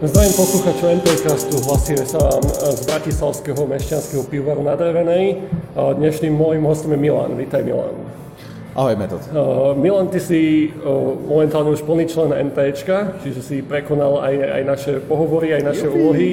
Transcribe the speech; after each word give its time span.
Zdravím 0.00 0.32
posluchačov 0.32 0.96
NPCastu, 0.96 1.60
hlasíme 1.68 2.08
sa 2.08 2.24
vám 2.24 2.40
z 2.72 2.88
Bratislavského 2.88 3.68
mešťanského 3.68 4.24
pivovaru 4.32 4.64
na 4.64 4.72
Drevenej. 4.72 5.44
Dnešným 5.76 6.32
môjim 6.32 6.64
hostom 6.64 6.96
je 6.96 7.04
Milan. 7.04 7.36
Vítaj 7.36 7.60
Milan. 7.60 7.92
Ahoj 8.72 8.96
Metod. 8.96 9.20
Milan, 9.76 10.08
ty 10.08 10.16
si 10.16 10.72
momentálne 11.28 11.76
už 11.76 11.84
plný 11.84 12.08
člen 12.08 12.32
NPčka, 12.32 13.20
čiže 13.20 13.44
si 13.44 13.56
prekonal 13.60 14.24
aj, 14.24 14.34
aj 14.40 14.62
naše 14.64 14.92
pohovory, 15.04 15.52
aj 15.60 15.68
naše 15.68 15.92
Jupi. 15.92 16.00
úlohy. 16.00 16.32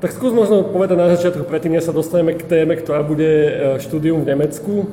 Tak 0.00 0.16
skús 0.16 0.32
možno 0.32 0.64
povedať 0.72 0.96
na 0.96 1.12
začiatku, 1.12 1.44
predtým, 1.44 1.76
než 1.76 1.84
sa 1.84 1.92
dostaneme 1.92 2.32
k 2.32 2.48
téme, 2.48 2.80
ktorá 2.80 3.04
bude 3.04 3.28
e, 3.28 3.50
štúdium 3.84 4.24
v 4.24 4.32
Nemecku. 4.32 4.88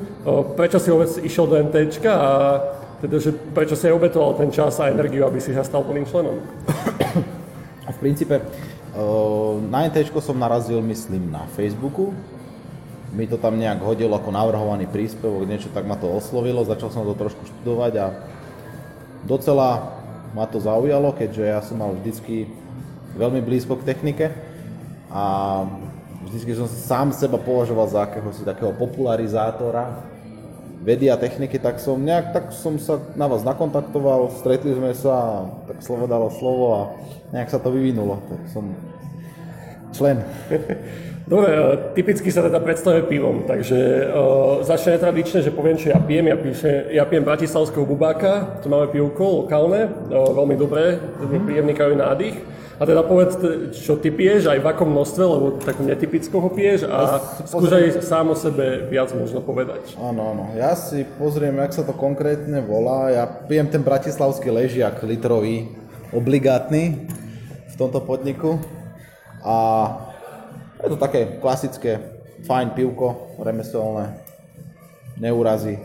Prečo 0.60 0.84
si 0.84 0.92
vôbec 0.92 1.08
išiel 1.24 1.48
do 1.48 1.55
NTčka 1.55 2.11
a 2.11 2.32
teda, 3.01 3.18
prečo 3.54 3.78
si 3.78 3.86
aj 3.86 3.93
obetoval 3.93 4.33
ten 4.37 4.50
čas 4.50 4.82
a 4.82 4.89
energiu, 4.89 5.25
aby 5.25 5.38
si 5.38 5.54
sa 5.54 5.61
stal 5.61 5.86
plným 5.86 6.05
členom? 6.10 6.42
V 7.88 7.97
princípe 8.04 8.42
na 9.69 9.86
NT 9.86 10.10
som 10.19 10.38
narazil, 10.38 10.82
myslím, 10.82 11.29
na 11.29 11.46
Facebooku. 11.54 12.11
Mi 13.14 13.29
to 13.29 13.39
tam 13.39 13.55
nejak 13.55 13.79
hodilo 13.79 14.19
ako 14.19 14.29
navrhovaný 14.36 14.89
príspevok, 14.89 15.47
niečo 15.47 15.71
tak 15.71 15.88
ma 15.88 15.96
to 15.96 16.11
oslovilo, 16.11 16.68
začal 16.68 16.91
som 16.91 17.07
to 17.07 17.15
trošku 17.15 17.39
študovať 17.47 17.93
a 17.97 18.07
docela 19.24 19.96
ma 20.36 20.43
to 20.43 20.60
zaujalo, 20.60 21.16
keďže 21.16 21.43
ja 21.46 21.60
som 21.64 21.79
mal 21.79 21.96
vždycky 21.96 22.52
veľmi 23.16 23.39
blízko 23.41 23.79
k 23.79 23.88
technike 23.88 24.27
a 25.07 25.64
vždy 26.27 26.52
som 26.60 26.68
sám 26.68 27.16
seba 27.16 27.39
považoval 27.39 27.88
za 27.88 28.04
akéhosi 28.05 28.43
takého 28.43 28.75
popularizátora 28.75 30.04
vedy 30.87 31.11
a 31.11 31.19
techniky, 31.19 31.59
tak 31.59 31.83
som 31.83 32.00
nejak, 32.00 32.31
tak 32.31 32.45
som 32.55 32.80
sa 32.80 33.03
na 33.19 33.27
vás 33.27 33.44
nakontaktoval, 33.44 34.31
stretli 34.39 34.71
sme 34.71 34.95
sa 34.95 35.44
tak 35.67 35.83
slovo 35.83 36.07
dalo 36.07 36.31
slovo 36.31 36.66
a 36.71 36.81
nejak 37.35 37.52
sa 37.52 37.59
to 37.59 37.75
vyvinulo, 37.75 38.23
tak 38.31 38.39
som 38.55 38.71
člen. 39.91 40.23
Dobre, 41.27 41.52
typicky 41.91 42.31
sa 42.31 42.39
teda 42.39 42.63
predstavuje 42.63 43.03
pivom, 43.03 43.44
takže 43.44 43.75
uh, 44.16 44.63
začne 44.63 44.95
tradične, 44.95 45.44
že 45.44 45.52
poviem, 45.52 45.75
čo 45.75 45.91
ja 45.91 45.99
pijem. 45.99 46.31
Ja, 46.31 46.39
píše, 46.39 46.71
ja 46.95 47.03
pijem 47.03 47.27
bratislavského 47.27 47.83
bubáka, 47.83 48.63
to 48.63 48.72
máme 48.72 48.88
pivko 48.88 49.44
lokálne, 49.44 49.91
uh, 49.91 50.31
veľmi 50.31 50.55
dobré, 50.55 50.95
mm-hmm. 50.95 51.44
príjemný 51.44 51.73
kávy 51.75 51.95
nádych. 51.99 52.38
A 52.78 52.86
teda 52.86 53.02
povedz, 53.02 53.42
čo 53.73 53.97
ty 53.97 54.14
piješ, 54.14 54.53
aj 54.53 54.61
v 54.61 54.70
akom 54.70 54.94
množstve, 54.94 55.23
lebo 55.25 55.58
tak 55.58 55.81
netypicko 55.81 56.38
ho 56.38 56.50
piješ 56.53 56.86
a 56.86 57.17
skúšaj 57.50 58.06
sám 58.06 58.30
o 58.30 58.38
sebe 58.38 58.86
viac 58.86 59.09
možno 59.17 59.42
povedať. 59.42 59.97
Áno, 59.97 60.38
áno. 60.38 60.44
Ja 60.53 60.78
si 60.78 61.02
pozriem, 61.17 61.58
jak 61.58 61.73
sa 61.73 61.81
to 61.81 61.97
konkrétne 61.97 62.61
volá. 62.61 63.09
Ja 63.09 63.25
pijem 63.25 63.66
ten 63.73 63.81
bratislavský 63.81 64.53
ležiak 64.53 65.02
litrový, 65.02 65.73
obligátny 66.14 67.09
v 67.66 67.75
tomto 67.81 67.97
podniku. 67.97 68.61
A 69.41 69.58
je 70.86 70.94
to 70.94 71.02
také 71.02 71.41
klasické, 71.41 71.97
fajn 72.45 72.78
pivko, 72.78 73.34
remeselné, 73.41 74.22
neurazí. 75.17 75.81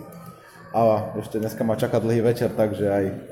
A 0.77 1.17
ešte 1.17 1.41
dneska 1.41 1.65
ma 1.65 1.81
čaká 1.81 1.97
dlhý 2.05 2.21
večer, 2.21 2.53
takže 2.53 2.85
aj 2.85 3.32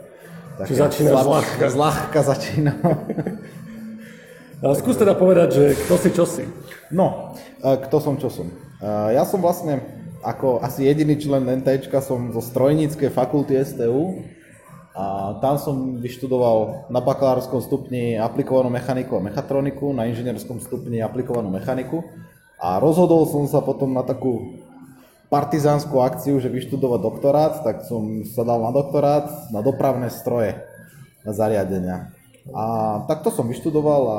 Čiže 0.67 0.81
začína 0.91 1.11
zľahka. 1.21 1.65
Zľahka 1.71 2.21
začína. 2.25 2.73
Skús 4.81 5.01
teda 5.01 5.17
povedať, 5.17 5.49
že 5.57 5.65
kto 5.87 5.95
si, 5.97 6.09
čo 6.13 6.25
si. 6.29 6.45
No, 6.93 7.33
e, 7.65 7.81
kto 7.89 7.97
som, 7.97 8.21
čo 8.21 8.29
som. 8.29 8.53
E, 8.81 9.17
ja 9.17 9.25
som 9.25 9.41
vlastne 9.41 9.81
ako 10.21 10.61
asi 10.61 10.85
jediný 10.85 11.17
člen 11.17 11.49
NT 11.49 11.89
som 12.05 12.29
zo 12.29 12.45
strojníckej 12.45 13.09
fakulty 13.09 13.57
STU 13.65 14.21
a 14.93 15.39
tam 15.41 15.57
som 15.57 15.97
vyštudoval 15.97 16.93
na 16.93 17.01
bakalárskom 17.01 17.65
stupni 17.65 18.21
aplikovanú 18.21 18.69
mechaniku 18.69 19.17
a 19.17 19.25
mechatroniku, 19.25 19.97
na 19.97 20.05
inžinierskom 20.13 20.61
stupni 20.61 21.01
aplikovanú 21.01 21.49
mechaniku 21.49 22.05
a 22.61 22.77
rozhodol 22.77 23.25
som 23.25 23.49
sa 23.49 23.65
potom 23.65 23.97
na 23.97 24.05
takú 24.05 24.61
partizánsku 25.31 25.95
akciu, 26.03 26.43
že 26.43 26.51
vyštudovať 26.51 27.01
doktorát, 27.01 27.55
tak 27.63 27.87
som 27.87 28.27
sa 28.27 28.43
dal 28.43 28.61
na 28.67 28.75
doktorát 28.75 29.49
na 29.55 29.63
dopravné 29.63 30.11
stroje, 30.11 30.59
na 31.23 31.31
zariadenia. 31.31 32.11
A 32.51 32.65
takto 33.07 33.31
som 33.31 33.47
vyštudoval 33.47 34.03
a 34.11 34.19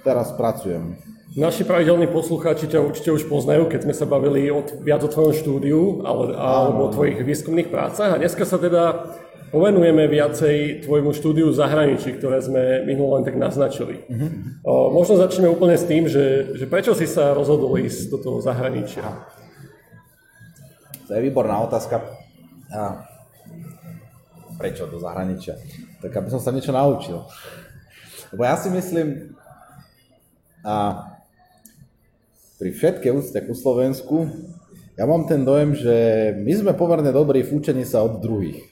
teraz 0.00 0.32
pracujem. 0.32 0.96
Naši 1.36 1.68
pravidelní 1.68 2.08
poslucháči 2.08 2.64
ťa 2.64 2.80
určite 2.80 3.12
už 3.12 3.28
poznajú, 3.28 3.68
keď 3.68 3.84
sme 3.84 3.92
sa 3.92 4.08
bavili 4.08 4.48
od, 4.48 4.80
viac 4.80 5.04
o 5.04 5.12
tvojom 5.12 5.36
štúdiu 5.36 6.00
ale, 6.08 6.32
alebo 6.32 6.88
o 6.88 6.92
tvojich 6.96 7.20
výskumných 7.20 7.68
prácach. 7.68 8.16
A 8.16 8.16
dneska 8.16 8.48
sa 8.48 8.56
teda 8.56 9.12
povenujeme 9.52 10.08
viacej 10.08 10.88
tvojmu 10.88 11.12
štúdiu 11.12 11.52
v 11.52 11.58
zahraničí, 11.60 12.16
ktoré 12.16 12.40
sme 12.40 12.88
minulé 12.88 13.20
len 13.20 13.24
tak 13.28 13.36
naznačili. 13.36 14.08
Uh-huh. 14.08 14.30
O, 14.64 14.72
možno 14.96 15.20
začneme 15.20 15.52
úplne 15.52 15.76
s 15.76 15.84
tým, 15.84 16.08
že, 16.08 16.56
že 16.56 16.64
prečo 16.64 16.96
si 16.96 17.04
sa 17.04 17.36
rozhodol 17.36 17.76
ísť 17.84 18.16
do 18.16 18.16
toho 18.16 18.38
zahraničia? 18.40 19.04
To 21.06 21.14
je 21.14 21.22
výborná 21.22 21.62
otázka. 21.62 22.02
A 22.74 23.06
prečo 24.58 24.90
do 24.90 24.98
zahraničia? 24.98 25.54
Tak 26.02 26.10
aby 26.10 26.28
som 26.34 26.42
sa 26.42 26.50
niečo 26.50 26.74
naučil. 26.74 27.22
Lebo 28.34 28.42
ja 28.42 28.58
si 28.58 28.68
myslím, 28.74 29.38
a 30.66 31.06
pri 32.58 32.70
všetkej 32.74 33.14
úcte 33.14 33.38
ku 33.46 33.54
Slovensku, 33.54 34.26
ja 34.98 35.04
mám 35.06 35.28
ten 35.30 35.46
dojem, 35.46 35.76
že 35.76 35.96
my 36.40 36.52
sme 36.56 36.72
pomerne 36.74 37.12
dobrí 37.14 37.44
v 37.46 37.54
učení 37.54 37.86
sa 37.86 38.02
od 38.02 38.18
druhých. 38.18 38.64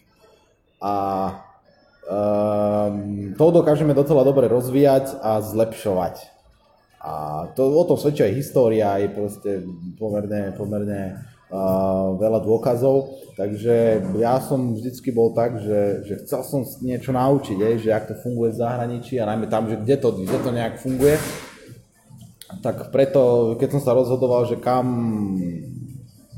A 0.81 0.95
um, 2.09 3.37
to 3.37 3.47
dokážeme 3.55 3.95
docela 3.95 4.25
dobre 4.25 4.51
rozvíjať 4.51 5.21
a 5.23 5.39
zlepšovať. 5.39 6.33
A 7.05 7.13
to, 7.53 7.69
o 7.69 7.85
tom 7.85 8.01
svedčí 8.01 8.25
aj 8.25 8.41
história, 8.41 8.97
je 9.05 9.09
proste 9.13 9.51
pomerne, 10.01 10.57
pomerne 10.57 11.21
veľa 12.19 12.41
dôkazov. 12.43 13.23
Takže 13.39 14.03
ja 14.19 14.39
som 14.39 14.75
vždycky 14.75 15.11
bol 15.11 15.35
tak, 15.35 15.59
že, 15.59 16.07
že 16.07 16.15
chcel 16.23 16.41
som 16.47 16.61
niečo 16.83 17.11
naučiť, 17.11 17.57
je, 17.59 17.71
že 17.87 17.91
ak 17.91 18.11
to 18.11 18.15
funguje 18.23 18.55
v 18.55 18.61
zahraničí 18.63 19.19
a 19.19 19.27
najmä 19.27 19.51
tam, 19.51 19.67
že 19.67 19.79
kde 19.79 19.97
to, 19.99 20.09
kde 20.23 20.39
to 20.39 20.51
nejak 20.55 20.79
funguje 20.79 21.19
tak 22.61 22.93
preto, 22.93 23.55
keď 23.59 23.69
som 23.79 23.83
sa 23.83 23.97
rozhodoval, 23.97 24.47
že 24.47 24.61
kam 24.61 24.87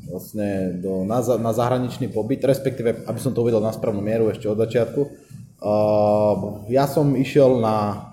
vlastne 0.06 0.78
do, 0.78 1.02
na, 1.02 1.18
na 1.18 1.52
zahraničný 1.52 2.08
pobyt, 2.14 2.46
respektíve, 2.46 3.04
aby 3.04 3.18
som 3.18 3.34
to 3.34 3.42
uvedol 3.42 3.58
na 3.58 3.74
správnu 3.74 4.00
mieru 4.00 4.30
ešte 4.30 4.46
od 4.46 4.56
začiatku, 4.56 5.00
uh, 5.02 6.34
ja 6.70 6.86
som 6.86 7.18
išiel 7.18 7.58
na, 7.58 8.10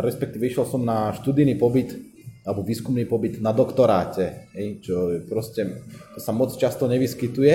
respektíve 0.00 0.48
išiel 0.48 0.64
som 0.64 0.80
na 0.80 1.12
študijný 1.20 1.60
pobyt 1.60 1.92
alebo 2.50 2.66
výskumný 2.66 3.06
pobyt 3.06 3.38
na 3.38 3.54
doktoráte, 3.54 4.50
hej, 4.58 4.82
čo 4.82 5.22
proste, 5.30 5.86
to 6.12 6.18
sa 6.18 6.34
moc 6.34 6.50
často 6.58 6.90
nevyskytuje. 6.90 7.54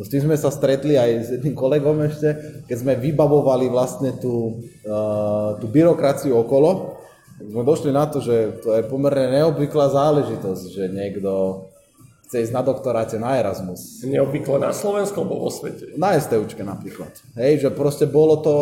S 0.00 0.08
tým 0.08 0.24
sme 0.24 0.36
sa 0.40 0.48
stretli 0.48 0.96
aj 0.96 1.10
s 1.20 1.28
jedným 1.36 1.52
kolegom 1.52 2.00
ešte, 2.08 2.64
keď 2.64 2.76
sme 2.80 2.96
vybavovali 2.96 3.68
vlastne 3.68 4.16
tú, 4.16 4.64
uh, 4.88 5.60
tú 5.60 5.68
byrokraciu 5.68 6.40
okolo, 6.40 6.96
sme 7.36 7.68
došli 7.68 7.92
na 7.92 8.08
to, 8.08 8.24
že 8.24 8.64
to 8.64 8.80
je 8.80 8.88
pomerne 8.88 9.28
neobvyklá 9.36 9.92
záležitosť, 9.92 10.64
že 10.72 10.84
niekto 10.88 11.64
chce 12.30 12.46
ísť 12.46 12.54
na 12.54 12.62
doktoráte 12.62 13.18
na 13.18 13.34
Erasmus. 13.42 14.06
Neobvykle 14.06 14.62
na 14.62 14.70
Slovensku 14.70 15.18
alebo 15.18 15.42
vo 15.42 15.50
svete? 15.50 15.98
Na 15.98 16.14
STUčke 16.14 16.62
napríklad. 16.62 17.10
Hej, 17.34 17.66
že 17.66 17.68
proste 17.74 18.06
bolo 18.06 18.38
to, 18.38 18.54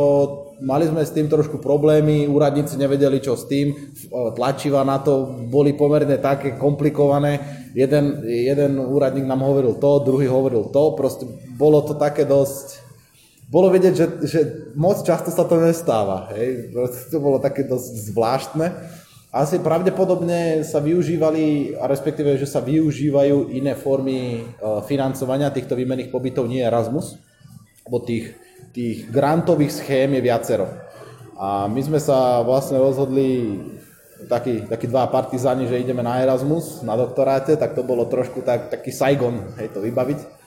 mali 0.65 0.89
sme 0.89 1.05
s 1.05 1.13
tým 1.13 1.29
trošku 1.29 1.61
problémy, 1.61 2.25
úradníci 2.33 2.81
nevedeli 2.81 3.21
čo 3.21 3.37
s 3.37 3.45
tým, 3.45 3.77
tlačiva 4.09 4.89
na 4.89 4.97
to 5.05 5.45
boli 5.53 5.77
pomerne 5.77 6.17
také 6.17 6.57
komplikované. 6.57 7.45
Jeden, 7.77 8.25
jeden 8.25 8.81
úradník 8.81 9.29
nám 9.29 9.45
hovoril 9.45 9.77
to, 9.77 10.01
druhý 10.01 10.33
hovoril 10.33 10.73
to, 10.73 10.97
proste 10.97 11.29
bolo 11.61 11.85
to 11.85 11.93
také 11.93 12.25
dosť 12.25 12.89
bolo 13.49 13.73
vedieť, 13.73 13.95
že, 13.97 14.07
že 14.29 14.41
moc 14.77 15.01
často 15.09 15.33
sa 15.33 15.41
to 15.49 15.57
nestáva. 15.57 16.29
Hej? 16.37 16.69
To 17.09 17.17
bolo 17.17 17.41
také 17.41 17.65
dosť 17.65 18.13
zvláštne. 18.13 18.67
Asi 19.29 19.61
pravdepodobne 19.61 20.65
sa 20.65 20.81
využívali, 20.81 21.77
a 21.77 21.85
respektíve, 21.85 22.41
že 22.41 22.49
sa 22.49 22.65
využívajú 22.65 23.53
iné 23.53 23.77
formy 23.77 24.41
e, 24.41 24.43
financovania 24.89 25.53
týchto 25.53 25.77
výmenných 25.77 26.09
pobytov, 26.09 26.49
nie 26.49 26.65
Erasmus, 26.65 27.21
lebo 27.85 28.01
tých, 28.01 28.33
tých 28.73 29.05
grantových 29.13 29.85
schém 29.85 30.17
je 30.17 30.23
viacero. 30.25 30.67
A 31.37 31.69
my 31.69 31.81
sme 31.85 32.01
sa 32.01 32.41
vlastne 32.41 32.81
rozhodli, 32.81 33.61
takí, 34.33 34.65
takí 34.65 34.89
dva 34.89 35.07
partizáni, 35.13 35.69
že 35.69 35.77
ideme 35.77 36.01
na 36.01 36.25
Erasmus, 36.25 36.81
na 36.81 36.97
doktoráte, 36.97 37.61
tak 37.61 37.77
to 37.77 37.85
bolo 37.85 38.09
trošku 38.09 38.41
tak, 38.41 38.73
taký 38.73 38.91
Saigon, 38.97 39.45
hej, 39.61 39.69
to 39.77 39.85
vybaviť 39.85 40.39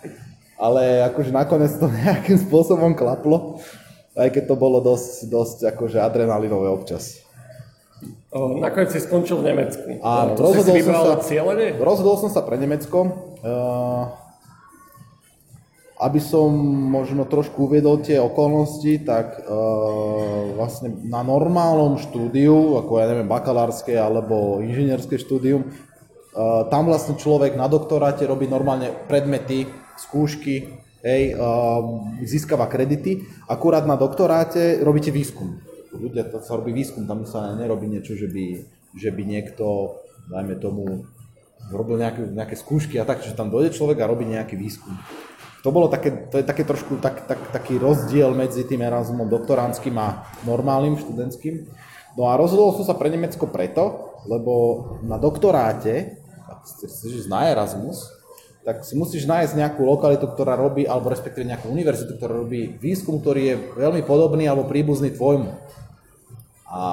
ale 0.62 1.01
akože 1.10 1.34
nakoniec 1.34 1.74
to 1.81 1.89
nejakým 2.06 2.38
spôsobom 2.38 2.94
klaplo, 2.94 3.57
aj 4.13 4.30
keď 4.30 4.44
to 4.45 4.56
bolo 4.56 4.77
dosť, 4.77 5.25
dosť 5.25 5.57
akože 5.74 5.98
adrenalinové 5.98 6.69
občas. 6.69 7.25
Nakoniec 8.31 8.95
si 8.95 9.04
skončil 9.04 9.44
v 9.44 9.51
Nemecku. 9.51 10.00
Áno, 10.00 10.39
rozhodol, 10.39 10.80
som 10.80 10.95
sa, 10.95 11.16
cieľene? 11.19 11.75
rozhodol 11.75 12.16
som 12.16 12.30
sa 12.31 12.39
pre 12.39 12.56
Nemecko. 12.56 13.12
Uh, 13.44 14.07
aby 16.01 16.18
som 16.18 16.50
možno 16.89 17.30
trošku 17.30 17.69
uviedol 17.69 18.01
tie 18.01 18.18
okolnosti, 18.18 19.06
tak 19.06 19.38
uh, 19.45 20.56
vlastne 20.57 20.95
na 21.06 21.22
normálnom 21.22 22.01
štúdiu, 22.01 22.80
ako 22.81 23.04
ja 23.04 23.06
neviem, 23.12 23.30
bakalárske 23.30 23.94
alebo 23.94 24.63
inžinierské 24.66 25.22
štúdium, 25.22 25.68
uh, 25.68 26.66
tam 26.74 26.89
vlastne 26.89 27.19
človek 27.19 27.54
na 27.54 27.69
doktoráte 27.69 28.25
robí 28.25 28.50
normálne 28.50 28.89
predmety, 29.06 29.69
skúšky, 30.00 30.74
hej, 31.06 31.38
uh, 31.38 32.01
získava 32.25 32.66
kredity, 32.66 33.22
akurát 33.45 33.86
na 33.86 33.94
doktoráte 33.94 34.81
robíte 34.81 35.13
výskum. 35.13 35.62
Ľudia, 35.91 36.27
to 36.31 36.39
sa 36.39 36.55
robí 36.55 36.71
výskum, 36.71 37.03
tam 37.03 37.27
sa 37.27 37.51
nerobí 37.55 37.88
niečo, 37.88 38.15
že 38.15 38.31
by, 38.31 38.45
že 38.95 39.09
by 39.11 39.23
niekto, 39.27 39.97
dajme 40.31 40.55
tomu, 40.59 41.03
robil 41.71 41.99
nejaké, 41.99 42.31
nejaké 42.31 42.55
skúšky 42.55 42.95
a 42.97 43.07
tak, 43.07 43.21
že 43.21 43.35
tam 43.35 43.51
dojde 43.51 43.75
človek 43.75 43.99
a 44.01 44.09
robí 44.09 44.23
nejaký 44.23 44.55
výskum 44.55 44.95
to 45.61 45.69
bolo 45.69 45.88
také, 45.88 46.09
to 46.29 46.41
je 46.41 46.45
také 46.45 46.65
trošku 46.65 46.97
tak, 46.97 47.29
tak, 47.29 47.53
taký 47.53 47.77
rozdiel 47.77 48.33
medzi 48.33 48.65
tým 48.65 48.81
Erasmom 48.81 49.29
doktoránskym 49.29 49.93
a 49.93 50.25
normálnym 50.41 50.97
študentským. 50.97 51.69
No 52.17 52.27
a 52.27 52.35
rozhodol 52.35 52.73
som 52.75 52.83
sa 52.83 52.97
pre 52.97 53.13
Nemecko 53.13 53.45
preto, 53.45 54.17
lebo 54.25 54.53
na 55.05 55.21
doktoráte, 55.21 56.17
ak 56.49 56.65
chceš 56.65 57.29
na 57.29 57.47
Erasmus, 57.53 58.09
tak 58.61 58.85
si 58.85 58.93
musíš 58.93 59.25
nájsť 59.25 59.57
nejakú 59.57 59.81
lokalitu, 59.85 60.29
ktorá 60.29 60.53
robí, 60.53 60.85
alebo 60.85 61.09
respektíve 61.09 61.49
nejakú 61.49 61.69
univerzitu, 61.69 62.17
ktorá 62.17 62.41
robí 62.41 62.77
výskum, 62.77 63.21
ktorý 63.21 63.41
je 63.41 63.55
veľmi 63.77 64.01
podobný 64.05 64.45
alebo 64.45 64.69
príbuzný 64.69 65.13
tvojmu. 65.13 65.49
A 66.71 66.83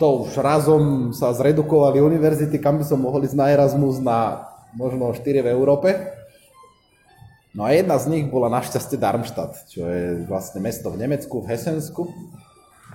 to 0.00 0.24
už 0.24 0.40
razom 0.40 1.12
sa 1.12 1.36
zredukovali 1.36 2.00
univerzity, 2.00 2.56
kam 2.56 2.80
by 2.80 2.84
som 2.88 3.04
mohol 3.04 3.28
ísť 3.28 3.36
na 3.36 3.52
Erasmus 3.52 4.00
na 4.00 4.48
možno 4.72 5.12
4 5.12 5.44
v 5.44 5.52
Európe. 5.52 6.16
No 7.52 7.68
a 7.68 7.76
jedna 7.76 8.00
z 8.00 8.08
nich 8.08 8.24
bola 8.32 8.48
našťastie 8.48 8.96
Darmstadt, 8.96 9.68
čo 9.68 9.84
je 9.84 10.24
vlastne 10.24 10.64
mesto 10.64 10.88
v 10.88 11.04
Nemecku, 11.04 11.44
v 11.44 11.52
Hesensku. 11.52 12.08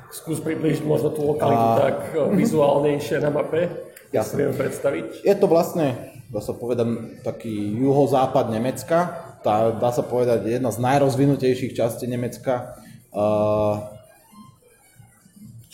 Skús 0.09 0.41
približiť 0.41 0.85
možno 0.85 1.13
tú 1.13 1.21
lokalitu 1.21 1.69
a... 1.69 1.77
tak 1.77 1.97
eh, 2.18 2.25
vizuálnejšie 2.33 3.18
na 3.21 3.29
mape, 3.29 3.69
ja 4.09 4.25
si 4.25 4.33
viem 4.33 4.53
predstaviť. 4.53 5.25
Je 5.25 5.36
to 5.38 5.45
vlastne, 5.45 6.18
dá 6.33 6.41
sa 6.41 6.53
povedať, 6.53 7.18
taký 7.25 7.53
juhozápad 7.77 8.50
Nemecka, 8.53 9.21
tá, 9.41 9.69
dá 9.69 9.89
sa 9.89 10.01
povedať, 10.01 10.50
jedna 10.50 10.69
z 10.74 10.81
najrozvinutejších 10.81 11.74
častí 11.77 12.06
Nemecka. 12.06 12.77
Uh, 13.13 14.01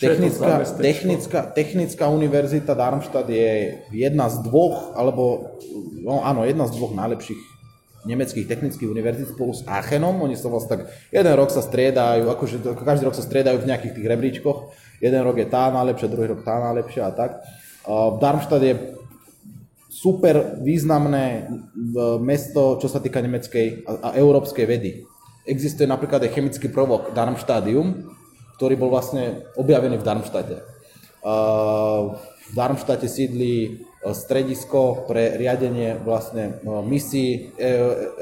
technická, 0.00 0.64
technická, 0.80 1.40
technická 1.52 2.04
univerzita 2.08 2.72
Darmstadt 2.72 3.28
je 3.28 3.84
jedna 3.92 4.32
z 4.32 4.40
dvoch, 4.40 4.96
alebo 4.96 5.54
no 6.00 6.24
áno, 6.24 6.48
jedna 6.48 6.64
z 6.64 6.80
dvoch 6.80 6.96
najlepších 6.96 7.60
nemeckých 8.00 8.48
technických 8.48 8.88
univerzít 8.88 9.28
spolu 9.36 9.52
s 9.52 9.60
Aachenom. 9.68 10.24
Oni 10.24 10.32
sa 10.32 10.48
vlastne 10.48 10.72
tak, 10.72 10.80
jeden 11.12 11.32
rok 11.36 11.52
sa 11.52 11.60
striedajú, 11.60 12.32
akože 12.32 12.64
každý 12.80 13.04
rok 13.04 13.12
sa 13.12 13.20
striedajú 13.20 13.60
v 13.60 13.68
nejakých 13.68 13.94
tých 14.00 14.08
rebríčkoch. 14.08 14.72
Jeden 15.04 15.20
rok 15.20 15.36
je 15.36 15.44
tá 15.44 15.68
najlepšia, 15.68 16.08
druhý 16.08 16.32
rok 16.32 16.40
tá 16.40 16.56
najlepšia 16.64 17.02
a 17.04 17.12
tak. 17.12 17.44
V 17.84 18.16
Darmstadt 18.16 18.64
je 18.64 18.96
super 19.92 20.56
významné 20.64 21.44
mesto, 22.24 22.80
čo 22.80 22.88
sa 22.88 23.04
týka 23.04 23.20
nemeckej 23.20 23.84
a, 23.84 24.16
európskej 24.16 24.64
vedy. 24.64 25.04
Existuje 25.44 25.84
napríklad 25.84 26.24
aj 26.24 26.32
chemický 26.32 26.72
prvok 26.72 27.12
Darmstadium, 27.12 28.16
ktorý 28.60 28.76
bol 28.76 28.92
vlastne 28.92 29.48
objavený 29.56 29.96
v 29.96 30.04
Darmstadte. 30.04 30.60
V 32.44 32.52
Darmstadte 32.52 33.08
sídli 33.08 33.80
E, 34.00 34.16
stredisko 34.16 35.04
pre 35.04 35.36
riadenie 35.36 36.00
vlastne 36.00 36.56
e, 36.64 36.72
misií 36.80 37.52
e, 37.52 37.68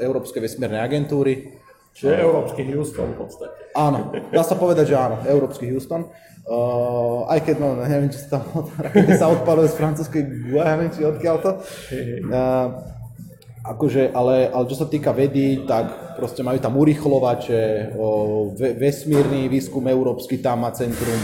Európskej 0.03 0.43
vesmírnej 0.43 0.83
agentúry. 0.83 1.55
Čiže 1.95 2.19
Európsky 2.19 2.67
Houston 2.67 3.15
v 3.15 3.23
podstate. 3.23 3.71
Áno, 3.79 4.11
dá 4.11 4.43
sa 4.43 4.59
povedať, 4.59 4.91
že 4.91 4.95
áno, 4.99 5.23
Európsky 5.23 5.71
Houston. 5.71 6.07
Uh, 6.49 7.29
aj 7.29 7.45
keď, 7.45 7.55
no, 7.61 7.77
neviem, 7.77 8.09
či 8.09 8.25
sa 8.25 8.41
tam 8.41 8.65
rakety 8.73 9.13
sa 9.21 9.29
odpaluje 9.29 9.69
z 9.69 9.75
francúzskej 9.77 10.23
Guajany, 10.49 10.87
či 10.89 11.05
odkiaľ 11.05 11.35
to. 11.45 11.51
Uh, 12.25 12.73
akože, 13.69 14.09
ale, 14.11 14.49
ale 14.49 14.65
čo 14.65 14.77
sa 14.81 14.87
týka 14.89 15.13
vedy, 15.13 15.69
tak 15.69 16.17
proste 16.17 16.41
majú 16.41 16.57
tam 16.57 16.75
urychlovače, 16.75 17.93
uh, 17.93 18.51
vesmírny 18.57 19.45
výskum 19.45 19.85
európsky 19.85 20.41
tam 20.41 20.65
má 20.65 20.73
centrum, 20.73 21.21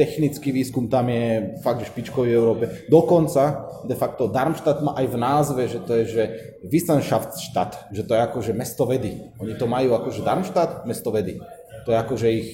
technický 0.00 0.48
výskum 0.48 0.88
tam 0.88 1.12
je 1.12 1.60
fakt, 1.60 1.84
že 1.84 1.92
špičkový 1.92 2.32
v 2.32 2.38
Európe. 2.40 2.64
Dokonca, 2.88 3.68
de 3.84 3.92
facto, 3.92 4.32
Darmstadt 4.32 4.80
má 4.80 4.96
aj 4.96 5.06
v 5.12 5.16
názve, 5.20 5.62
že 5.68 5.84
to 5.84 5.92
je, 6.00 6.04
že 6.08 6.22
Wissenschaftsstadt, 6.64 7.92
že 7.92 8.08
to 8.08 8.16
je 8.16 8.20
akože 8.24 8.52
mesto 8.56 8.88
vedy. 8.88 9.20
Oni 9.36 9.52
to 9.60 9.68
majú 9.68 9.92
akože 10.00 10.24
Darmstadt, 10.24 10.88
mesto 10.88 11.12
vedy. 11.12 11.36
To 11.84 11.92
je 11.92 11.98
akože 12.00 12.26
ich 12.32 12.48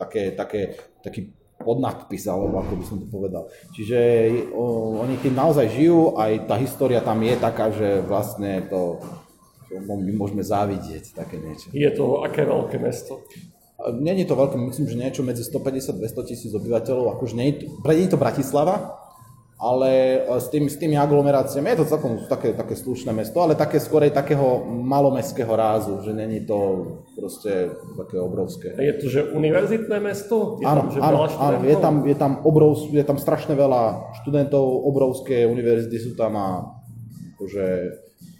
také, 0.00 0.32
také, 0.32 0.80
taký 1.04 1.36
podnadpis, 1.60 2.24
alebo 2.26 2.60
ako 2.60 2.72
by 2.76 2.84
som 2.84 2.96
to 3.00 3.06
povedal. 3.06 3.48
Čiže 3.76 3.98
o, 4.52 4.96
oni 5.00 5.20
tým 5.20 5.36
naozaj 5.36 5.70
žijú, 5.76 6.16
aj 6.16 6.48
tá 6.48 6.56
história 6.56 7.04
tam 7.04 7.20
je 7.20 7.34
taká, 7.36 7.68
že 7.70 8.00
vlastne 8.04 8.64
to, 8.66 8.98
my 9.72 10.12
môžeme 10.16 10.42
závidieť, 10.42 11.14
také 11.14 11.38
niečo. 11.38 11.70
Je 11.70 11.90
to 11.92 12.24
aké 12.24 12.42
veľké 12.48 12.76
mesto? 12.80 13.22
Není 13.80 14.28
to 14.28 14.36
veľké, 14.36 14.60
myslím, 14.60 14.86
že 14.92 15.00
niečo 15.00 15.22
medzi 15.24 15.40
150-200 15.40 16.28
tisíc 16.28 16.52
obyvateľov, 16.52 17.16
akože 17.16 17.32
nie 17.32 17.46
je 17.48 17.54
to, 17.64 17.80
nie 17.80 18.04
je 18.04 18.12
to 18.12 18.20
Bratislava, 18.20 18.99
ale 19.60 20.24
e, 20.24 20.40
s 20.40 20.48
tými, 20.48 20.72
s 20.72 20.80
tými 20.80 20.96
aglomeráciami 20.96 21.70
je 21.70 21.84
to 21.84 21.90
celkom 21.92 22.24
také, 22.24 22.56
také 22.56 22.72
slušné 22.72 23.12
mesto, 23.12 23.44
ale 23.44 23.52
také 23.52 23.76
skorej 23.76 24.10
takého 24.10 24.64
malomestského 24.64 25.52
rázu, 25.52 26.00
že 26.00 26.16
není 26.16 26.48
to 26.48 26.88
proste 27.12 27.68
také 28.00 28.16
obrovské. 28.16 28.72
Je 28.80 28.94
to, 28.96 29.06
že 29.12 29.20
univerzitné 29.36 30.00
mesto? 30.00 30.56
Je 30.58 30.66
áno, 30.66 30.88
tam, 30.88 30.90
že 30.90 30.98
áno, 31.04 31.18
áno 31.28 31.58
je, 31.68 31.76
tam, 31.76 31.94
je, 32.08 32.16
tam 32.16 32.32
obrov, 32.42 32.88
je 32.88 33.04
tam 33.04 33.20
strašne 33.20 33.52
veľa 33.52 34.16
študentov, 34.24 34.64
obrovské 34.64 35.44
univerzity 35.44 35.96
sú 36.00 36.12
tam 36.16 36.40
a 36.40 36.48
akože 37.36 37.64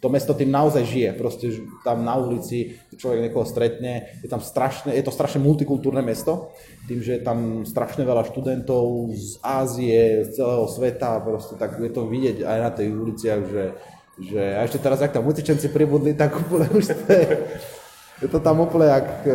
to 0.01 0.09
mesto 0.09 0.33
tým 0.33 0.49
naozaj 0.49 0.85
žije. 0.89 1.11
Proste 1.21 1.53
tam 1.85 2.03
na 2.03 2.17
ulici 2.17 2.81
človek 2.97 3.29
niekoho 3.29 3.45
stretne, 3.45 4.17
je 4.25 4.29
tam 4.33 4.41
strašne, 4.41 4.97
je 4.97 5.05
to 5.05 5.13
strašne 5.13 5.45
multikultúrne 5.45 6.01
mesto, 6.01 6.57
tým, 6.89 7.05
že 7.05 7.21
je 7.21 7.23
tam 7.23 7.69
strašne 7.69 8.09
veľa 8.09 8.25
študentov 8.33 9.13
z 9.13 9.37
Ázie, 9.45 10.25
z 10.25 10.41
celého 10.41 10.65
sveta, 10.67 11.21
proste 11.21 11.61
tak 11.61 11.77
je 11.77 11.93
to 11.93 12.09
vidieť 12.09 12.43
aj 12.49 12.59
na 12.59 12.71
tej 12.73 12.89
uliciach, 12.97 13.41
že, 13.45 13.65
že 14.17 14.43
a 14.57 14.65
ešte 14.65 14.81
teraz, 14.81 15.05
ak 15.05 15.13
tam 15.13 15.29
utečenci 15.29 15.69
pribudli, 15.69 16.17
tak 16.17 16.33
úplne 16.33 16.73
už 16.73 16.97
to 16.97 16.97
je, 17.13 17.29
je 18.21 18.29
to 18.29 18.39
tam 18.41 18.61
úplne 18.61 18.85
jak 18.85 19.09
eh, 19.25 19.35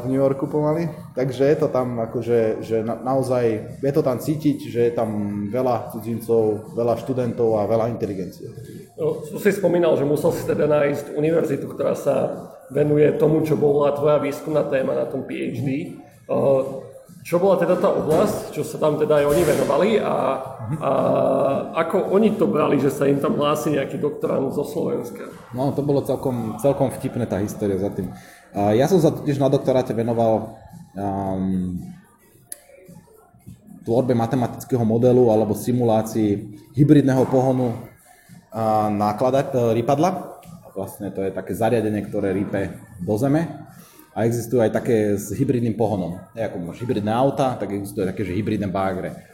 v 0.00 0.04
New 0.08 0.20
Yorku 0.20 0.48
pomaly, 0.48 0.88
takže 1.12 1.44
je 1.44 1.56
to 1.60 1.68
tam 1.68 2.00
akože, 2.00 2.64
že 2.64 2.80
na, 2.80 2.96
naozaj, 2.96 3.44
je 3.84 3.92
to 3.92 4.02
tam 4.02 4.16
cítiť, 4.16 4.58
že 4.72 4.80
je 4.88 4.92
tam 4.96 5.08
veľa 5.52 5.92
cudzincov, 5.92 6.72
veľa 6.72 6.96
študentov 7.04 7.60
a 7.60 7.68
veľa 7.68 7.92
inteligencie. 7.92 8.48
No, 8.96 9.20
si 9.20 9.52
spomínal, 9.52 9.96
že 10.00 10.08
musel 10.08 10.32
si 10.32 10.48
teda 10.48 10.64
nájsť 10.64 11.12
univerzitu, 11.12 11.68
ktorá 11.68 11.92
sa 11.92 12.16
venuje 12.72 13.12
tomu, 13.20 13.44
čo 13.44 13.60
bola 13.60 13.92
tvoja 13.92 14.16
výskumná 14.16 14.64
téma 14.64 14.96
na 14.96 15.04
tom 15.04 15.28
PhD. 15.28 16.00
Čo 17.22 17.38
bola 17.38 17.54
teda 17.54 17.78
tá 17.78 17.86
oblasť, 17.86 18.50
čo 18.50 18.66
sa 18.66 18.82
tam 18.82 18.98
teda 18.98 19.22
aj 19.22 19.30
oni 19.30 19.42
venovali 19.46 19.90
a, 20.02 20.42
a 20.82 20.90
ako 21.86 22.10
oni 22.18 22.34
to 22.34 22.50
brali, 22.50 22.82
že 22.82 22.90
sa 22.90 23.06
im 23.06 23.22
tam 23.22 23.38
hlási 23.38 23.78
nejaký 23.78 24.02
doktorant 24.02 24.50
zo 24.50 24.66
Slovenska? 24.66 25.30
No, 25.54 25.70
to 25.70 25.86
bolo 25.86 26.02
celkom, 26.02 26.58
celkom 26.58 26.90
vtipné 26.90 27.30
tá 27.30 27.38
história 27.38 27.78
za 27.78 27.94
tým. 27.94 28.10
Ja 28.74 28.90
som 28.90 28.98
sa 28.98 29.14
tiež 29.14 29.38
na 29.38 29.46
doktoráte 29.46 29.94
venoval 29.94 30.58
um, 30.98 31.78
tvorbe 33.86 34.18
matematického 34.18 34.82
modelu 34.82 35.30
alebo 35.30 35.54
simulácii 35.54 36.58
hybridného 36.74 37.22
pohonu 37.30 37.70
uh, 37.70 38.90
náklada, 38.90 39.46
rýpadla. 39.78 40.42
Vlastne 40.74 41.14
to 41.14 41.22
je 41.22 41.30
také 41.30 41.54
zariadenie, 41.54 42.02
ktoré 42.02 42.34
rýpe 42.34 42.82
do 42.98 43.14
zeme 43.14 43.70
a 44.12 44.28
existujú 44.28 44.60
aj 44.60 44.76
také 44.76 45.16
s 45.16 45.32
hybridným 45.32 45.72
pohonom. 45.72 46.20
Ako 46.36 46.60
máš 46.60 46.84
hybridné 46.84 47.08
auta, 47.08 47.56
tak 47.56 47.72
existuje 47.72 48.04
také, 48.04 48.28
že 48.28 48.36
hybridné 48.36 48.68
bagre. 48.68 49.32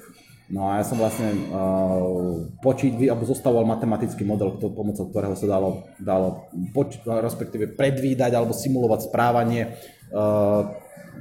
No 0.49 0.65
a 0.65 0.81
ja 0.81 0.85
som 0.87 0.97
vlastne 0.97 1.29
uh, 1.53 2.41
počít, 2.65 2.97
alebo 3.05 3.29
zostavoval 3.29 3.69
matematický 3.69 4.25
model, 4.25 4.57
kto, 4.57 4.73
pomocou 4.73 5.05
ktorého 5.13 5.37
sa 5.37 5.45
dalo, 5.45 5.85
dalo 6.01 6.49
poč- 6.73 7.05
respektíve 7.05 7.77
predvídať 7.77 8.33
alebo 8.33 8.57
simulovať 8.57 9.13
správanie 9.13 9.77
uh, 10.09 10.73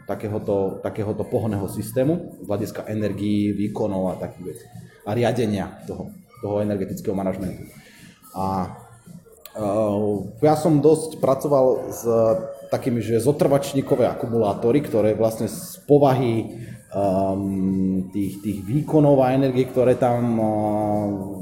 takéhoto, 0.08 0.80
takéhoto 0.80 1.28
pohonného 1.28 1.68
systému 1.68 2.40
z 2.40 2.48
hľadiska 2.48 2.88
energií, 2.88 3.52
výkonov 3.52 4.16
a 4.16 4.22
takých 4.22 4.46
vecí. 4.48 4.66
A 5.04 5.12
riadenia 5.12 5.76
toho, 5.84 6.08
toho 6.40 6.64
energetického 6.64 7.12
manažmentu. 7.12 7.68
A 8.32 8.80
uh, 9.60 10.24
ja 10.40 10.56
som 10.56 10.80
dosť 10.80 11.20
pracoval 11.20 11.92
s 11.92 12.08
takými, 12.70 13.00
že 13.00 13.24
zotrvačníkové 13.24 14.08
akumulátory, 14.08 14.84
ktoré 14.84 15.16
vlastne 15.16 15.48
z 15.48 15.80
povahy 15.88 16.52
um, 16.92 18.08
tých, 18.12 18.44
tých 18.44 18.60
výkonov 18.64 19.24
a 19.24 19.36
energie, 19.36 19.68
ktoré 19.68 19.96
tam 19.96 20.22
uh, 20.38 20.48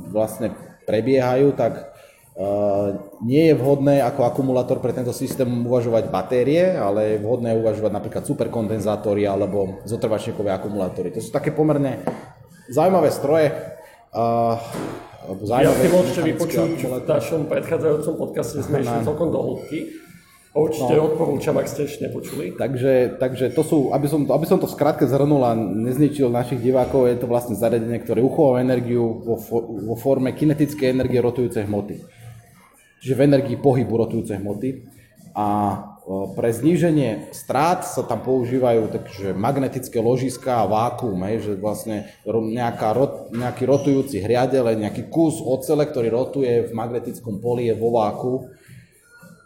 vlastne 0.10 0.54
prebiehajú, 0.86 1.58
tak 1.58 1.96
nie 3.24 3.48
je 3.48 3.56
vhodné 3.56 4.04
ako 4.04 4.28
akumulátor 4.28 4.84
pre 4.84 4.92
tento 4.92 5.16
systém 5.16 5.48
uvažovať 5.48 6.12
batérie, 6.12 6.76
ale 6.76 7.16
je 7.16 7.24
vhodné 7.24 7.56
uvažovať 7.56 7.92
napríklad 7.96 8.28
superkondenzátory 8.28 9.24
alebo 9.24 9.80
zotrvačníkové 9.88 10.52
akumulátory. 10.52 11.16
To 11.16 11.24
sú 11.24 11.32
také 11.32 11.56
pomerne 11.56 12.04
zaujímavé 12.68 13.08
stroje. 13.16 13.56
Uh, 14.12 14.60
ja 15.48 15.72
si 15.72 15.88
môžete 15.88 16.22
vypočuť 16.28 16.70
v 16.84 17.08
našom 17.08 17.48
predchádzajúcom 17.48 18.14
podcaste, 18.20 18.60
sme 18.68 18.84
išli 18.84 19.08
celkom 19.08 19.32
do 19.32 19.40
hĺbky. 19.40 19.80
Určite 20.56 20.96
no. 20.96 21.12
odporúčam, 21.12 21.60
ak 21.60 21.68
ste 21.68 21.84
ešte 21.84 22.08
nepočuli. 22.08 22.56
Takže, 22.56 23.20
takže 23.20 23.52
to 23.52 23.60
sú, 23.60 23.92
aby 23.92 24.08
som, 24.08 24.24
aby 24.24 24.48
som 24.48 24.56
to 24.56 24.72
v 24.72 24.76
skratke 24.80 25.04
zhrnul 25.04 25.44
a 25.44 25.52
nezničil 25.52 26.32
našich 26.32 26.64
divákov, 26.64 27.12
je 27.12 27.20
to 27.20 27.28
vlastne 27.28 27.60
zariadenie, 27.60 28.00
ktoré 28.00 28.24
uchováva 28.24 28.64
energiu 28.64 29.20
vo, 29.20 29.36
vo 29.84 29.96
forme 30.00 30.32
kinetickej 30.32 30.96
energie 30.96 31.20
rotujúcej 31.20 31.68
hmoty. 31.68 32.00
Čiže 33.04 33.20
v 33.20 33.24
energii 33.28 33.60
pohybu 33.60 34.08
rotujúcej 34.08 34.40
hmoty. 34.40 34.88
A 35.36 35.48
e, 35.76 35.76
pre 36.40 36.48
zníženie 36.56 37.36
strát 37.36 37.84
sa 37.84 38.08
tam 38.08 38.24
používajú 38.24 38.96
takže 38.96 39.36
magnetické 39.36 40.00
ložiska 40.00 40.64
a 40.64 40.72
vákuum, 40.72 41.20
hej, 41.28 41.52
že 41.52 41.54
vlastne 41.60 42.08
nejaká, 42.24 42.96
nejaký 43.36 43.68
rotujúci 43.68 44.24
hriadel, 44.24 44.72
nejaký 44.72 45.12
kus 45.12 45.44
ocele, 45.44 45.84
ktorý 45.84 46.16
rotuje 46.16 46.64
v 46.64 46.72
magnetickom 46.72 47.44
poli 47.44 47.68
je 47.68 47.76
vo 47.76 47.92
váku 48.00 48.48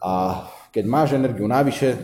a 0.06 0.46
keď 0.70 0.86
máš 0.86 1.18
energiu 1.18 1.50
navyše, 1.50 1.98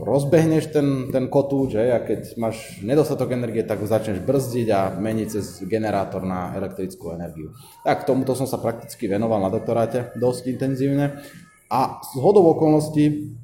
rozbehneš 0.00 0.72
ten, 0.72 1.12
ten 1.12 1.28
kotúč, 1.28 1.76
a 1.76 2.00
keď 2.00 2.40
máš 2.40 2.80
nedostatok 2.80 3.36
energie, 3.36 3.60
tak 3.60 3.76
ho 3.76 3.86
začneš 3.86 4.24
brzdiť 4.24 4.68
a 4.72 4.80
meniť 4.96 5.28
cez 5.28 5.60
generátor 5.68 6.24
na 6.24 6.56
elektrickú 6.56 7.12
energiu. 7.12 7.52
Tak 7.84 8.08
tomuto 8.08 8.32
som 8.32 8.48
sa 8.48 8.56
prakticky 8.56 9.04
venoval 9.04 9.44
na 9.44 9.52
doktoráte 9.52 10.16
dosť 10.16 10.48
intenzívne 10.48 11.20
a 11.68 12.00
z 12.00 12.12
hodou 12.16 12.56
okolností 12.56 13.36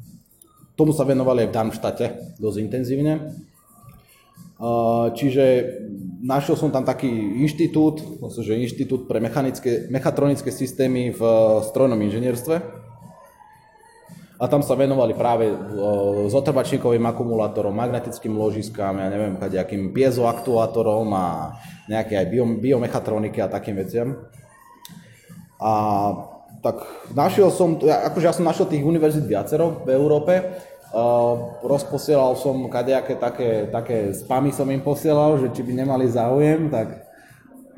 tomu 0.73 0.97
sa 0.97 1.05
venovali 1.05 1.45
aj 1.45 1.49
v 1.51 1.57
Darmštate 1.59 2.07
dosť 2.41 2.59
intenzívne. 2.65 3.13
Čiže 5.15 5.45
našiel 6.25 6.57
som 6.59 6.73
tam 6.73 6.83
taký 6.83 7.13
inštitút, 7.45 8.25
že 8.41 8.59
inštitút 8.59 9.07
pre 9.07 9.21
mechanické, 9.21 9.87
mechatronické 9.93 10.51
systémy 10.51 11.15
v 11.15 11.23
strojnom 11.69 12.01
inžinierstve, 12.01 12.88
a 14.39 14.47
tam 14.47 14.63
sa 14.63 14.79
venovali 14.79 15.19
práve 15.19 15.51
zotrvačníkovým 16.31 17.03
akumulátorom, 17.11 17.75
magnetickým 17.75 18.39
ložiskám, 18.39 18.95
ja 19.03 19.11
neviem, 19.11 19.35
akým 19.35 19.91
piezoaktuátorom 19.91 21.11
a 21.11 21.59
nejaké 21.91 22.15
aj 22.15 22.27
bio, 22.31 22.47
biomechatroniky 22.47 23.43
a 23.43 23.51
takým 23.51 23.75
veciam. 23.75 24.15
A 25.59 25.73
tak 26.63 26.87
našiel 27.11 27.51
som, 27.51 27.83
akože 27.83 28.27
ja 28.31 28.35
som 28.35 28.47
našiel 28.47 28.71
tých 28.71 28.87
univerzít 28.87 29.27
viacero 29.27 29.83
v 29.83 29.91
Európe, 29.99 30.39
uh, 30.39 31.59
rozposielal 31.67 32.39
som 32.39 32.71
kadejaké 32.71 33.19
také, 33.19 33.67
také 33.75 34.15
spamy 34.15 34.55
som 34.55 34.71
im 34.71 34.79
posielal, 34.79 35.43
že 35.43 35.51
či 35.51 35.67
by 35.67 35.83
nemali 35.83 36.07
záujem, 36.07 36.71
tak 36.71 37.11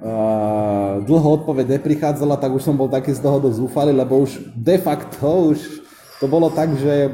uh, 0.05 1.01
dlho 1.09 1.29
odpoveď 1.41 1.81
neprichádzala, 1.81 2.37
tak 2.37 2.53
už 2.53 2.69
som 2.69 2.77
bol 2.77 2.93
taký 2.93 3.17
z 3.17 3.25
toho 3.25 3.41
dosť 3.41 3.57
zúfalý, 3.65 3.97
lebo 3.97 4.21
už 4.21 4.45
de 4.53 4.77
facto 4.77 5.57
už 5.57 5.89
to 6.21 6.29
bolo 6.29 6.53
tak, 6.53 6.77
že 6.77 7.09
e, 7.09 7.11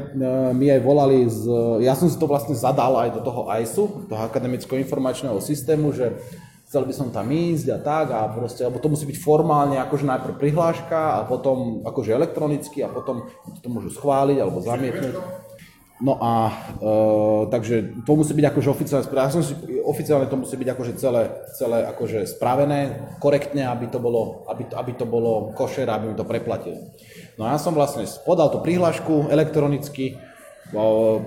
mi 0.51 0.67
aj 0.67 0.83
volali 0.83 1.23
z... 1.31 1.47
Ja 1.79 1.95
som 1.95 2.11
si 2.11 2.19
to 2.19 2.27
vlastne 2.27 2.59
zadal 2.59 2.91
aj 2.99 3.15
do 3.15 3.21
toho 3.23 3.47
ISU, 3.55 4.03
toho 4.11 4.21
akademického 4.27 4.75
informačného 4.83 5.39
systému, 5.39 5.95
že 5.95 6.19
chcel 6.67 6.83
by 6.83 6.91
som 6.91 7.07
tam 7.15 7.31
ísť 7.31 7.71
a 7.71 7.79
tak 7.79 8.11
a 8.11 8.27
proste, 8.27 8.67
alebo 8.67 8.83
to 8.83 8.91
musí 8.91 9.07
byť 9.07 9.17
formálne, 9.23 9.79
akože 9.79 10.03
najprv 10.03 10.35
prihláška 10.35 10.99
a 11.17 11.19
potom 11.23 11.87
akože 11.87 12.11
elektronicky 12.11 12.83
a 12.83 12.91
potom 12.91 13.31
to 13.63 13.71
môžu 13.71 13.95
schváliť 13.95 14.43
alebo 14.43 14.59
zamietnúť. 14.59 15.15
No 15.97 16.19
a 16.21 16.53
e, 16.77 16.93
takže 17.49 18.05
to 18.05 18.11
musí 18.13 18.35
byť 18.35 18.45
akože 18.53 18.69
oficiálne 18.69 19.07
ja 19.07 19.33
som 19.33 19.41
si, 19.41 19.55
oficiálne 19.81 20.27
to 20.27 20.37
musí 20.37 20.59
byť 20.59 20.69
akože 20.75 20.93
celé, 20.99 21.31
celé 21.55 21.87
akože 21.89 22.27
spravené 22.27 23.15
korektne, 23.23 23.65
aby 23.65 23.87
to 23.87 23.97
bolo, 23.97 24.45
aby, 24.51 24.67
aby 24.77 24.91
to 24.93 25.07
bolo 25.07 25.55
košer, 25.55 25.87
aby 25.87 26.11
mi 26.11 26.15
to 26.19 26.27
preplatilo. 26.27 26.91
No 27.37 27.45
ja 27.45 27.61
som 27.61 27.77
vlastne 27.77 28.09
podal 28.25 28.49
tú 28.49 28.65
prihlášku 28.65 29.29
elektronicky, 29.29 30.17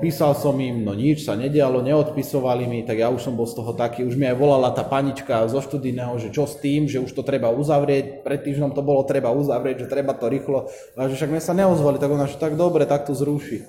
písal 0.02 0.36
som 0.36 0.52
im, 0.58 0.84
no 0.84 0.92
nič 0.92 1.24
sa 1.24 1.32
nedialo, 1.32 1.80
neodpisovali 1.80 2.66
mi, 2.68 2.82
tak 2.84 3.00
ja 3.00 3.08
už 3.08 3.24
som 3.24 3.38
bol 3.38 3.48
z 3.48 3.56
toho 3.56 3.72
taký, 3.72 4.04
už 4.04 4.18
mi 4.18 4.28
aj 4.28 4.36
volala 4.36 4.74
tá 4.74 4.84
panička 4.84 5.48
zo 5.48 5.62
študijného, 5.64 6.18
že 6.20 6.28
čo 6.34 6.44
s 6.44 6.60
tým, 6.60 6.90
že 6.90 7.00
už 7.00 7.14
to 7.14 7.22
treba 7.22 7.48
uzavrieť, 7.48 8.26
pred 8.26 8.42
týždňom 8.42 8.76
to 8.76 8.82
bolo 8.82 9.06
treba 9.06 9.32
uzavrieť, 9.32 9.86
že 9.86 9.92
treba 9.92 10.12
to 10.12 10.28
rýchlo, 10.28 10.68
a 10.98 11.08
že 11.08 11.16
však 11.16 11.30
mne 11.30 11.42
sa 11.46 11.54
neozvali, 11.56 11.96
tak 11.96 12.10
ona, 12.10 12.28
že 12.28 12.36
tak 12.36 12.58
dobre, 12.58 12.84
tak 12.84 13.08
to 13.08 13.16
zruší. 13.16 13.64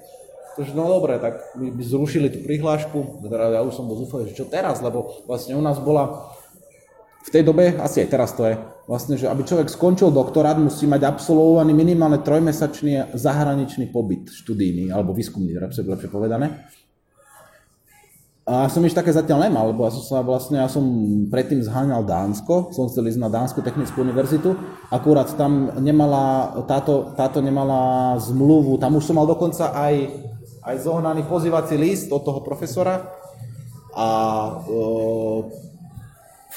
Takže 0.60 0.75
no 0.75 0.91
dobre, 0.91 1.15
tak 1.24 1.55
my 1.55 1.79
zrušili 1.79 2.27
tú 2.27 2.43
prihlášku, 2.43 3.24
teda 3.24 3.55
ja 3.55 3.62
už 3.63 3.71
som 3.71 3.88
bol 3.88 3.95
zúfalý, 3.95 4.27
že 4.27 4.43
čo 4.43 4.50
teraz, 4.50 4.83
lebo 4.83 5.24
vlastne 5.24 5.55
u 5.55 5.63
nás 5.63 5.79
bola 5.79 6.36
v 7.22 7.30
tej 7.30 7.44
dobe, 7.46 7.78
asi 7.78 8.01
aj 8.01 8.10
teraz 8.10 8.34
to 8.34 8.50
je, 8.50 8.58
vlastne, 8.90 9.13
že 9.13 9.30
aby 9.30 9.46
človek 9.46 9.70
skončil 9.70 10.10
doktorát, 10.10 10.58
musí 10.58 10.90
mať 10.90 11.06
absolvovaný 11.06 11.72
minimálne 11.72 12.18
trojmesačný 12.25 13.13
zahraničný 13.13 13.94
pobyt 13.94 14.34
študijný, 14.34 14.90
alebo 14.90 15.13
výskumný, 15.13 15.54
lepšie, 15.54 15.86
lepšie 15.86 16.10
povedané. 16.10 16.66
A 18.42 18.66
ja 18.66 18.70
som 18.74 18.82
ešte 18.82 19.06
také 19.06 19.13
zatiaľ 19.13 19.48
nemal, 19.48 19.70
lebo 19.70 19.86
ja 19.86 19.94
som 19.94 20.01
sa 20.01 20.18
vlastne, 20.25 20.58
ja 20.58 20.66
som 20.66 20.84
predtým 21.30 21.62
zháňal 21.62 22.01
Dánsko, 22.01 22.74
som 22.74 22.90
chcel 22.90 23.13
ísť 23.13 23.22
na 23.22 23.30
Dánsku 23.30 23.62
technickú 23.62 24.01
univerzitu, 24.01 24.58
akurát 24.90 25.30
tam 25.38 25.78
nemala, 25.78 26.58
táto, 26.66 27.13
táto 27.13 27.38
nemala 27.38 28.18
zmluvu, 28.18 28.82
tam 28.82 28.98
už 28.98 29.06
som 29.06 29.22
mal 29.22 29.30
dokonca 29.30 29.78
aj, 29.78 29.94
aj 30.68 30.75
zohnaný 30.84 31.22
pozývací 31.30 31.78
list 31.78 32.10
od 32.10 32.25
toho 32.25 32.42
profesora 32.42 33.13
a 33.94 34.10
e, 34.68 35.71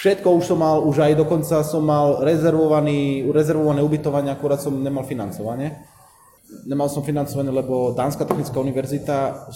Všetko 0.04 0.36
už 0.36 0.44
som 0.44 0.60
mal, 0.60 0.84
už 0.84 1.00
aj 1.00 1.16
dokonca 1.16 1.64
som 1.64 1.80
mal 1.80 2.20
rezervovaný, 2.20 3.24
rezervované 3.32 3.80
ubytovanie, 3.80 4.28
akurát 4.28 4.60
som 4.60 4.76
nemal 4.76 5.08
financovanie. 5.08 5.80
Nemal 6.68 6.92
som 6.92 7.00
financovanie, 7.00 7.48
lebo 7.48 7.96
Dánska 7.96 8.28
technická 8.28 8.60
univerzita, 8.60 9.48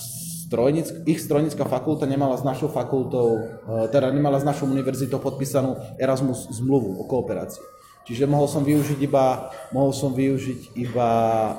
strojnic, 0.49 1.05
ich 1.05 1.21
strojnická 1.21 1.69
fakulta 1.69 2.09
nemala 2.09 2.41
s 2.41 2.49
našou 2.49 2.73
fakultou, 2.73 3.45
e, 3.45 3.93
teda 3.93 4.09
nemala 4.09 4.41
s 4.41 4.49
našou 4.49 4.73
univerzitou 4.73 5.21
podpísanú 5.21 5.77
Erasmus 6.01 6.49
zmluvu 6.57 6.97
o 6.97 7.05
kooperácii. 7.05 7.61
Čiže 8.09 8.25
mohol 8.25 8.49
som 8.49 8.65
využiť 8.65 9.05
iba, 9.05 9.53
mohol 9.77 9.93
som 9.93 10.17
využiť 10.17 10.81
iba 10.81 11.11
e, 11.13 11.53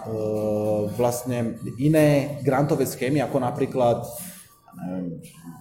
vlastne 0.97 1.61
iné 1.77 2.41
grantové 2.41 2.89
schémy, 2.89 3.21
ako 3.21 3.37
napríklad 3.37 4.01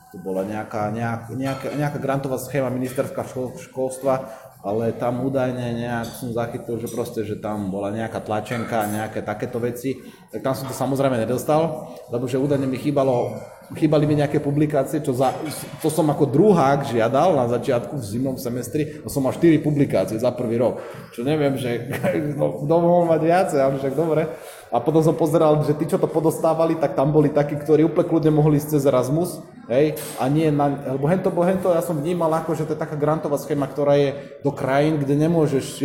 to 0.09 0.17
bola 0.17 0.41
nejaká, 0.41 0.89
nejak, 0.89 1.37
nejaká, 1.37 1.69
nejaká 1.77 1.99
grantová 2.01 2.41
schéma 2.41 2.73
ministerstva 2.73 3.29
škol, 3.29 3.61
školstva, 3.61 4.25
ale 4.65 4.91
tam 4.97 5.23
údajne 5.23 5.79
nejak 5.79 6.09
som 6.19 6.35
zachytil, 6.35 6.83
že 6.83 6.91
proste, 6.91 7.23
že 7.23 7.39
tam 7.39 7.71
bola 7.71 7.95
nejaká 7.95 8.19
tlačenka, 8.25 8.91
nejaké 8.91 9.23
takéto 9.23 9.63
veci, 9.63 10.01
tak 10.35 10.43
tam 10.43 10.57
som 10.57 10.67
to 10.67 10.75
samozrejme 10.75 11.15
nedostal, 11.15 11.95
lebo 12.11 12.27
že 12.27 12.43
údajne 12.43 12.67
mi 12.67 12.75
chýbalo, 12.81 13.39
chýbali 13.77 14.09
mi 14.09 14.19
nejaké 14.19 14.43
publikácie, 14.43 14.99
čo 14.99 15.15
za, 15.15 15.31
to 15.79 15.93
som 15.93 16.11
ako 16.11 16.27
druhák 16.27 16.91
žiadal 16.91 17.39
na 17.39 17.47
začiatku 17.47 18.01
v 18.01 18.09
zimnom 18.09 18.35
semestri, 18.41 18.99
no 19.05 19.13
som 19.13 19.23
mal 19.23 19.37
4 19.37 19.63
publikácie 19.63 20.19
za 20.19 20.35
prvý 20.35 20.59
rok, 20.59 20.83
čo 21.15 21.23
neviem, 21.23 21.55
že 21.55 21.95
kto 22.65 22.75
mohol 22.81 23.07
mať 23.07 23.21
viacej, 23.23 23.61
ale 23.63 23.77
však 23.79 23.95
dobre. 23.95 24.27
A 24.69 24.81
potom 24.85 25.01
som 25.01 25.17
pozeral, 25.17 25.57
že 25.65 25.73
tí, 25.73 25.89
čo 25.89 25.97
to 25.97 26.05
podostávali, 26.05 26.77
tak 26.77 26.93
tam 26.93 27.09
boli 27.09 27.33
takí, 27.33 27.57
ktorí 27.57 27.89
úplne 27.89 28.05
kľudne 28.05 28.33
mohli 28.33 28.61
ísť 28.61 28.77
cez 28.77 28.83
Erasmus, 28.85 29.41
hej, 29.73 29.97
a 30.21 30.29
nie 30.29 30.53
na, 30.53 30.97
lebo 30.97 31.09
hento, 31.09 31.33
bo 31.33 31.41
hento 31.41 31.73
ja 31.73 31.81
som 31.81 31.97
vnímal 31.97 32.29
ako, 32.45 32.53
že 32.53 32.69
to 32.69 32.77
je 32.77 32.83
taká 32.85 32.97
grantová 32.97 33.41
schéma, 33.41 33.65
ktorá 33.65 33.97
je 33.97 34.37
do 34.45 34.53
krajín, 34.53 35.01
kde 35.01 35.17
nemôžeš 35.29 35.85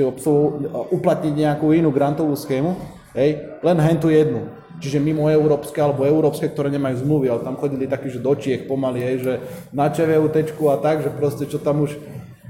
uplatniť 0.91 1.33
nejakú 1.33 1.71
inú 1.71 1.95
grantovú 1.95 2.35
schému, 2.35 2.75
hej, 3.15 3.59
len 3.63 3.77
hentu 3.79 4.11
jednu. 4.11 4.51
Čiže 4.83 4.99
mimo 4.99 5.31
európske 5.31 5.79
alebo 5.79 6.03
európske, 6.03 6.49
ktoré 6.51 6.67
nemajú 6.67 7.07
zmluvy, 7.07 7.31
ale 7.31 7.45
tam 7.45 7.55
chodili 7.55 7.87
takí, 7.87 8.11
že 8.11 8.19
do 8.19 8.35
Čiech 8.35 8.67
pomaly, 8.67 8.99
hej, 8.99 9.15
že 9.23 9.33
na 9.71 9.87
ČVUT 9.87 10.35
a 10.43 10.77
tak, 10.81 11.07
že 11.07 11.09
proste 11.13 11.47
čo 11.47 11.55
tam 11.55 11.87
už 11.87 11.95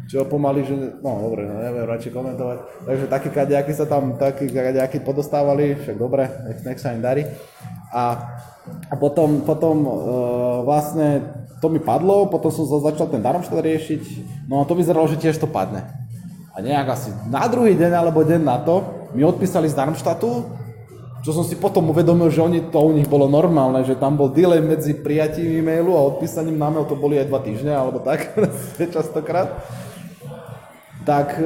čo 0.08 0.28
pomaly, 0.28 0.68
že, 0.68 0.76
no 1.00 1.24
dobre, 1.24 1.48
no 1.48 1.64
neviem 1.64 1.88
radšej 1.88 2.12
komentovať. 2.12 2.58
Takže 2.84 3.06
takí 3.08 3.30
kadejakí 3.32 3.74
sa 3.74 3.86
tam, 3.88 4.20
takí 4.20 4.52
kadejakí 4.52 5.00
podostávali, 5.00 5.80
však 5.80 5.96
dobre, 5.96 6.28
nech, 6.50 6.60
nech 6.68 6.80
sa 6.80 6.92
im 6.92 7.00
darí. 7.00 7.24
A, 7.94 8.36
a 8.92 8.94
potom, 9.00 9.48
potom 9.48 9.76
e, 9.88 9.92
vlastne 10.68 11.08
to 11.64 11.72
mi 11.72 11.80
padlo, 11.80 12.28
potom 12.28 12.52
som 12.52 12.68
začal 12.68 13.08
ten 13.08 13.24
Darmstadt 13.24 13.64
riešiť, 13.64 14.04
no 14.52 14.60
a 14.60 14.68
to 14.68 14.76
vyzeralo, 14.76 15.08
že 15.08 15.20
tiež 15.22 15.40
to 15.40 15.48
padne. 15.48 15.88
A 16.54 16.60
nejak 16.60 16.88
asi 16.92 17.10
na 17.32 17.48
druhý 17.48 17.74
deň 17.74 17.92
alebo 17.96 18.28
deň 18.28 18.42
na 18.44 18.60
to 18.62 19.08
mi 19.16 19.24
odpísali 19.24 19.72
z 19.72 19.78
Darmstadtu, 19.80 20.62
čo 21.24 21.32
som 21.32 21.48
si 21.48 21.56
potom 21.56 21.88
uvedomil, 21.88 22.28
že 22.28 22.44
oni, 22.44 22.68
to 22.68 22.84
u 22.84 22.92
nich 22.92 23.08
bolo 23.08 23.32
normálne, 23.32 23.88
že 23.88 23.96
tam 23.96 24.20
bol 24.20 24.28
delay 24.28 24.60
medzi 24.60 24.92
prijatím 24.92 25.64
e-mailu 25.64 25.96
a 25.96 26.04
odpísaním 26.12 26.60
na 26.60 26.68
mail, 26.68 26.84
to 26.84 27.00
boli 27.00 27.16
aj 27.16 27.32
dva 27.32 27.40
týždne 27.40 27.72
alebo 27.72 28.04
tak, 28.04 28.36
častokrát 28.96 29.64
tak 31.04 31.40
e, 31.40 31.46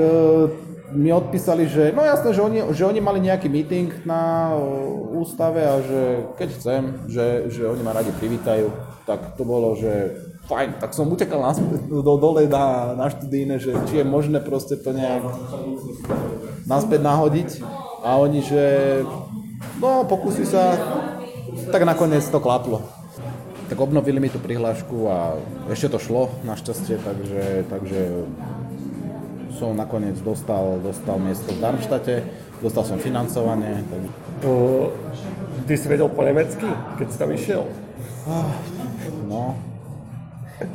mi 0.96 1.12
odpísali, 1.12 1.68
že 1.68 1.92
no 1.92 2.06
jasné, 2.06 2.32
že 2.32 2.42
oni, 2.42 2.60
že 2.72 2.88
oni 2.88 3.04
mali 3.04 3.20
nejaký 3.20 3.52
meeting 3.52 3.92
na 4.08 4.56
ústave 5.12 5.60
a 5.60 5.84
že 5.84 6.02
keď 6.40 6.50
chcem, 6.56 6.82
že, 7.12 7.52
že 7.52 7.68
oni 7.68 7.84
ma 7.84 7.92
radi 7.92 8.14
privítajú, 8.16 8.72
tak 9.04 9.36
to 9.36 9.44
bolo, 9.44 9.76
že 9.76 10.16
fajn, 10.48 10.80
tak 10.80 10.96
som 10.96 11.12
utekal 11.12 11.44
naspäť 11.44 11.92
do, 11.92 12.16
dole 12.16 12.48
na, 12.48 12.96
na 12.96 13.08
študíne, 13.12 13.60
že 13.60 13.76
či 13.92 14.00
je 14.00 14.06
možné 14.08 14.40
proste 14.40 14.80
to 14.80 14.96
nejak 14.96 15.28
naspäť 16.64 17.04
nahodiť 17.04 17.50
a 18.08 18.16
oni, 18.24 18.40
že 18.40 18.64
no 19.84 20.08
pokúsi 20.08 20.48
sa, 20.48 20.80
tak 21.68 21.84
nakoniec 21.84 22.24
to 22.24 22.40
klaplo. 22.40 22.80
Tak 23.68 23.76
obnovili 23.84 24.24
mi 24.24 24.32
tú 24.32 24.40
prihlášku 24.40 25.12
a 25.12 25.36
ešte 25.68 25.92
to 25.92 26.00
šlo 26.00 26.32
našťastie, 26.48 26.96
takže, 27.04 27.44
takže 27.68 28.00
som 29.58 29.74
nakoniec 29.74 30.22
dostal, 30.22 30.78
dostal 30.86 31.18
miesto 31.18 31.50
v 31.50 31.60
Darmštate, 31.60 32.16
dostal 32.62 32.86
som 32.86 32.98
financovanie. 33.02 33.82
Tak... 33.90 34.02
To, 34.46 34.52
ty 35.66 35.74
si 35.74 35.90
vedel 35.90 36.08
po 36.14 36.22
nemecky, 36.22 36.70
keď 37.02 37.08
si 37.10 37.18
tam 37.18 37.30
išiel? 37.34 37.66
No, 39.26 39.58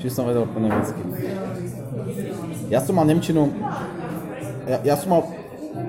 či 0.02 0.10
som 0.10 0.26
vedel 0.26 0.50
po 0.50 0.58
nemecky. 0.58 1.02
Ja 2.66 2.82
som 2.82 2.98
mal 2.98 3.06
Nemčinu, 3.06 3.54
ja, 4.66 4.78
ja 4.82 4.94
som 4.98 5.14
mal 5.14 5.22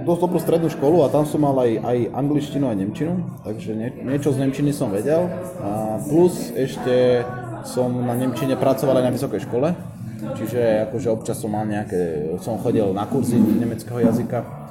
dosť 0.06 0.20
dobrú 0.22 0.40
strednú 0.40 0.70
školu 0.72 1.04
a 1.04 1.12
tam 1.12 1.26
som 1.28 1.44
mal 1.44 1.58
aj, 1.60 1.72
aj 1.82 1.98
angličtinu, 2.16 2.72
aj 2.72 2.78
nemčinu, 2.80 3.14
takže 3.44 3.72
nie, 3.76 3.90
niečo 4.06 4.32
z 4.32 4.40
nemčiny 4.40 4.72
som 4.72 4.94
vedel. 4.94 5.28
A 5.60 6.00
plus 6.08 6.54
ešte 6.56 7.26
som 7.64 7.92
na 7.92 8.16
nemčine 8.16 8.56
pracoval 8.56 9.00
aj 9.00 9.06
na 9.08 9.16
vysokej 9.16 9.42
škole, 9.48 9.76
Čiže 10.24 10.88
akože 10.90 11.08
občas 11.12 11.38
som 11.40 11.52
mal 11.52 11.68
nejaké, 11.68 12.34
som 12.40 12.56
chodil 12.60 12.96
na 12.96 13.04
kurzy 13.04 13.36
nemeckého 13.36 14.00
jazyka. 14.00 14.64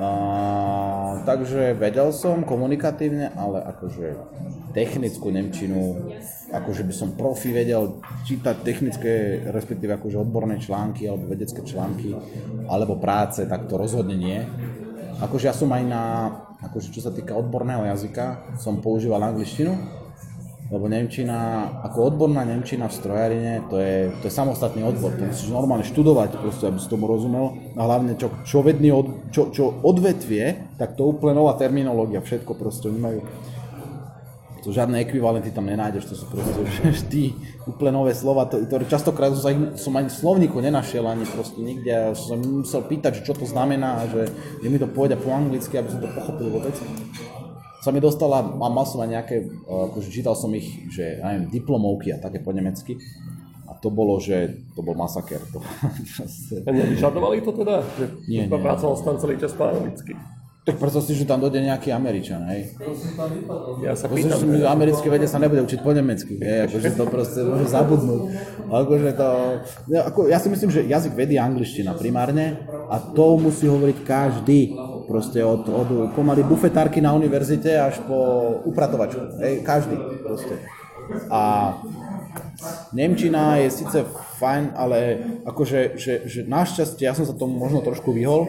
Uh, 0.00 1.20
takže 1.28 1.76
vedel 1.76 2.08
som 2.16 2.40
komunikatívne, 2.40 3.36
ale 3.36 3.60
akože 3.68 4.16
technickú 4.72 5.28
nemčinu, 5.28 6.08
akože 6.48 6.88
by 6.88 6.94
som 6.94 7.12
profi 7.12 7.52
vedel 7.52 8.00
čítať 8.24 8.64
technické, 8.64 9.44
respektíve 9.52 10.00
akože 10.00 10.24
odborné 10.24 10.56
články 10.56 11.04
alebo 11.04 11.28
vedecké 11.28 11.60
články, 11.60 12.16
alebo 12.64 12.96
práce, 12.96 13.44
tak 13.44 13.68
to 13.68 13.76
rozhodne 13.76 14.16
nie. 14.16 14.40
Akože 15.20 15.52
ja 15.52 15.54
som 15.54 15.68
aj 15.68 15.84
na, 15.84 16.04
akože 16.64 16.96
čo 16.96 17.04
sa 17.04 17.12
týka 17.12 17.36
odborného 17.36 17.84
jazyka, 17.92 18.56
som 18.56 18.80
používal 18.80 19.20
angličtinu, 19.20 19.99
lebo 20.70 20.86
Nemčina, 20.86 21.66
ako 21.82 22.14
odborná 22.14 22.46
Nemčina 22.46 22.86
v 22.86 22.94
strojarine, 22.94 23.52
to 23.66 23.82
je, 23.82 24.14
to 24.22 24.30
je 24.30 24.32
samostatný 24.32 24.86
odbor, 24.86 25.10
to 25.18 25.26
musíš 25.26 25.50
normálne 25.50 25.82
študovať, 25.82 26.38
proste, 26.38 26.70
aby 26.70 26.78
si 26.78 26.86
tomu 26.86 27.10
rozumel, 27.10 27.74
a 27.74 27.82
hlavne 27.82 28.14
čo, 28.14 28.30
čo, 28.46 28.62
vedný 28.62 28.94
od, 28.94 29.34
čo, 29.34 29.50
čo 29.50 29.82
odvetvie, 29.82 30.78
tak 30.78 30.94
to 30.94 31.10
úplne 31.10 31.42
nová 31.42 31.58
terminológia, 31.58 32.22
všetko 32.22 32.54
proste, 32.54 32.86
oni 32.86 33.02
majú, 33.02 33.18
to 34.62 34.70
žiadne 34.70 35.02
ekvivalenty 35.02 35.50
tam 35.50 35.66
nenájdeš, 35.66 36.06
to 36.06 36.14
sú 36.14 36.30
proste 36.30 36.62
vždy 37.02 37.34
úplne 37.66 37.90
nové 37.90 38.14
slova, 38.14 38.46
to, 38.46 38.62
to 38.62 38.86
častokrát 38.86 39.34
som, 39.34 39.42
sa, 39.42 39.50
som 39.74 39.92
ani 39.98 40.06
v 40.06 40.18
slovníku 40.22 40.62
nenašiel, 40.62 41.02
ani 41.02 41.26
proste 41.26 41.58
nikde, 41.58 42.14
som 42.14 42.38
musel 42.38 42.86
pýtať, 42.86 43.26
čo 43.26 43.34
to 43.34 43.42
znamená, 43.42 44.06
že, 44.06 44.30
že 44.62 44.66
mi 44.70 44.78
to 44.78 44.86
pôjde 44.86 45.18
po 45.18 45.34
anglicky, 45.34 45.74
aby 45.82 45.90
som 45.90 45.98
to 45.98 46.06
pochopil 46.14 46.46
vôbec 46.46 46.78
sa 47.80 47.90
mi 47.90 48.00
dostala, 48.00 48.44
a 48.44 48.66
mal 48.68 48.84
som 48.84 49.00
aj 49.00 49.08
nejaké, 49.08 49.36
akože 49.64 50.08
čítal 50.12 50.36
som 50.36 50.52
ich, 50.52 50.68
že 50.92 51.16
neviem, 51.16 51.48
diplomovky 51.48 52.12
a 52.12 52.20
také 52.20 52.44
po 52.44 52.52
nemecky. 52.52 53.00
A 53.64 53.72
to 53.78 53.88
bolo, 53.88 54.20
že 54.20 54.68
to 54.76 54.84
bol 54.84 54.92
masaker. 54.92 55.40
To, 55.56 55.64
nevyžadovali 56.68 57.40
to 57.40 57.50
teda? 57.56 57.80
Že 57.96 58.04
nie, 58.28 58.44
nie. 58.44 58.52
Pracoval 58.52 58.94
som 59.00 59.04
tam 59.14 59.16
celý 59.16 59.40
čas 59.40 59.56
po 59.56 59.64
anglicky. 59.64 60.12
Tak 60.60 60.76
predstav 60.76 61.00
si, 61.08 61.16
že 61.16 61.24
tam 61.24 61.40
dojde 61.40 61.64
nejaký 61.64 61.88
Američan, 61.88 62.44
hej. 62.52 62.76
Ja 63.80 63.96
sa 63.96 64.12
pýtam. 64.12 64.36
Že 64.44 64.68
americké 64.68 65.08
vede 65.08 65.24
sa 65.24 65.40
nebude 65.40 65.64
učiť 65.64 65.80
po 65.80 65.96
nemecky, 65.96 66.36
hej, 66.36 66.68
akože 66.68 67.00
to 67.00 67.04
proste 67.08 67.40
môže 67.48 67.72
zabudnúť. 67.72 68.22
Akože 68.68 69.08
to, 69.16 69.28
ja, 69.88 70.00
ako, 70.12 70.28
ja 70.28 70.36
si 70.36 70.52
myslím, 70.52 70.68
že 70.68 70.84
jazyk 70.84 71.16
vedy 71.16 71.40
je 71.40 71.42
angličtina 71.42 71.96
primárne 71.96 72.60
a 72.92 73.00
to 73.00 73.40
musí 73.40 73.72
hovoriť 73.72 73.98
každý. 74.04 74.76
Proste 75.10 75.42
od, 75.42 75.66
od 75.66 76.14
pomaly 76.14 76.46
bufetárky 76.46 77.02
na 77.02 77.10
univerzite 77.18 77.74
až 77.74 77.98
po 78.06 78.14
upratovačku. 78.62 79.42
Hej, 79.42 79.66
každý 79.66 79.98
proste. 80.22 80.54
A 81.26 81.74
Nemčina 82.94 83.58
je 83.58 83.74
síce 83.74 84.06
fajn, 84.38 84.78
ale 84.78 84.98
akože, 85.42 85.98
že, 85.98 86.30
že 86.30 86.46
našťastie, 86.46 87.10
ja 87.10 87.18
som 87.18 87.26
sa 87.26 87.34
tomu 87.34 87.58
možno 87.58 87.82
trošku 87.82 88.14
vyhol, 88.14 88.46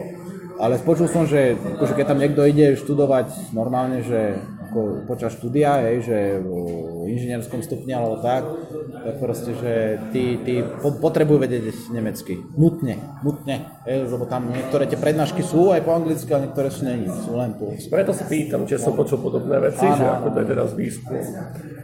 ale 0.62 0.78
spočul 0.78 1.10
som, 1.10 1.26
že 1.26 1.58
akože 1.58 1.98
keď 1.98 2.06
tam 2.06 2.22
niekto 2.22 2.46
ide 2.46 2.78
študovať 2.78 3.50
normálne, 3.50 4.06
že 4.06 4.38
ako 4.72 5.04
počas 5.04 5.36
štúdia, 5.36 5.84
hej, 5.84 5.96
že 6.08 6.16
v 6.40 7.12
inžinierskom 7.12 7.60
stupni 7.60 7.92
alebo 7.92 8.24
tak, 8.24 8.48
tak 9.04 9.20
proste, 9.20 9.52
že 9.52 10.00
ty, 10.16 10.40
ty 10.40 10.64
potrebujú 10.80 11.44
vedieť 11.44 11.92
nemecky. 11.92 12.40
Nutne, 12.56 12.96
nutne, 13.20 13.68
hej, 13.84 14.08
lebo 14.08 14.24
tam 14.24 14.48
niektoré 14.48 14.88
tie 14.88 14.96
prednášky 14.96 15.44
sú 15.44 15.76
aj 15.76 15.84
po 15.84 15.92
anglicky, 15.92 16.32
a 16.32 16.40
niektoré 16.40 16.72
sú 16.72 16.88
není, 16.88 17.04
sú 17.04 17.36
len 17.36 17.52
po... 17.52 17.68
Preto 17.76 18.16
sa 18.16 18.24
pýtam, 18.24 18.64
či 18.64 18.80
som 18.80 18.96
počul 18.96 19.20
podobné 19.20 19.60
veci, 19.60 19.84
áno, 19.84 20.00
že 20.00 20.04
ako 20.08 20.28
to 20.32 20.38
je 20.40 20.46
teraz 20.48 20.68
výskum. 20.72 21.20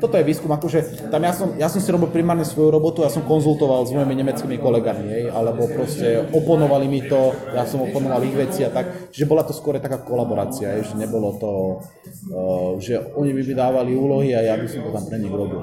Toto 0.01 0.14
je 0.16 0.24
výskum, 0.24 0.48
akože 0.48 1.11
tam 1.12 1.20
ja 1.20 1.33
som, 1.37 1.48
ja 1.61 1.68
som 1.68 1.85
si 1.85 1.92
robil 1.92 2.09
primárne 2.09 2.48
svoju 2.48 2.72
robotu, 2.72 3.05
ja 3.05 3.12
som 3.12 3.20
konzultoval 3.29 3.85
s 3.85 3.92
mojimi 3.92 4.16
nemeckými 4.24 4.57
kolegami, 4.57 5.05
hej, 5.12 5.24
alebo 5.29 5.68
proste 5.68 6.24
oponovali 6.33 6.88
mi 6.88 7.05
to, 7.05 7.37
ja 7.53 7.68
som 7.68 7.85
oponoval 7.85 8.24
ich 8.24 8.33
veci 8.33 8.64
a 8.64 8.72
tak, 8.72 9.12
čiže 9.12 9.29
bola 9.29 9.44
to 9.44 9.53
skôr 9.53 9.77
taká 9.77 10.01
kolaborácia, 10.01 10.72
hej, 10.79 10.88
že 10.88 10.94
nebolo 10.96 11.37
to, 11.37 11.53
uh, 12.33 12.78
že 12.79 12.99
oni 13.14 13.31
by 13.35 13.43
mi 13.45 13.55
dávali 13.55 13.93
úlohy 13.95 14.35
a 14.35 14.41
ja 14.43 14.55
by 14.57 14.67
som 14.67 14.87
to 14.87 14.91
tam 14.95 15.05
pre 15.07 15.19
nich 15.19 15.35
robil. 15.35 15.62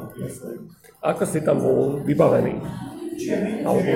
Ako 1.01 1.23
si 1.23 1.39
tam 1.41 1.63
bol 1.63 2.03
vybavený? 2.03 2.53
Alebo 3.63 3.89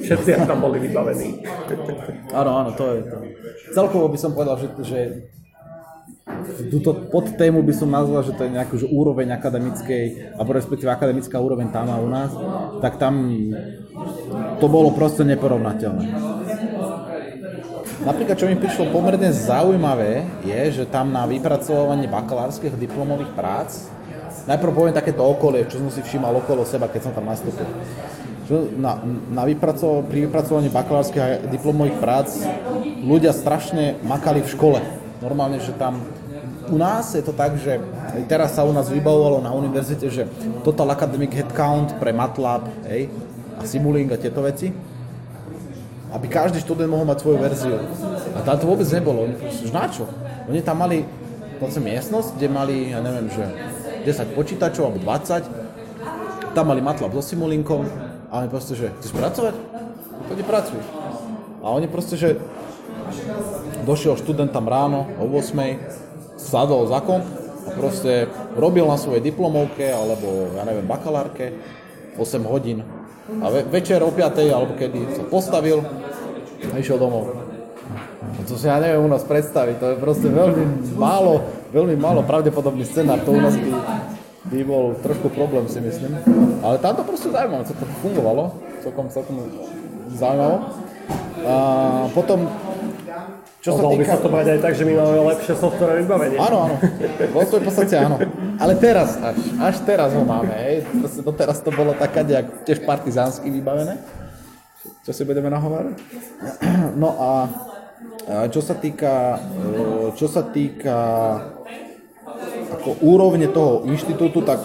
všetci 0.00 0.48
tam 0.48 0.58
boli 0.64 0.80
vybavení. 0.80 1.44
Áno, 2.32 2.50
áno, 2.64 2.70
to 2.72 2.84
je 2.96 3.00
to. 3.04 3.16
Celkovo 3.76 4.08
by 4.08 4.18
som 4.18 4.32
povedal, 4.32 4.56
že, 4.56 4.68
že 4.80 5.00
túto 6.72 6.96
tému 7.36 7.60
by 7.60 7.74
som 7.76 7.92
nazval, 7.92 8.24
že 8.24 8.32
to 8.32 8.48
je 8.48 8.56
nejakú 8.56 8.80
že 8.80 8.88
úroveň 8.88 9.36
akademickej, 9.36 10.36
alebo 10.40 10.56
respektíve 10.56 10.88
akademická 10.88 11.36
úroveň 11.36 11.68
tam 11.68 11.92
a 11.92 12.00
u 12.00 12.08
nás, 12.08 12.32
tak 12.80 12.96
tam 12.96 13.36
to 14.58 14.66
bolo 14.66 14.96
proste 14.96 15.28
neporovnateľné. 15.28 16.06
Napríklad, 18.02 18.34
čo 18.34 18.50
mi 18.50 18.58
prišlo 18.58 18.90
pomerne 18.90 19.30
zaujímavé, 19.30 20.26
je, 20.42 20.82
že 20.82 20.84
tam 20.90 21.14
na 21.14 21.22
vypracovanie 21.30 22.10
bakalárskych 22.10 22.74
diplomových 22.74 23.30
prác, 23.38 23.86
najprv 24.50 24.74
poviem 24.74 24.94
takéto 24.96 25.22
okolie, 25.22 25.70
čo 25.70 25.78
som 25.78 25.90
si 25.94 26.02
všímal 26.02 26.34
okolo 26.42 26.66
seba, 26.66 26.90
keď 26.90 27.06
som 27.06 27.12
tam 27.14 27.30
nastúpil. 27.30 27.68
Na, 28.76 29.00
na 29.32 29.46
vypraco- 29.46 30.04
pri 30.04 30.28
vypracovaní 30.28 30.68
bakalárskych 30.68 31.22
a 31.22 31.28
diplomových 31.48 31.96
prác 32.02 32.28
ľudia 33.06 33.32
strašne 33.32 33.96
makali 34.04 34.42
v 34.42 34.52
škole. 34.52 34.80
Normálne, 35.22 35.62
že 35.62 35.72
tam 35.78 36.02
u 36.68 36.76
nás 36.76 37.14
je 37.16 37.24
to 37.24 37.32
tak, 37.32 37.56
že 37.60 37.80
teraz 38.28 38.56
sa 38.56 38.68
u 38.68 38.72
nás 38.72 38.88
vybavovalo 38.88 39.40
na 39.40 39.52
univerzite, 39.52 40.08
že 40.12 40.28
Total 40.60 40.88
Academic 40.92 41.32
Headcount 41.32 41.96
pre 41.96 42.12
MATLAB 42.12 42.68
hej, 42.88 43.08
a 43.56 43.62
Simulink 43.64 44.12
a 44.12 44.20
tieto 44.20 44.44
veci 44.44 44.93
aby 46.14 46.26
každý 46.30 46.62
študent 46.62 46.86
mohol 46.86 47.10
mať 47.10 47.26
svoju 47.26 47.38
verziu. 47.42 47.78
A 48.34 48.38
tam 48.46 48.54
to 48.54 48.70
vôbec 48.70 48.86
nebolo. 48.94 49.26
Na 49.74 49.90
čo? 49.90 50.06
Oni 50.46 50.62
tam 50.62 50.78
mali 50.78 51.02
vlastne 51.58 51.82
miestnosť, 51.82 52.38
kde 52.38 52.46
mali, 52.46 52.76
ja 52.94 53.02
neviem, 53.02 53.26
že 53.34 53.44
10 54.06 54.38
počítačov 54.38 54.94
alebo 54.94 54.98
20. 55.02 56.54
Tam 56.54 56.70
mali 56.70 56.78
MATLAB 56.78 57.10
so 57.18 57.22
Simulinkom 57.34 57.82
a 58.30 58.46
oni 58.46 58.48
proste, 58.48 58.78
že 58.78 58.94
chceš 59.02 59.10
pracovať? 59.10 59.54
Poď 60.30 60.38
pracuj. 60.46 60.80
A 61.64 61.66
oni 61.74 61.90
proste, 61.90 62.14
že 62.14 62.38
došiel 63.82 64.14
študent 64.14 64.54
tam 64.54 64.70
ráno 64.70 65.10
o 65.18 65.26
8 65.26 66.38
sadol 66.38 66.86
za 66.86 67.02
komp 67.02 67.26
a 67.66 67.70
proste 67.74 68.30
robil 68.54 68.86
na 68.86 68.94
svojej 68.94 69.24
diplomovke 69.24 69.90
alebo, 69.90 70.54
ja 70.54 70.62
neviem, 70.62 70.86
bakalárke 70.86 71.58
8 72.14 72.46
hodín 72.46 72.86
a 73.24 73.46
ve- 73.50 73.66
večer 73.68 74.02
o 74.04 74.10
5. 74.12 74.52
alebo 74.52 74.76
kedy 74.76 75.16
sa 75.16 75.22
postavil 75.24 75.80
a 76.68 76.74
išiel 76.76 77.00
domov. 77.00 77.32
A 78.24 78.40
to 78.44 78.56
si 78.56 78.66
ja 78.68 78.80
neviem 78.80 79.04
u 79.04 79.10
nás 79.10 79.24
predstaviť, 79.24 79.76
to 79.80 79.86
je 79.94 79.96
proste 80.00 80.28
veľmi 80.28 80.96
málo, 80.96 81.44
veľmi 81.72 81.96
málo 81.96 82.24
pravdepodobný 82.24 82.84
scenár, 82.84 83.20
to 83.22 83.32
u 83.32 83.40
nás 83.40 83.54
by, 83.56 83.70
by 84.48 84.58
bol 84.64 84.96
trošku 85.00 85.32
problém 85.32 85.68
si 85.68 85.80
myslím. 85.80 86.18
Ale 86.64 86.80
tam 86.80 86.96
to 86.96 87.04
proste 87.04 87.28
zaujímavé, 87.30 87.64
to 87.68 87.74
fungovalo, 88.00 88.56
celkom, 88.80 89.06
celkom 89.12 89.36
zaujímavo. 90.16 90.56
A 91.44 91.56
potom 92.16 92.48
čo 93.64 93.80
sa 93.80 93.88
týka... 93.88 93.96
by 93.96 94.04
sa 94.04 94.18
to 94.20 94.28
brať 94.28 94.46
aj 94.52 94.60
tak, 94.60 94.72
že 94.76 94.84
my 94.84 94.92
máme 94.92 95.20
lepšie 95.32 95.54
software 95.56 95.96
vybavenie. 96.04 96.36
Áno, 96.36 96.68
áno. 96.68 96.76
Vo 97.32 97.40
svojej 97.48 97.64
podstate 97.64 97.94
áno. 97.96 98.20
Ale 98.60 98.76
teraz, 98.76 99.16
až, 99.16 99.40
až 99.56 99.76
teraz 99.88 100.12
ho 100.12 100.20
máme, 100.20 100.52
hej. 100.52 100.84
Proste 100.84 101.24
doteraz 101.24 101.64
to 101.64 101.72
bolo 101.72 101.96
taká 101.96 102.20
nejak 102.20 102.68
tiež 102.68 102.84
partizánsky 102.84 103.48
vybavené. 103.48 104.04
Čo 105.08 105.16
si 105.16 105.24
budeme 105.24 105.48
nahovárať? 105.48 105.96
No 107.00 107.16
a 107.16 107.30
čo 108.52 108.60
sa 108.60 108.76
týka, 108.76 109.40
e, 109.40 109.76
čo 110.16 110.28
sa 110.28 110.44
týka 110.44 110.96
ako 112.68 113.00
úrovne 113.04 113.48
toho 113.48 113.88
inštitútu, 113.88 114.44
tak 114.44 114.60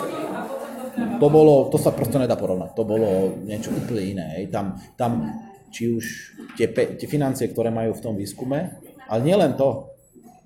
to 1.19 1.27
bolo, 1.31 1.71
to 1.71 1.79
sa 1.79 1.95
proste 1.95 2.19
nedá 2.19 2.35
porovnať. 2.35 2.75
To 2.75 2.83
bolo 2.83 3.39
niečo 3.47 3.71
úplne 3.71 4.03
iné. 4.03 4.25
Hej. 4.39 4.51
Tam, 4.51 4.75
tam 4.99 5.11
či 5.71 5.87
už 5.87 6.05
tie, 6.59 6.67
pe, 6.67 6.99
tie 6.99 7.07
financie, 7.07 7.47
ktoré 7.47 7.71
majú 7.71 7.95
v 7.95 8.03
tom 8.03 8.13
výskume, 8.19 8.88
ale 9.09 9.21
nielen 9.25 9.57
to, 9.57 9.89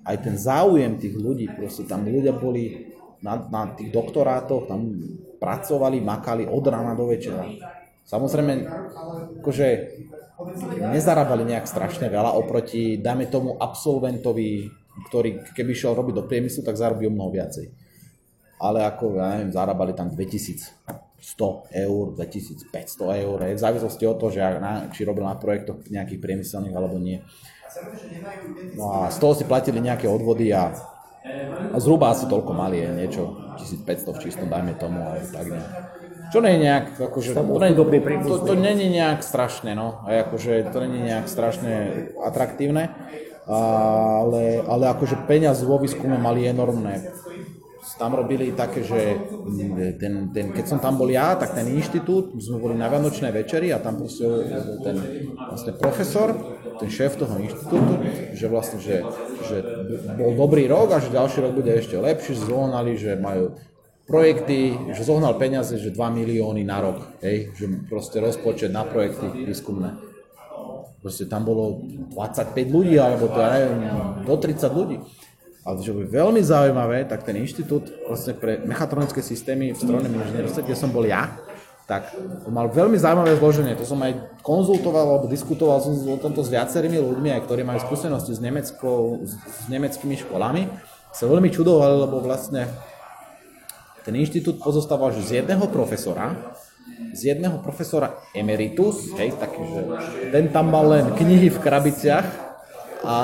aj 0.04 0.16
ten 0.20 0.36
záujem 0.36 0.96
tých 0.96 1.16
ľudí, 1.16 1.48
proste 1.52 1.84
tam 1.84 2.04
ľudia 2.04 2.32
boli 2.36 2.92
na, 3.24 3.40
na 3.48 3.72
tých 3.72 3.88
doktorátoch, 3.88 4.68
tam 4.68 4.92
pracovali, 5.40 6.00
makali 6.04 6.44
od 6.44 6.64
rána 6.68 6.92
do 6.92 7.08
večera. 7.08 7.44
Samozrejme, 8.04 8.68
akože 9.40 9.68
nezarábali 10.92 11.48
nejak 11.48 11.64
strašne 11.64 12.12
veľa 12.12 12.36
oproti, 12.36 13.00
dajme 13.00 13.32
tomu, 13.32 13.56
absolventovi, 13.56 14.68
ktorý 15.08 15.40
keby 15.56 15.72
šiel 15.72 15.96
robiť 15.96 16.14
do 16.20 16.24
priemyslu, 16.28 16.60
tak 16.60 16.76
zarobí 16.76 17.08
o 17.08 17.14
mnoho 17.14 17.32
viacej. 17.32 17.72
Ale 18.60 18.84
ako, 18.84 19.18
ja 19.18 19.40
neviem, 19.40 19.52
zarábali 19.56 19.96
tam 19.96 20.12
2100 20.12 20.84
eur, 21.72 22.04
2500 22.12 23.24
eur, 23.24 23.36
v 23.40 23.60
závislosti 23.60 24.04
od 24.04 24.16
toho, 24.20 24.30
že 24.32 24.44
či 24.92 25.08
robil 25.08 25.24
na 25.24 25.36
projektoch 25.40 25.80
nejakých 25.88 26.20
priemyselných 26.20 26.76
alebo 26.76 27.00
nie. 27.00 27.24
No 28.74 28.84
a 29.06 29.10
z 29.10 29.16
toho 29.22 29.34
si 29.38 29.44
platili 29.46 29.78
nejaké 29.78 30.10
odvody 30.10 30.50
a, 30.50 30.82
a 31.70 31.76
zhruba 31.82 32.10
asi 32.14 32.26
toľko 32.30 32.52
mali, 32.54 32.82
je 32.82 32.90
niečo 32.94 33.22
1500 33.58 34.14
v 34.14 34.22
čistom, 34.22 34.46
dajme 34.50 34.74
tomu, 34.78 35.06
ale 35.10 35.30
tak 35.30 35.50
nejak. 35.50 35.72
Čo 36.30 36.42
nie 36.42 36.58
je 36.58 36.60
nejak, 36.66 36.86
akože, 36.98 37.32
to, 37.38 37.66
nie, 37.70 37.86
to, 38.26 38.34
to 38.42 38.54
nie 38.58 38.72
je 38.74 38.88
nejak 38.90 39.20
strašné, 39.22 39.78
no, 39.78 40.02
aj 40.08 40.28
akože 40.30 40.52
to 40.74 40.78
nie 40.86 40.98
je 41.00 41.06
nejak 41.14 41.26
strašne 41.30 41.72
atraktívne, 42.18 42.98
ale, 43.46 44.62
ale 44.64 44.84
akože 44.90 45.24
peniaz 45.28 45.62
vo 45.62 45.78
výskume 45.78 46.18
mali 46.18 46.48
enormné 46.48 47.14
tam 48.00 48.16
robili 48.16 48.56
také, 48.56 48.80
že 48.80 49.20
mm, 49.20 50.00
ten, 50.00 50.12
ten, 50.32 50.46
keď 50.56 50.64
som 50.64 50.78
tam 50.80 50.96
bol 50.96 51.12
ja, 51.12 51.36
tak 51.36 51.52
ten 51.52 51.68
inštitút, 51.68 52.32
sme 52.40 52.56
boli 52.56 52.74
na 52.74 52.88
Vianočnej 52.88 53.30
večeri 53.30 53.70
a 53.70 53.78
tam 53.78 54.00
proste 54.00 54.24
ten 54.80 54.96
vlastne 55.36 55.72
profesor, 55.76 56.32
ten 56.80 56.88
šéf 56.88 57.20
toho 57.20 57.36
inštitútu, 57.38 57.92
že 58.34 58.46
vlastne, 58.48 58.80
že, 58.80 59.04
že 59.46 59.56
bol 60.16 60.32
dobrý 60.34 60.64
rok 60.66 60.96
a 60.96 60.98
že 60.98 61.12
ďalší 61.12 61.44
rok 61.44 61.52
bude 61.54 61.70
ešte 61.70 62.00
lepší, 62.00 62.32
že 62.34 62.48
zohnali, 62.48 62.96
že 62.96 63.20
majú 63.20 63.54
projekty, 64.04 64.76
že 64.92 65.04
zohnal 65.04 65.36
peniaze, 65.40 65.76
že 65.80 65.92
2 65.92 65.96
milióny 65.96 66.64
na 66.64 66.78
rok, 66.80 66.98
hej, 67.24 67.52
že 67.56 67.68
proste 67.88 68.20
rozpočet 68.20 68.72
na 68.72 68.84
projekty 68.84 69.44
výskumné. 69.44 69.96
Proste 71.00 71.28
tam 71.28 71.44
bolo 71.44 71.84
25 72.16 72.56
ľudí, 72.68 72.96
alebo 72.96 73.28
to 73.28 73.36
ja 73.36 73.60
neviem, 73.60 73.80
do 74.24 74.34
30 74.40 74.72
ľudí. 74.72 74.96
Ale 75.64 75.80
čo 75.80 75.96
je 75.96 76.04
veľmi 76.04 76.44
zaujímavé, 76.44 77.08
tak 77.08 77.24
ten 77.24 77.40
inštitút 77.40 77.88
vlastne 78.04 78.36
pre 78.36 78.60
mechatronické 78.68 79.24
systémy 79.24 79.72
v 79.72 79.80
strojnom 79.80 80.12
inžinierstve, 80.12 80.60
kde 80.60 80.76
som 80.76 80.92
bol 80.92 81.08
ja, 81.08 81.40
tak 81.88 82.12
mal 82.48 82.68
veľmi 82.68 83.00
zaujímavé 83.00 83.36
zloženie. 83.40 83.72
To 83.80 83.88
som 83.88 84.00
aj 84.04 84.40
konzultoval 84.44 85.16
alebo 85.16 85.26
diskutoval 85.28 85.80
som 85.80 85.96
o 86.04 86.20
tomto 86.20 86.44
s 86.44 86.52
viacerými 86.52 87.00
ľuďmi, 87.00 87.32
aj 87.32 87.44
ktorí 87.48 87.64
majú 87.64 87.80
skúsenosti 87.80 88.36
s, 88.36 88.40
Nemeckou, 88.44 89.24
s 89.24 89.64
nemeckými 89.72 90.20
školami. 90.28 90.68
Sa 91.16 91.24
veľmi 91.28 91.48
čudovali, 91.48 91.96
lebo 92.08 92.20
vlastne 92.20 92.68
ten 94.04 94.12
inštitút 94.20 94.60
pozostával 94.60 95.16
z 95.16 95.40
jedného 95.40 95.64
profesora, 95.72 96.36
z 97.16 97.32
jedného 97.32 97.56
profesora 97.64 98.20
emeritus, 98.36 99.16
hej, 99.16 99.32
taký, 99.40 99.64
že 99.64 99.80
ten 100.28 100.52
tam 100.52 100.68
mal 100.68 100.84
len 100.92 101.08
knihy 101.16 101.48
v 101.48 101.56
krabiciach, 101.56 102.43
a 103.04 103.16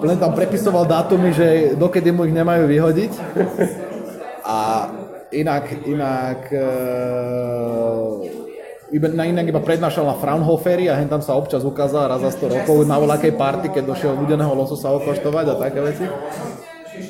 len 0.00 0.16
tam 0.16 0.32
prepisoval 0.32 0.88
dátumy, 0.88 1.30
že 1.36 1.76
dokedy 1.76 2.08
mu 2.10 2.24
ich 2.24 2.32
nemajú 2.32 2.64
vyhodiť. 2.64 3.12
A 4.46 4.88
inak, 5.34 5.84
inak, 5.84 6.40
uh, 6.54 8.22
iba, 8.94 9.08
inak 9.10 9.46
iba 9.50 9.60
prednášal 9.60 10.06
na 10.06 10.16
Fraunhoferi 10.16 10.88
a 10.88 10.96
hen 10.96 11.10
tam 11.10 11.20
sa 11.20 11.36
občas 11.36 11.66
ukázal 11.66 12.08
raz 12.08 12.24
za 12.24 12.30
100 12.32 12.54
rokov 12.62 12.76
na 12.88 12.96
voľakej 12.96 13.32
party, 13.36 13.66
keď 13.74 13.84
došiel 13.92 14.16
budeného 14.16 14.54
lososa 14.56 14.94
okoštovať 14.96 15.44
a 15.52 15.54
také 15.60 15.80
veci. 15.84 16.06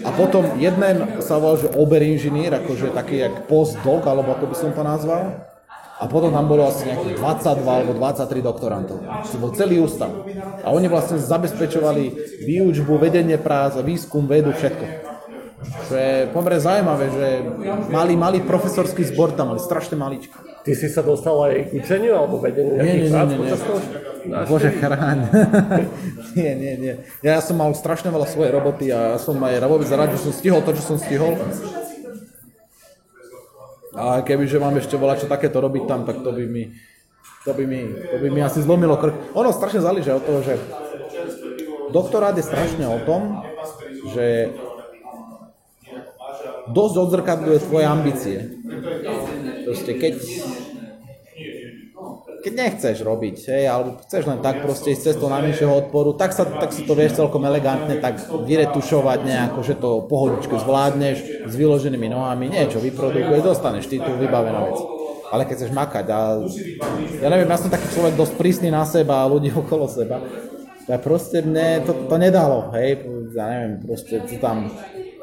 A 0.02 0.10
potom 0.10 0.58
jeden 0.58 1.22
sa 1.22 1.38
volal, 1.38 1.62
že 1.62 1.70
oberinžinier, 1.78 2.50
akože 2.58 2.90
taký 2.90 3.22
jak 3.22 3.46
postdoc, 3.46 4.02
alebo 4.02 4.34
ako 4.34 4.50
by 4.50 4.56
som 4.58 4.70
to 4.74 4.82
nazval. 4.82 5.46
A 5.96 6.04
potom 6.04 6.28
tam 6.28 6.44
bolo 6.44 6.68
asi 6.68 6.92
nejakých 6.92 7.16
22 7.16 7.64
alebo 7.64 7.92
23 7.96 8.44
doktorantov. 8.44 9.00
To 9.00 9.36
bol 9.40 9.50
celý 9.56 9.80
ústav. 9.80 10.12
A 10.60 10.68
oni 10.68 10.92
vlastne 10.92 11.16
zabezpečovali 11.16 12.12
výučbu, 12.44 13.00
vedenie 13.00 13.40
prác, 13.40 13.80
výskum, 13.80 14.28
vedu, 14.28 14.52
všetko. 14.52 15.16
Čo 15.88 15.94
je 15.96 16.28
pomerne 16.36 16.60
zaujímavé, 16.60 17.04
že 17.08 17.26
mali 17.88 18.12
malý 18.12 18.44
profesorský 18.44 19.08
zbor 19.08 19.32
tam, 19.32 19.56
mali 19.56 19.60
strašne 19.62 19.96
maličko. 19.96 20.36
Ty 20.66 20.72
si 20.76 20.90
sa 20.92 21.00
dostal 21.00 21.32
aj 21.46 21.72
k 21.72 21.80
učeniu 21.80 22.12
alebo 22.18 22.42
vedeniu 22.42 22.76
nie, 22.76 23.06
nie, 23.06 23.08
nie, 23.08 23.22
nie, 23.24 23.38
nie. 24.26 24.42
Bože 24.50 24.74
chráň. 24.74 25.30
nie, 26.38 26.52
nie, 26.58 26.74
nie. 26.76 26.94
Ja 27.22 27.38
som 27.38 27.56
mal 27.56 27.70
strašne 27.72 28.10
veľa 28.10 28.26
svojej 28.26 28.52
roboty 28.52 28.90
a 28.90 29.14
ja 29.14 29.18
som 29.22 29.38
aj 29.38 29.62
vôbec 29.64 29.86
rád, 29.94 30.12
že 30.18 30.26
som 30.26 30.34
stihol 30.34 30.60
to, 30.66 30.74
čo 30.74 30.82
som 30.82 30.96
stihol. 30.98 31.38
A 33.96 34.20
kebyže 34.20 34.60
mám 34.60 34.76
ešte 34.76 35.00
volať 35.00 35.24
čo 35.24 35.32
takéto 35.32 35.58
robiť 35.58 35.88
tam, 35.88 36.04
tak 36.04 36.20
to 36.20 36.30
by 36.30 36.44
mi, 36.44 36.68
to 37.48 37.52
by 37.56 37.64
mi, 37.64 37.80
to 37.96 38.16
by 38.20 38.28
mi 38.28 38.40
asi 38.44 38.60
zlomilo 38.60 39.00
krk. 39.00 39.32
Ono 39.32 39.50
strašne 39.56 39.80
záleží 39.80 40.12
od 40.12 40.20
toho, 40.20 40.44
že 40.44 40.60
doktorát 41.90 42.36
je 42.36 42.44
strašne 42.44 42.84
o 42.84 43.00
tom, 43.08 43.40
že 44.12 44.52
dosť 46.70 46.94
odzrkadľuje 47.08 47.58
tvoje 47.64 47.86
ambície. 47.88 48.38
Proste 49.64 49.96
keď 49.96 50.14
keď 52.46 52.54
nechceš 52.54 53.02
robiť, 53.02 53.36
hej, 53.50 53.66
alebo 53.66 53.98
chceš 54.06 54.30
len 54.30 54.38
tak 54.38 54.62
proste 54.62 54.94
ísť 54.94 55.10
cestou 55.10 55.26
najmenšieho 55.26 55.82
odporu, 55.82 56.14
tak, 56.14 56.30
sa, 56.30 56.46
tak 56.46 56.70
si 56.70 56.86
to 56.86 56.94
vieš 56.94 57.18
celkom 57.18 57.42
elegantne 57.42 57.98
tak 57.98 58.22
vyretušovať 58.22 59.18
nejako, 59.26 59.60
že 59.66 59.74
to 59.74 60.06
pohodičke 60.06 60.54
zvládneš 60.54 61.42
s 61.42 61.52
vyloženými 61.58 62.06
nohami, 62.06 62.46
niečo 62.46 62.78
vyprodukuješ, 62.78 63.42
dostaneš 63.42 63.90
titul, 63.90 64.14
vybavená 64.14 64.62
vec. 64.62 64.78
Ale 65.34 65.42
keď 65.42 65.54
chceš 65.58 65.72
makať 65.74 66.06
a 66.06 66.20
ja 67.18 67.28
neviem, 67.34 67.50
ja 67.50 67.58
som 67.58 67.66
taký 67.66 67.90
človek 67.90 68.14
dosť 68.14 68.38
prísny 68.38 68.70
na 68.70 68.86
seba 68.86 69.26
a 69.26 69.30
ľudí 69.30 69.50
okolo 69.66 69.90
seba, 69.90 70.22
tak 70.86 71.02
proste 71.02 71.42
mne 71.42 71.82
to, 71.82 72.06
to 72.06 72.14
nedalo, 72.14 72.70
hej, 72.78 73.02
ja 73.34 73.50
neviem, 73.50 73.82
proste 73.82 74.22
to 74.22 74.38
tam 74.38 74.70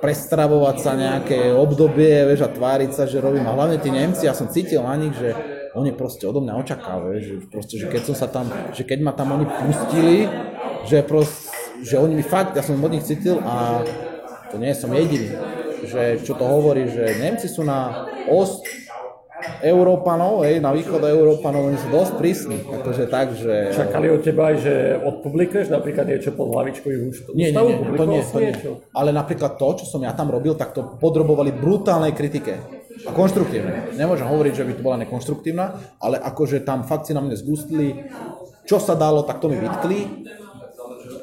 prestravovať 0.03 0.75
sa 0.75 0.91
nejaké 0.99 1.55
obdobie, 1.55 2.27
vieš, 2.27 2.43
a 2.43 2.51
tváriť 2.51 2.91
sa, 2.91 3.07
že 3.07 3.23
robím. 3.23 3.47
A 3.47 3.55
hlavne 3.55 3.79
tí 3.79 3.87
Nemci, 3.87 4.27
ja 4.27 4.35
som 4.35 4.51
cítil 4.51 4.83
na 4.83 4.99
nich, 4.99 5.15
že 5.15 5.52
oni 5.73 5.91
proste 5.93 6.29
odo 6.29 6.41
mňa 6.41 6.53
očakávajú, 6.61 7.17
že, 7.17 7.33
proste, 7.49 7.75
že 7.81 7.89
keď 7.89 8.01
som 8.13 8.15
sa 8.15 8.27
tam, 8.29 8.45
že 8.77 8.85
keď 8.85 8.99
ma 9.01 9.11
tam 9.13 9.33
oni 9.33 9.45
pustili, 9.49 10.29
že, 10.85 11.01
proste, 11.01 11.49
že 11.81 11.97
oni 11.97 12.21
mi 12.21 12.25
fakt, 12.25 12.53
ja 12.53 12.61
som 12.61 12.77
od 12.77 12.93
nich 12.93 13.05
cítil 13.05 13.41
a 13.41 13.81
to 14.53 14.61
nie 14.61 14.69
som 14.77 14.93
jediný, 14.93 15.33
že 15.89 16.21
čo 16.21 16.37
to 16.37 16.45
hovorí, 16.45 16.85
že 16.85 17.17
Nemci 17.17 17.49
sú 17.49 17.65
na 17.65 18.05
ost 18.29 18.61
Európanov, 19.59 20.47
hej, 20.47 20.63
na 20.63 20.71
východ 20.71 21.03
Európanov, 21.03 21.67
oni 21.67 21.75
sú 21.75 21.91
dosť 21.91 22.13
prísni, 22.15 22.63
akože 22.63 23.03
tak, 23.11 23.35
že... 23.35 23.75
Čakali 23.75 24.07
od 24.07 24.23
teba 24.23 24.53
aj, 24.53 24.55
že 24.61 24.73
odpublikuješ 25.03 25.67
napríklad 25.67 26.07
niečo 26.07 26.31
pod 26.31 26.55
hlavičkou 26.55 26.87
ich 26.87 27.01
ústavu? 27.11 27.35
Nie, 27.35 27.51
nie, 27.51 27.59
nie, 27.59 27.97
to 27.97 28.05
nie, 28.07 28.21
to 28.23 28.39
nie. 28.39 28.53
Ale 28.95 29.11
napríklad 29.11 29.59
to, 29.59 29.83
čo 29.83 29.85
som 29.89 29.99
ja 29.99 30.15
tam 30.15 30.31
robil, 30.31 30.55
tak 30.55 30.71
to 30.71 30.95
podrobovali 30.95 31.51
brutálnej 31.51 32.15
kritike 32.15 32.82
a 33.07 33.11
konštruktívne. 33.11 33.93
Nemôžem 33.97 34.27
hovoriť, 34.27 34.53
že 34.53 34.65
by 34.67 34.73
to 34.77 34.85
bola 34.85 34.97
nekonštruktívna, 35.01 35.65
ale 35.97 36.21
akože 36.21 36.61
tam 36.63 36.85
fakt 36.85 37.09
si 37.09 37.17
na 37.17 37.21
mne 37.25 37.35
zgustli, 37.35 38.07
čo 38.63 38.79
sa 38.79 38.95
dalo, 38.95 39.27
tak 39.27 39.43
to 39.43 39.51
mi 39.51 39.59
vytkli, 39.59 39.99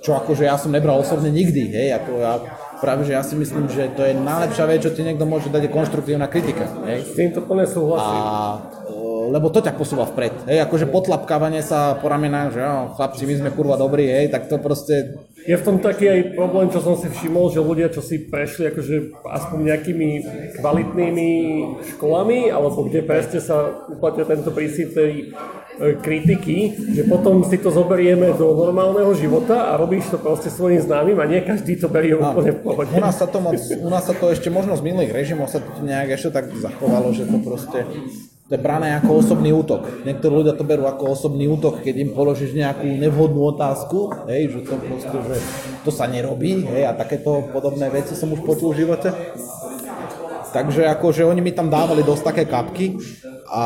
čo 0.04 0.16
akože 0.16 0.44
ja 0.44 0.56
som 0.60 0.72
nebral 0.72 1.00
osobne 1.00 1.32
nikdy, 1.32 1.72
hej, 1.72 1.88
ako 1.96 2.12
ja, 2.20 2.32
práve 2.80 3.04
že 3.08 3.16
ja 3.16 3.22
si 3.24 3.36
myslím, 3.36 3.68
že 3.68 3.92
to 3.96 4.04
je 4.04 4.16
najlepšia 4.16 4.64
vec, 4.68 4.80
čo 4.84 4.92
ti 4.92 5.04
niekto 5.04 5.24
môže 5.24 5.48
dať, 5.48 5.68
je 5.68 5.72
konštruktívna 5.72 6.28
kritika, 6.28 6.68
hej. 6.88 7.04
S 7.04 7.12
tým 7.16 7.32
to 7.32 7.40
plne 7.44 7.64
súhlasím. 7.64 8.20
A 8.20 8.79
lebo 9.28 9.52
to 9.52 9.60
ťa 9.60 9.76
posúva 9.76 10.08
vpred. 10.08 10.48
Hej, 10.48 10.64
akože 10.64 10.88
potlapkávanie 10.88 11.60
sa 11.60 11.98
po 12.00 12.08
ramenách, 12.08 12.56
že 12.56 12.60
jo, 12.64 12.74
chlapci, 12.96 13.22
my 13.28 13.34
sme 13.36 13.50
kurva 13.52 13.76
dobrí, 13.76 14.08
hej, 14.08 14.32
tak 14.32 14.48
to 14.48 14.56
proste... 14.56 15.20
Je 15.44 15.56
v 15.56 15.64
tom 15.64 15.80
taký 15.80 16.08
aj 16.08 16.20
problém, 16.36 16.68
čo 16.68 16.84
som 16.84 16.96
si 16.96 17.08
všimol, 17.08 17.48
že 17.52 17.64
ľudia, 17.64 17.88
čo 17.88 18.04
si 18.04 18.28
prešli 18.28 18.72
akože 18.72 19.24
aspoň 19.24 19.58
nejakými 19.72 20.08
kvalitnými 20.60 21.30
školami, 21.96 22.52
alebo 22.52 22.88
kde 22.88 23.00
presne 23.04 23.40
sa 23.40 23.88
uplatňuje 23.88 24.26
tento 24.28 24.50
prísip 24.52 24.92
tej 24.92 25.32
e, 25.80 25.96
kritiky, 25.96 26.76
že 26.92 27.08
potom 27.08 27.40
si 27.42 27.56
to 27.56 27.72
zoberieme 27.72 28.36
do 28.36 28.52
normálneho 28.52 29.16
života 29.16 29.72
a 29.72 29.80
robíš 29.80 30.12
to 30.12 30.20
proste 30.20 30.52
svojim 30.52 30.84
známym 30.84 31.16
a 31.16 31.24
nie 31.24 31.40
každý 31.40 31.80
to 31.80 31.88
berie 31.88 32.12
a, 32.12 32.20
úplne 32.20 32.52
v 32.54 32.60
pohode. 32.60 32.92
U 32.92 33.00
nás 33.00 33.16
sa 33.16 33.24
to 33.24 33.40
moc, 33.40 33.56
u 33.56 33.88
nás 33.88 34.04
sa 34.04 34.12
to 34.12 34.28
ešte 34.28 34.52
možno 34.52 34.76
z 34.76 34.84
minulých 34.84 35.16
režimov 35.16 35.48
sa 35.48 35.64
to 35.64 35.80
nejak 35.80 36.20
ešte 36.20 36.36
tak 36.36 36.52
zachovalo, 36.52 37.16
že 37.16 37.24
to 37.24 37.40
proste 37.40 37.80
to 38.50 38.58
je 38.58 38.66
brané 38.66 38.98
ako 38.98 39.22
osobný 39.22 39.54
útok. 39.54 40.02
Niektorí 40.02 40.42
ľudia 40.42 40.58
to 40.58 40.66
berú 40.66 40.82
ako 40.90 41.14
osobný 41.14 41.46
útok, 41.46 41.86
keď 41.86 41.94
im 42.02 42.10
položíš 42.10 42.50
nejakú 42.50 42.82
nevhodnú 42.98 43.46
otázku, 43.54 44.26
hej, 44.26 44.50
že 44.50 44.66
to 44.66 44.74
proste, 44.74 45.18
že 45.22 45.36
to 45.86 45.90
sa 45.94 46.10
nerobí, 46.10 46.66
hej, 46.66 46.82
a 46.82 46.98
takéto 46.98 47.46
podobné 47.54 47.86
veci 47.94 48.18
som 48.18 48.26
už 48.34 48.42
počul 48.42 48.74
v 48.74 48.82
živote. 48.82 49.14
Takže 50.50 50.82
akože 50.98 51.22
oni 51.30 51.46
mi 51.46 51.54
tam 51.54 51.70
dávali 51.70 52.02
dosť 52.02 52.22
také 52.26 52.42
kapky, 52.42 52.98
a, 53.46 53.62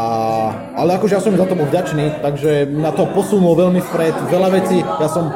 ale 0.76 1.00
akože 1.00 1.16
ja 1.16 1.24
som 1.24 1.32
za 1.32 1.48
to 1.48 1.56
bol 1.56 1.64
vďačný, 1.64 2.20
takže 2.20 2.68
na 2.68 2.92
to 2.92 3.08
posunul 3.16 3.56
veľmi 3.56 3.80
vpred, 3.88 4.12
veľa 4.28 4.48
vecí, 4.52 4.84
ja 4.84 5.08
som 5.08 5.32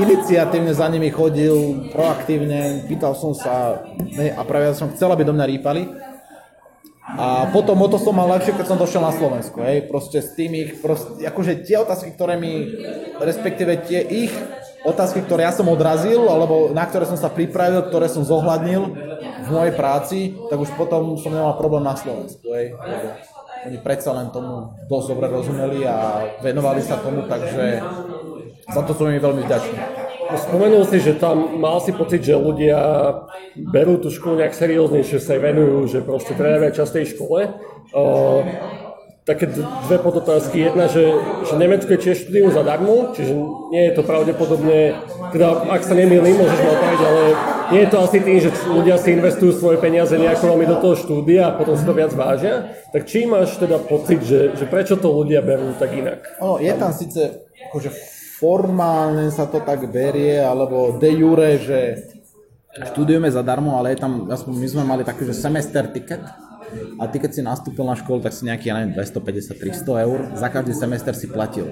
iniciatívne 0.00 0.72
za 0.72 0.88
nimi 0.88 1.12
chodil, 1.12 1.84
proaktívne, 1.92 2.88
pýtal 2.88 3.12
som 3.12 3.36
sa 3.36 3.76
ne, 4.16 4.32
a 4.32 4.40
práve 4.40 4.72
ja 4.72 4.74
som 4.76 4.88
chcel, 4.96 5.12
aby 5.12 5.20
do 5.20 5.36
mňa 5.36 5.44
rýpali. 5.52 6.05
A 7.06 7.46
potom 7.54 7.78
o 7.78 7.86
to 7.86 8.02
som 8.02 8.18
mal 8.18 8.26
lepšie, 8.34 8.58
keď 8.58 8.66
som 8.66 8.82
došiel 8.82 8.98
na 8.98 9.14
Slovensku, 9.14 9.62
hej, 9.62 9.86
proste 9.86 10.18
s 10.18 10.34
tým 10.34 10.74
proste, 10.82 11.22
akože 11.22 11.62
tie 11.62 11.78
otázky, 11.78 12.18
ktoré 12.18 12.34
mi, 12.34 12.66
respektíve 13.22 13.78
tie 13.86 14.02
ich 14.02 14.34
otázky, 14.82 15.22
ktoré 15.22 15.46
ja 15.46 15.54
som 15.54 15.70
odrazil, 15.70 16.26
alebo 16.26 16.74
na 16.74 16.82
ktoré 16.82 17.06
som 17.06 17.14
sa 17.14 17.30
pripravil, 17.30 17.86
ktoré 17.86 18.10
som 18.10 18.26
zohľadnil 18.26 18.82
v 19.22 19.48
mojej 19.54 19.74
práci, 19.78 20.34
tak 20.50 20.58
už 20.58 20.74
potom 20.74 21.14
som 21.14 21.30
nemal 21.30 21.54
problém 21.54 21.86
na 21.86 21.94
Slovensku, 21.94 22.42
hej. 22.50 22.74
Oni 23.70 23.78
predsa 23.78 24.10
len 24.10 24.34
tomu 24.34 24.74
dosť 24.90 25.06
dobre 25.14 25.26
rozumeli 25.30 25.86
a 25.86 26.26
venovali 26.42 26.82
sa 26.82 26.98
tomu, 26.98 27.22
takže 27.30 27.82
za 28.66 28.82
to 28.82 28.92
som 28.98 29.14
im 29.14 29.22
veľmi 29.22 29.46
vďačný. 29.46 30.05
Spomenul 30.26 30.82
si, 30.90 30.98
že 30.98 31.14
tam 31.14 31.62
mal 31.62 31.78
si 31.78 31.94
pocit, 31.94 32.26
že 32.26 32.34
ľudia 32.34 32.78
berú 33.54 34.02
tú 34.02 34.10
školu 34.10 34.42
nejak 34.42 34.58
serióznejšie, 34.58 35.22
sa 35.22 35.38
venujú, 35.38 35.86
že 35.86 35.98
proste 36.02 36.34
trávia 36.34 36.74
čas 36.74 36.90
tej 36.90 37.14
škole. 37.14 37.54
Uh, 37.94 38.42
také 39.26 39.50
dve 39.50 39.98
podotázky. 39.98 40.70
Jedna, 40.70 40.86
že, 40.86 41.10
že 41.42 41.54
Nemecko 41.58 41.90
je 41.90 42.00
tiež 42.00 42.16
štúdium 42.26 42.54
zadarmo, 42.54 43.10
čiže 43.10 43.34
nie 43.74 43.90
je 43.90 43.92
to 43.98 44.06
pravdepodobne, 44.06 44.94
teda 45.34 45.66
ak 45.66 45.82
sa 45.82 45.98
nemýlim, 45.98 46.38
môžeš 46.38 46.60
ma 46.62 46.70
opraviť, 46.78 47.00
ale 47.02 47.22
nie 47.74 47.80
je 47.82 47.90
to 47.90 47.98
asi 47.98 48.18
tým, 48.22 48.38
že 48.38 48.50
ľudia 48.70 48.94
si 48.94 49.18
investujú 49.18 49.50
svoje 49.58 49.82
peniaze 49.82 50.14
nejako 50.14 50.54
veľmi 50.54 50.66
do 50.70 50.78
toho 50.78 50.94
štúdia 50.94 51.50
a 51.50 51.56
potom 51.58 51.74
si 51.74 51.82
to 51.82 51.90
viac 51.90 52.14
vážia. 52.14 52.70
Tak 52.94 53.02
či 53.10 53.26
máš 53.26 53.58
teda 53.58 53.82
pocit, 53.82 54.22
že, 54.22 54.54
že 54.54 54.64
prečo 54.70 54.94
to 54.94 55.10
ľudia 55.10 55.42
berú 55.42 55.74
tak 55.74 55.90
inak? 55.90 56.38
Ono, 56.38 56.62
je 56.62 56.70
tam 56.78 56.94
síce 56.94 57.50
akože 57.66 58.15
formálne 58.36 59.32
sa 59.32 59.48
to 59.48 59.64
tak 59.64 59.88
berie, 59.88 60.36
alebo 60.40 61.00
de 61.00 61.10
jure, 61.16 61.56
že 61.56 61.80
študujeme 62.92 63.32
zadarmo, 63.32 63.80
ale 63.80 63.96
je 63.96 64.04
tam, 64.04 64.28
my 64.28 64.66
sme 64.68 64.84
mali 64.84 65.02
taký, 65.04 65.24
že 65.24 65.32
semester 65.32 65.88
ticket, 65.88 66.20
a 66.98 67.06
ty 67.06 67.22
keď 67.22 67.30
si 67.30 67.40
nastúpil 67.46 67.86
na 67.86 67.94
školu, 67.94 68.20
tak 68.20 68.34
si 68.34 68.42
nejaký, 68.42 68.68
ja 68.68 68.74
neviem, 68.76 68.98
250-300 68.98 70.04
eur, 70.06 70.18
za 70.34 70.48
každý 70.50 70.74
semester 70.74 71.14
si 71.14 71.30
platil. 71.30 71.70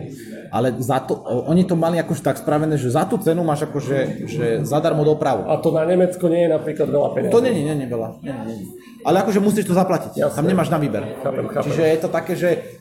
Ale 0.54 0.70
za 0.78 1.02
to, 1.02 1.18
oni 1.50 1.66
to 1.66 1.74
mali 1.74 1.98
akože 1.98 2.22
tak 2.22 2.38
spravené, 2.38 2.78
že 2.78 2.94
za 2.94 3.02
tú 3.04 3.18
cenu 3.18 3.42
máš 3.42 3.66
akože 3.66 4.28
že 4.30 4.46
zadarmo 4.62 5.02
dopravu. 5.02 5.50
A 5.50 5.58
to 5.58 5.74
na 5.74 5.82
Nemecko 5.82 6.30
nie 6.30 6.46
je 6.46 6.50
napríklad 6.54 6.88
veľa 6.88 7.08
peniazí. 7.10 7.34
To 7.34 7.42
nie, 7.42 7.52
nie, 7.52 7.74
nie, 7.74 7.88
veľa. 7.90 8.08
Nie, 8.22 8.32
nie, 8.46 8.54
nie. 8.54 8.66
Ale 9.04 9.20
akože 9.20 9.42
musíš 9.42 9.68
to 9.68 9.74
zaplatiť. 9.76 10.16
Jasne. 10.16 10.36
Tam 10.40 10.46
nemáš 10.48 10.72
na 10.72 10.78
výber. 10.80 11.04
Chápem, 11.20 11.44
chápem. 11.50 11.68
Čiže 11.68 11.82
je 11.84 11.98
to 12.00 12.08
také, 12.08 12.32
že 12.38 12.73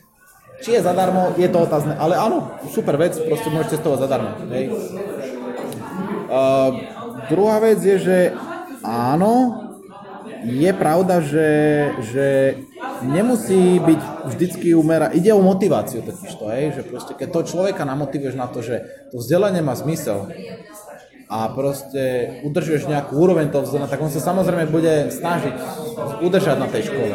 či 0.64 0.80
je 0.80 0.82
zadarmo, 0.82 1.36
je 1.36 1.52
to 1.52 1.60
otázne. 1.60 1.94
Ale 2.00 2.16
áno, 2.16 2.56
super 2.72 2.96
vec, 2.96 3.20
proste 3.20 3.52
môžeš 3.52 3.78
cestovať 3.78 4.00
zadarmo. 4.08 4.32
Hej. 4.48 4.66
Uh, 6.32 6.72
druhá 7.28 7.60
vec 7.60 7.84
je, 7.84 8.00
že 8.00 8.18
áno, 8.82 9.60
je 10.44 10.72
pravda, 10.76 11.20
že, 11.24 11.52
že 12.04 12.28
nemusí 13.04 13.80
byť 13.80 14.02
vždycky 14.32 14.76
umera. 14.76 15.12
Ide 15.12 15.32
o 15.36 15.44
motiváciu 15.44 16.04
totiž 16.04 16.32
to, 16.36 16.46
hej, 16.52 16.80
že 16.80 16.82
proste 16.88 17.14
keď 17.16 17.28
to 17.32 17.40
človeka 17.48 17.84
namotivuješ 17.84 18.36
na 18.36 18.48
to, 18.48 18.64
že 18.64 18.84
to 19.12 19.20
vzdelanie 19.20 19.60
má 19.64 19.76
zmysel, 19.76 20.32
a 21.34 21.50
proste 21.50 22.30
udržuješ 22.46 22.86
nejakú 22.86 23.18
úroveň 23.18 23.50
toho 23.50 23.66
vzdelania, 23.66 23.90
tak 23.90 24.06
on 24.06 24.14
sa 24.14 24.22
samozrejme 24.22 24.70
bude 24.70 25.10
snažiť 25.10 25.56
udržať 26.22 26.58
na 26.62 26.70
tej 26.70 26.94
škole. 26.94 27.10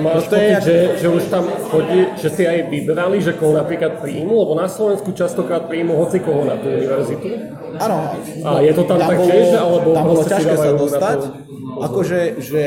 Máš 0.00 0.24
to 0.32 0.40
je, 0.40 0.52
že, 0.64 0.76
že 1.04 1.08
už 1.12 1.28
tam 1.28 1.44
chodí, 1.68 2.08
že 2.16 2.28
si 2.32 2.48
aj 2.48 2.72
vybrali, 2.72 3.20
že 3.20 3.36
koho 3.36 3.52
napríklad 3.52 4.00
príjmu, 4.00 4.32
lebo 4.32 4.56
na 4.56 4.72
Slovensku 4.72 5.12
častokrát 5.12 5.68
príjmu 5.68 6.00
hoci 6.00 6.16
koho 6.24 6.48
na 6.48 6.56
tú 6.56 6.72
univerzitu. 6.72 7.28
Áno. 7.76 8.16
A 8.48 8.50
je 8.64 8.72
to 8.72 8.82
tam, 8.88 9.04
tam 9.04 9.08
tak 9.12 9.18
tiež, 9.28 9.48
alebo 9.52 9.88
tam 9.92 10.04
bolo 10.08 10.22
ťažké 10.24 10.54
sa 10.56 10.72
dostať. 10.72 11.18
Akože, 11.78 12.20
že 12.40 12.62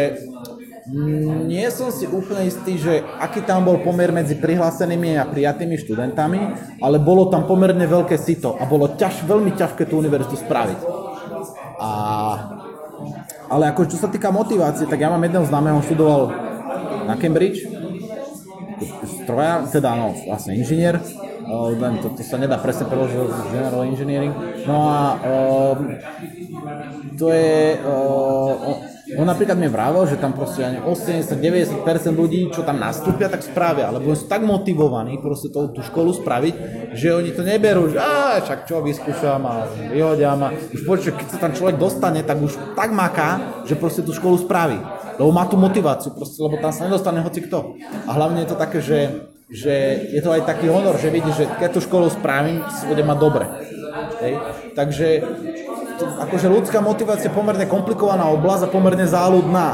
nie 1.46 1.68
som 1.70 1.94
si 1.94 2.10
úplne 2.10 2.50
istý, 2.50 2.82
že 2.82 3.06
aký 3.22 3.46
tam 3.46 3.68
bol 3.68 3.82
pomer 3.86 4.10
medzi 4.10 4.34
prihlásenými 4.40 5.14
a 5.20 5.30
prijatými 5.30 5.78
študentami, 5.78 6.40
ale 6.82 6.98
bolo 6.98 7.30
tam 7.30 7.46
pomerne 7.46 7.86
veľké 7.86 8.18
sito 8.18 8.58
a 8.58 8.66
bolo 8.66 8.98
ťaž, 8.98 9.30
veľmi 9.30 9.54
ťažké 9.54 9.86
tú 9.86 10.02
univerzitu 10.02 10.42
spraviť. 10.42 10.80
A, 11.82 11.92
ale 13.50 13.64
ako 13.70 13.90
čo 13.90 13.98
sa 14.02 14.10
týka 14.10 14.34
motivácie, 14.34 14.90
tak 14.90 15.02
ja 15.02 15.14
mám 15.14 15.22
jedného 15.22 15.46
známeho, 15.46 15.86
študoval 15.86 16.22
na 17.06 17.14
Cambridge, 17.18 17.62
stroja, 19.22 19.66
teda 19.70 19.94
no, 19.94 20.18
vlastne 20.26 20.58
inžinier, 20.58 20.98
len 21.52 22.00
to, 22.02 22.14
to 22.16 22.22
sa 22.24 22.38
nedá 22.40 22.58
presne 22.58 22.88
preložiť 22.88 23.52
general 23.52 23.84
engineering. 23.86 24.34
No 24.66 24.88
a 24.88 25.00
uh, 25.20 25.74
to 27.18 27.28
je, 27.34 27.76
uh, 27.82 28.78
on 29.20 29.28
napríklad 29.28 29.60
mi 29.60 29.68
vravel, 29.68 30.08
že 30.08 30.16
tam 30.16 30.32
proste 30.32 30.64
80-90% 30.64 31.84
ľudí, 32.16 32.48
čo 32.54 32.64
tam 32.64 32.80
nastúpia, 32.80 33.28
tak 33.28 33.44
spravia, 33.44 33.92
lebo 33.92 34.16
sú 34.16 34.32
tak 34.32 34.46
motivovaní 34.46 35.20
proste 35.20 35.52
tú, 35.52 35.68
tú 35.76 35.84
školu 35.84 36.16
spraviť, 36.16 36.54
že 36.96 37.12
oni 37.12 37.36
to 37.36 37.44
neberú, 37.44 37.92
že 37.92 38.00
á, 38.00 38.40
však 38.40 38.64
čo, 38.64 38.80
vyskúšam 38.80 39.44
a 39.44 39.68
vyhodia 39.92 40.32
ma. 40.40 40.56
Už 40.56 40.88
počuť, 40.88 41.12
keď 41.18 41.28
sa 41.28 41.38
tam 41.44 41.52
človek 41.52 41.76
dostane, 41.76 42.24
tak 42.24 42.40
už 42.40 42.56
tak 42.78 42.96
maká, 42.96 43.64
že 43.68 43.76
proste 43.76 44.00
tú 44.06 44.16
školu 44.16 44.40
spraví. 44.40 44.80
Lebo 45.20 45.30
má 45.36 45.44
tú 45.46 45.60
motiváciu, 45.60 46.16
proste, 46.16 46.40
lebo 46.40 46.56
tam 46.64 46.72
sa 46.72 46.88
nedostane 46.88 47.20
hoci 47.20 47.44
kto. 47.44 47.76
A 48.08 48.16
hlavne 48.16 48.48
je 48.48 48.50
to 48.50 48.58
také, 48.58 48.80
že, 48.80 49.28
že 49.52 50.08
je 50.08 50.22
to 50.24 50.32
aj 50.32 50.48
taký 50.48 50.72
honor, 50.72 50.96
že 50.96 51.12
vidí, 51.12 51.30
že 51.36 51.52
keď 51.60 51.70
tú 51.76 51.80
školu 51.84 52.08
spravím, 52.08 52.64
si 52.80 52.88
bude 52.88 53.04
mať 53.04 53.18
dobre. 53.20 53.46
Hej? 54.24 54.34
Takže 54.72 55.08
akože 56.02 56.48
ľudská 56.50 56.80
motivácia 56.82 57.30
je 57.30 57.36
pomerne 57.36 57.66
komplikovaná 57.70 58.28
oblasť 58.34 58.68
a 58.68 58.74
pomerne 58.74 59.06
záľudná. 59.06 59.68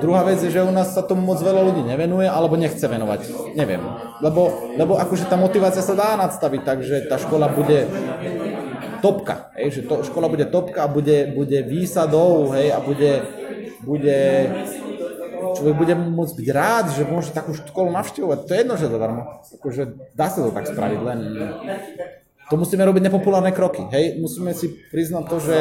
Druhá 0.00 0.24
vec 0.24 0.40
je, 0.40 0.48
že 0.48 0.64
u 0.64 0.72
nás 0.72 0.96
sa 0.96 1.04
tomu 1.04 1.20
moc 1.28 1.42
veľa 1.42 1.60
ľudí 1.60 1.84
nevenuje 1.84 2.24
alebo 2.24 2.56
nechce 2.56 2.80
venovať. 2.80 3.52
Neviem. 3.52 3.84
Lebo, 4.24 4.72
lebo 4.78 4.96
akože 4.96 5.28
tá 5.28 5.36
motivácia 5.36 5.84
sa 5.84 5.92
dá 5.92 6.16
nadstaviť 6.16 6.60
tak, 6.64 6.78
že 6.80 7.04
tá 7.04 7.20
škola 7.20 7.52
bude 7.52 7.84
topka. 9.04 9.52
Hej, 9.60 9.80
že 9.80 9.82
to, 9.84 10.06
škola 10.06 10.32
bude 10.32 10.48
topka 10.48 10.86
a 10.86 10.88
bude, 10.88 11.28
bude 11.36 11.60
výsadou 11.66 12.54
hej, 12.56 12.72
a 12.72 12.78
bude, 12.80 13.28
bude 13.84 14.18
človek 15.56 15.74
bude 15.76 15.94
môcť 15.96 16.34
byť 16.36 16.48
rád, 16.48 16.86
že 16.94 17.02
môže 17.04 17.36
takú 17.36 17.52
školu 17.52 17.92
navštevovať. 17.92 18.38
To 18.46 18.52
je 18.54 18.60
jedno, 18.60 18.74
že 18.80 18.92
zadarmo. 18.92 19.22
Akože 19.60 19.82
dá 20.16 20.26
sa 20.32 20.40
to 20.46 20.54
tak 20.54 20.68
spraviť, 20.70 21.00
len 21.04 21.18
to 22.50 22.58
musíme 22.58 22.82
robiť 22.82 23.06
nepopulárne 23.06 23.54
kroky. 23.54 23.86
Hej? 23.94 24.18
Musíme 24.18 24.50
si 24.50 24.74
priznať 24.90 25.24
to, 25.30 25.36
že 25.38 25.56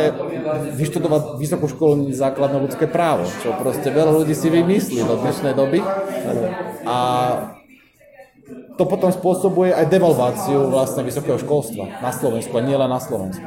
vyštudovať 0.74 1.38
vysokú 1.38 1.70
školu 1.70 2.10
základné 2.10 2.58
ľudské 2.66 2.90
právo, 2.90 3.30
čo 3.46 3.54
proste 3.54 3.94
veľa 3.94 4.10
ľudí 4.10 4.34
si 4.34 4.50
vymyslí 4.50 5.06
do 5.06 5.22
dnešnej 5.22 5.54
doby. 5.54 5.86
A 6.90 6.98
to 8.82 8.84
potom 8.90 9.14
spôsobuje 9.14 9.70
aj 9.70 9.86
devalváciu 9.92 10.66
vlastne 10.74 11.06
vysokého 11.06 11.38
školstva 11.38 12.02
na 12.02 12.10
Slovensku 12.10 12.58
a 12.58 12.66
nielen 12.66 12.90
na 12.90 12.98
Slovensku. 12.98 13.46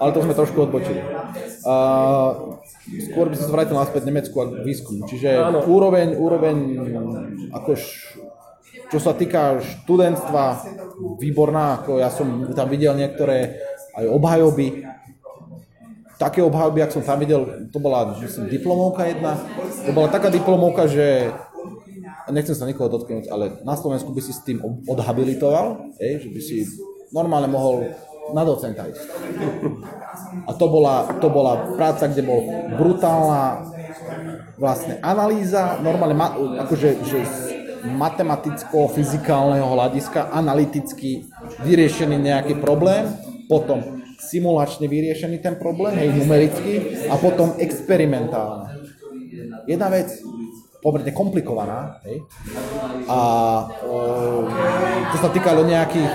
Ale 0.00 0.14
to 0.16 0.24
sme 0.24 0.32
trošku 0.32 0.56
odbočili. 0.62 1.04
Uh, 1.62 2.58
skôr 3.12 3.28
by 3.28 3.34
som 3.36 3.50
sa 3.50 3.54
vrátil 3.54 3.76
naspäť 3.76 4.08
Nemecku 4.08 4.34
a 4.40 4.46
výskum. 4.62 5.04
Čiže 5.04 5.36
úroveň, 5.68 6.16
úroveň 6.16 6.56
akož 7.50 7.80
čo 8.92 9.00
sa 9.00 9.16
týka 9.16 9.64
študentstva, 9.64 10.44
výborná, 11.16 11.80
ako 11.80 11.96
ja 11.96 12.12
som 12.12 12.52
tam 12.52 12.68
videl 12.68 12.92
niektoré 12.92 13.56
aj 13.96 14.04
obhajoby, 14.04 14.84
také 16.20 16.44
obhajoby, 16.44 16.84
ak 16.84 16.92
som 16.92 17.00
tam 17.00 17.18
videl, 17.24 17.72
to 17.72 17.80
bola 17.80 18.12
myslím, 18.20 18.52
diplomovka 18.52 19.08
jedna, 19.08 19.40
to 19.88 19.90
bola 19.96 20.12
taká 20.12 20.28
diplomovka, 20.28 20.86
že 20.92 21.32
nechcem 22.28 22.52
sa 22.52 22.68
nikoho 22.68 22.92
dotknúť, 22.92 23.32
ale 23.32 23.64
na 23.64 23.74
Slovensku 23.74 24.12
by 24.12 24.20
si 24.20 24.36
s 24.36 24.44
tým 24.44 24.60
odhabilitoval, 24.84 25.96
hej, 25.96 26.22
že 26.22 26.28
by 26.28 26.40
si 26.44 26.56
normálne 27.16 27.48
mohol 27.48 27.96
na 28.36 28.44
docenta 28.46 28.86
ísť. 28.86 29.08
A 30.46 30.52
to 30.54 30.68
bola, 30.68 31.16
to 31.18 31.26
bola 31.32 31.74
práca, 31.74 32.06
kde 32.06 32.22
bol 32.22 32.44
brutálna 32.76 33.66
vlastne 34.60 35.02
analýza, 35.02 35.82
normálne, 35.82 36.14
akože 36.62 36.88
že 37.02 37.18
matematicko-fyzikálneho 37.86 39.66
hľadiska 39.66 40.30
analyticky 40.30 41.26
vyriešený 41.66 42.16
nejaký 42.18 42.54
problém, 42.62 43.10
potom 43.50 44.02
simulačne 44.22 44.86
vyriešený 44.86 45.42
ten 45.42 45.58
problém, 45.58 45.98
hej, 45.98 46.14
numericky, 46.14 46.72
a 47.10 47.18
potom 47.18 47.58
experimentálne. 47.58 48.70
jedna 49.66 49.90
vec, 49.90 50.14
pomerne 50.82 51.10
komplikovaná, 51.10 51.98
hej, 52.06 52.22
a 53.10 53.18
o, 53.86 53.96
to 55.10 55.16
sa 55.18 55.28
týkalo 55.30 55.66
nejakých 55.66 56.12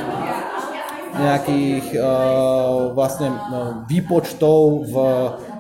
nejakých 1.18 1.98
uh, 1.98 2.94
vlastne 2.94 3.34
uh, 3.34 3.82
výpočtov 3.90 4.86
v 4.86 4.96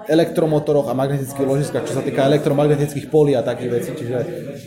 elektromotoroch 0.08 0.88
a 0.88 0.98
magnetických 0.98 1.48
ložiskách, 1.48 1.86
čo 1.86 2.00
sa 2.00 2.04
týka 2.04 2.24
elektromagnetických 2.26 3.12
polí 3.12 3.36
a 3.36 3.44
takých 3.44 3.72
vecí, 3.72 3.92
čiže 3.92 4.18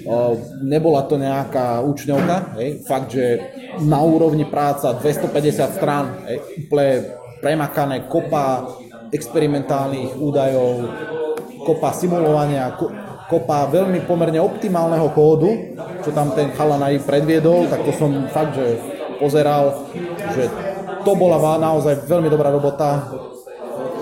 uh, 0.05 0.37
nebola 0.61 1.09
to 1.09 1.16
nejaká 1.16 1.81
účňovka, 1.81 2.61
hej. 2.61 2.85
fakt, 2.85 3.16
že 3.16 3.40
na 3.81 4.05
úrovni 4.05 4.44
práca 4.44 4.92
250 4.92 5.76
strán, 5.76 6.29
hej, 6.29 6.38
úplne 6.68 6.92
premakané, 7.40 8.05
kopa 8.05 8.68
experimentálnych 9.11 10.20
údajov, 10.20 10.87
kopa 11.64 11.90
simulovania, 11.96 12.76
kopa 13.26 13.70
veľmi 13.72 14.05
pomerne 14.05 14.38
optimálneho 14.38 15.09
kódu, 15.16 15.76
čo 16.05 16.12
tam 16.12 16.37
ten 16.37 16.53
chalan 16.53 16.85
aj 16.85 17.05
predviedol, 17.09 17.66
tak 17.66 17.83
to 17.87 17.92
som 17.96 18.12
fakt, 18.29 18.55
že 18.59 18.76
pozeral, 19.20 19.88
že 20.37 20.48
to 21.05 21.12
bola 21.16 21.40
naozaj 21.61 22.05
veľmi 22.09 22.29
dobrá 22.29 22.53
robota. 22.53 23.09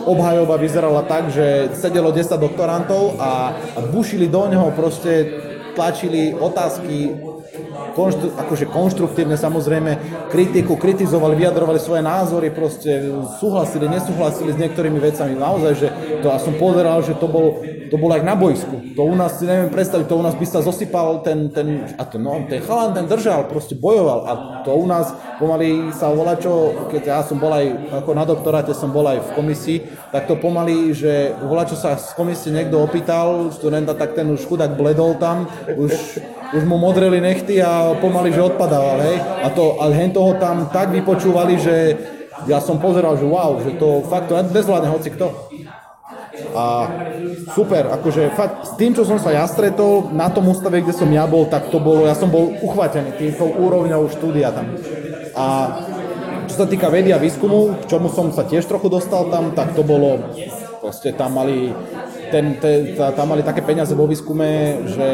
Obhajoba 0.09 0.57
vyzerala 0.57 1.05
tak, 1.05 1.29
že 1.29 1.69
sedelo 1.77 2.09
10 2.09 2.41
doktorantov 2.41 3.21
a, 3.21 3.53
bušili 3.93 4.25
do 4.33 4.49
neho, 4.49 4.73
proste 4.73 5.29
tlačili 5.77 6.33
otázky, 6.33 7.28
konštru, 7.99 8.31
akože 8.39 8.71
konštruktívne 8.71 9.35
samozrejme, 9.35 9.99
kritiku, 10.31 10.79
kritizovali, 10.79 11.35
vyjadrovali 11.35 11.83
svoje 11.83 12.07
názory, 12.07 12.55
proste 12.55 13.11
súhlasili, 13.43 13.91
nesúhlasili 13.91 14.55
s 14.55 14.61
niektorými 14.63 15.03
vecami. 15.03 15.35
Naozaj, 15.35 15.73
že 15.75 15.89
to 16.23 16.31
ja 16.31 16.39
som 16.39 16.55
pozeral, 16.55 17.03
že 17.03 17.19
to 17.19 17.27
bolo, 17.27 17.59
to 17.91 17.97
bolo 17.99 18.15
aj 18.15 18.23
na 18.23 18.39
bojsku. 18.39 18.95
To 18.95 19.03
u 19.11 19.15
nás 19.19 19.43
si 19.43 19.51
neviem 19.51 19.73
predstaviť, 19.75 20.07
to 20.07 20.15
u 20.15 20.23
nás 20.23 20.39
by 20.39 20.47
sa 20.47 20.63
zosypal 20.63 21.27
ten, 21.27 21.51
ten, 21.51 21.91
a 21.99 22.07
to, 22.07 22.23
no, 22.23 22.47
ten 22.47 22.63
chalan 22.63 22.95
ten 22.95 23.11
držal, 23.11 23.51
proste 23.51 23.75
bojoval 23.75 24.21
a 24.29 24.33
to 24.63 24.71
u 24.79 24.87
nás 24.87 25.11
pomaly 25.43 25.91
sa 25.97 26.13
volá 26.13 26.39
čo, 26.39 26.87
keď 26.93 27.03
ja 27.03 27.21
som 27.27 27.41
bol 27.41 27.51
aj, 27.51 27.99
ako 28.05 28.11
na 28.15 28.25
doktoráte 28.29 28.77
som 28.77 28.95
bol 28.95 29.07
aj 29.09 29.25
v 29.25 29.31
komisii, 29.35 29.79
tak 30.13 30.31
to 30.31 30.37
pomaly, 30.39 30.93
že 30.93 31.35
volá 31.43 31.65
čo 31.65 31.75
sa 31.75 31.97
z 31.97 32.13
komisie 32.15 32.53
niekto 32.53 32.79
opýtal, 32.79 33.51
študenta, 33.51 33.97
tak 33.97 34.15
ten 34.15 34.29
už 34.29 34.45
chudák 34.45 34.77
bledol 34.77 35.17
tam, 35.17 35.49
už, 35.75 36.21
už 36.55 36.63
mu 36.65 36.81
modreli 36.81 37.21
nechty 37.21 37.61
a 37.61 37.93
pomaly, 38.01 38.33
že 38.33 38.41
odpadával, 38.41 39.05
hej. 39.05 39.17
A, 39.45 39.49
to, 39.53 39.77
a 39.81 39.93
hen 39.93 40.13
toho 40.13 40.37
tam 40.41 40.69
tak 40.73 40.95
vypočúvali, 40.95 41.61
že 41.61 41.77
ja 42.47 42.63
som 42.63 42.79
pozeral, 42.79 43.19
že 43.19 43.27
wow, 43.27 43.59
že 43.61 43.75
to 43.77 44.07
fakt 44.07 44.31
to 44.31 44.39
nezvládne 44.39 44.89
hoci 44.89 45.11
kto. 45.13 45.29
A 46.55 46.87
super, 47.53 47.91
akože 47.91 48.31
fakt 48.33 48.57
s 48.65 48.73
tým, 48.79 48.95
čo 48.95 49.03
som 49.03 49.19
sa 49.19 49.35
ja 49.35 49.45
stretol 49.51 50.15
na 50.15 50.31
tom 50.31 50.47
ústave, 50.47 50.81
kde 50.81 50.95
som 50.95 51.11
ja 51.11 51.27
bol, 51.27 51.51
tak 51.51 51.69
to 51.75 51.83
bolo, 51.83 52.07
ja 52.07 52.15
som 52.15 52.31
bol 52.31 52.55
uchvatený 52.63 53.19
týmto 53.19 53.45
úrovňou 53.45 54.07
štúdia 54.15 54.55
tam. 54.55 54.71
A 55.35 55.47
čo 56.47 56.65
sa 56.65 56.67
týka 56.71 56.89
vedy 56.89 57.11
a 57.13 57.19
výskumu, 57.21 57.85
k 57.85 57.91
čomu 57.91 58.09
som 58.09 58.31
sa 58.31 58.47
tiež 58.47 58.65
trochu 58.65 58.89
dostal 58.89 59.29
tam, 59.29 59.53
tak 59.53 59.75
to 59.75 59.83
bolo, 59.83 60.23
proste 60.81 61.13
tam 61.13 61.37
mali 61.37 61.75
ten, 62.31 62.55
te, 62.61 62.95
tá, 62.97 63.13
tam 63.13 63.33
mali 63.33 63.43
také 63.43 63.61
peniaze 63.61 63.93
vo 63.93 64.07
výskume, 64.09 64.81
že, 64.89 65.09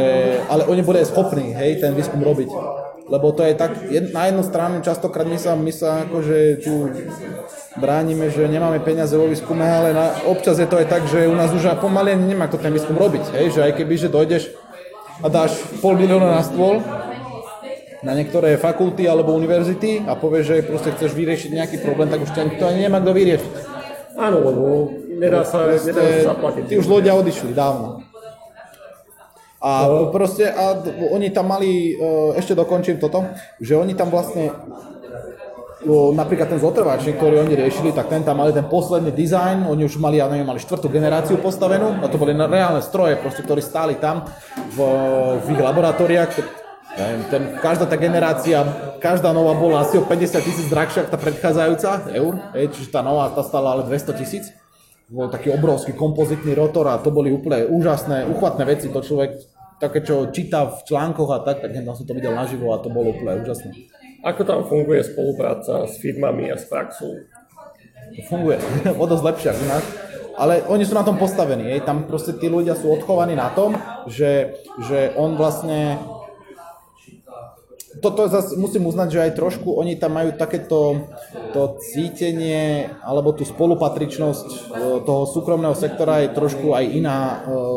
ale 0.46 0.66
oni 0.66 0.82
boli 0.82 1.02
schopní, 1.02 1.54
hej, 1.54 1.80
ten 1.80 1.94
výskum 1.94 2.22
robiť. 2.22 2.50
Lebo 3.04 3.36
to 3.36 3.44
je 3.44 3.52
tak, 3.52 3.76
jed, 3.92 4.16
na 4.16 4.32
jednu 4.32 4.42
stranu 4.42 4.80
častokrát 4.80 5.28
my 5.28 5.36
sa, 5.36 5.52
my 5.52 5.72
sa 5.72 6.08
akože 6.08 6.64
tu 6.64 6.88
bránime, 7.76 8.32
že 8.32 8.48
nemáme 8.48 8.80
peniaze 8.80 9.12
vo 9.12 9.28
výskume, 9.28 9.64
ale 9.64 9.92
na, 9.92 10.24
občas 10.24 10.56
je 10.56 10.68
to 10.68 10.80
aj 10.80 10.86
tak, 10.88 11.02
že 11.10 11.28
u 11.28 11.36
nás 11.36 11.52
už 11.52 11.68
pomaly 11.84 12.16
nemá 12.16 12.48
kto 12.48 12.62
ten 12.62 12.72
výskum 12.72 12.96
robiť, 12.96 13.36
hej, 13.36 13.46
že 13.52 13.60
aj 13.60 13.72
keby, 13.76 13.94
že 13.98 14.08
dojdeš 14.08 14.56
a 15.22 15.26
dáš 15.28 15.60
pol 15.78 15.94
milióna 16.00 16.40
na 16.40 16.42
stôl, 16.42 16.80
na 18.04 18.12
niektoré 18.12 18.60
fakulty 18.60 19.08
alebo 19.08 19.32
univerzity 19.32 20.04
a 20.04 20.12
povieš, 20.16 20.44
že 20.44 20.66
proste 20.68 20.92
chceš 20.92 21.16
vyriešiť 21.16 21.50
nejaký 21.56 21.76
problém, 21.80 22.08
tak 22.12 22.24
už 22.24 22.30
to 22.32 22.64
ani 22.68 22.88
nemá 22.88 23.00
kto 23.00 23.12
vyriešiť. 23.16 23.52
Áno, 24.14 24.38
lebo 24.46 24.64
nedá 25.18 25.42
sa, 25.46 25.70
proste, 25.70 25.90
nedá 25.90 26.02
sa 26.02 26.34
zaplatiť. 26.34 26.62
Tí 26.68 26.74
už 26.78 26.86
ľudia 26.86 27.12
odišli 27.14 27.52
dávno. 27.54 28.02
A 29.64 29.88
no. 29.88 30.12
proste, 30.12 30.44
a 30.52 30.76
oni 31.16 31.32
tam 31.32 31.48
mali, 31.48 31.96
e, 31.96 32.36
ešte 32.36 32.52
dokončím 32.52 33.00
toto, 33.00 33.24
že 33.64 33.72
oni 33.72 33.96
tam 33.96 34.12
vlastne 34.12 34.52
napríklad 35.88 36.48
ten 36.48 36.60
zotrvačník, 36.60 37.20
ktorý 37.20 37.44
oni 37.44 37.54
riešili, 37.60 37.92
tak 37.92 38.08
ten 38.08 38.24
tam 38.24 38.40
mali 38.40 38.56
ten 38.56 38.64
posledný 38.64 39.12
dizajn, 39.12 39.68
oni 39.68 39.84
už 39.84 40.00
mali, 40.00 40.16
ja 40.16 40.28
neviem, 40.32 40.48
mali 40.48 40.60
štvrtú 40.60 40.88
generáciu 40.88 41.36
postavenú 41.36 42.00
a 42.00 42.08
to 42.08 42.16
boli 42.16 42.32
reálne 42.32 42.80
stroje, 42.80 43.20
proste, 43.20 43.44
ktorí 43.44 43.60
stáli 43.60 44.00
tam 44.00 44.24
v, 44.72 44.78
v 45.44 45.46
ich 45.52 45.60
laboratóriách. 45.60 46.32
Neviem, 46.94 47.20
ten, 47.26 47.42
každá 47.58 47.90
tá 47.90 47.98
generácia, 47.98 48.62
každá 49.02 49.34
nová 49.34 49.58
bola 49.58 49.82
asi 49.82 49.98
o 49.98 50.06
50 50.06 50.46
tisíc 50.46 50.66
drahšia 50.70 51.04
ako 51.04 51.10
tá 51.10 51.18
predchádzajúca, 51.18 51.90
eur, 52.14 52.32
hej, 52.54 52.70
čiže 52.70 52.94
tá 52.94 53.02
nová 53.02 53.34
tá 53.34 53.42
stala 53.42 53.74
ale 53.74 53.82
200 53.82 54.14
tisíc. 54.14 54.54
Bol 55.04 55.28
taký 55.28 55.52
obrovský 55.52 55.92
kompozitný 55.92 56.56
rotor 56.56 56.88
a 56.88 56.96
to 56.96 57.12
boli 57.12 57.28
úplne 57.28 57.68
úžasné, 57.68 58.24
uchvatné 58.24 58.64
veci, 58.64 58.88
to 58.88 59.04
človek 59.04 59.36
také, 59.76 60.00
čo 60.00 60.32
číta 60.32 60.64
v 60.64 60.80
článkoch 60.80 61.30
a 61.34 61.38
tak, 61.44 61.60
tak 61.60 61.76
som 61.76 62.08
to 62.08 62.16
videl 62.16 62.32
naživo 62.32 62.72
a 62.72 62.80
to 62.80 62.88
bolo 62.88 63.12
úplne 63.12 63.44
úžasné. 63.44 63.70
Ako 64.24 64.48
tam 64.48 64.64
funguje 64.64 65.04
spolupráca 65.04 65.84
s 65.84 66.00
firmami 66.00 66.48
a 66.48 66.56
s 66.56 66.64
praxou? 66.64 67.28
Funguje, 68.24 68.56
o 69.00 69.04
dosť 69.04 69.24
lepšie 69.28 69.48
ako 69.52 69.64
nás. 69.68 69.84
Ale 70.34 70.66
oni 70.66 70.82
sú 70.82 70.98
na 70.98 71.06
tom 71.06 71.14
postavení, 71.14 71.70
hej. 71.70 71.86
tam 71.86 72.10
proste 72.10 72.34
tí 72.34 72.50
ľudia 72.50 72.74
sú 72.74 72.90
odchovaní 72.90 73.38
na 73.38 73.54
tom, 73.54 73.78
že, 74.10 74.58
že 74.82 75.14
on 75.14 75.38
vlastne 75.38 75.94
toto 78.02 78.26
zase 78.26 78.58
musím 78.58 78.86
uznať, 78.90 79.08
že 79.10 79.22
aj 79.30 79.32
trošku 79.38 79.74
oni 79.78 79.94
tam 79.94 80.18
majú 80.18 80.34
takéto 80.34 81.10
to 81.54 81.78
cítenie 81.78 82.90
alebo 83.02 83.30
tú 83.30 83.46
spolupatričnosť 83.46 84.48
e, 84.50 84.56
toho 85.06 85.22
súkromného 85.30 85.76
sektora 85.78 86.26
je 86.26 86.34
trošku 86.34 86.74
aj 86.74 86.84
iná 86.90 87.18
e, 87.18 87.36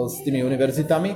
s 0.09 0.21
tými 0.25 0.41
univerzitami, 0.41 1.11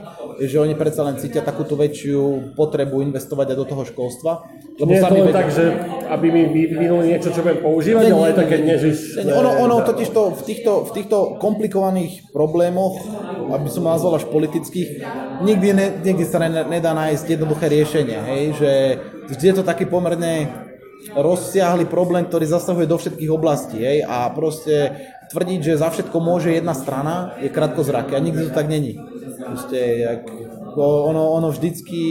že 0.46 0.62
oni 0.62 0.78
predsa 0.78 1.02
len 1.06 1.18
cítia 1.18 1.42
takúto 1.42 1.74
väčšiu 1.74 2.54
potrebu 2.54 3.02
investovať 3.02 3.54
aj 3.54 3.58
do 3.58 3.66
toho 3.66 3.84
školstva. 3.88 4.32
Lebo 4.78 4.90
nie 4.90 4.98
je 4.98 5.06
to 5.06 5.16
len 5.18 5.34
tak, 5.34 5.50
že 5.54 5.66
aby 6.10 6.28
mi 6.34 6.44
vyvinuli 6.50 7.14
niečo, 7.14 7.30
čo 7.30 7.46
budem 7.46 7.62
používať, 7.62 8.04
nie, 8.08 8.14
ale 8.14 8.26
aj 8.34 8.38
také 8.38 8.56
nežiš... 8.66 8.98
Ono, 9.30 9.52
ono 9.62 9.76
totiž 9.86 10.10
to 10.10 10.34
v 10.34 10.42
týchto, 10.42 10.72
v 10.90 10.92
týchto 10.92 11.18
komplikovaných 11.38 12.34
problémoch, 12.34 12.98
aby 13.52 13.70
som 13.70 13.86
nazval 13.86 14.18
až 14.18 14.26
politických, 14.28 15.06
nikdy, 15.46 15.68
ne, 15.72 15.88
nikdy 16.02 16.24
sa 16.26 16.42
ne, 16.42 16.66
nedá 16.66 16.92
nájsť 16.98 17.26
jednoduché 17.38 17.70
riešenie. 17.70 18.18
Hej? 18.18 18.44
Že 18.58 18.72
vždy 19.30 19.46
je 19.52 19.56
to 19.60 19.64
taký 19.64 19.86
pomerne 19.86 20.50
rozsiahly 21.18 21.90
problém, 21.90 22.26
ktorý 22.30 22.46
zasahuje 22.46 22.86
do 22.86 22.98
všetkých 22.98 23.32
oblastí. 23.34 23.82
Hej? 23.82 24.06
A 24.06 24.30
proste 24.30 25.02
tvrdiť, 25.34 25.60
že 25.64 25.82
za 25.82 25.90
všetko 25.90 26.18
môže 26.22 26.54
jedna 26.54 26.76
strana, 26.78 27.40
je 27.42 27.50
krátkozraké 27.50 28.14
a 28.16 28.22
nikdy 28.22 28.52
to 28.52 28.54
tak 28.54 28.70
není. 28.70 29.00
Proste, 29.42 29.80
jak, 30.06 30.24
ono, 30.78 31.34
ono 31.34 31.50
vždycky 31.50 32.04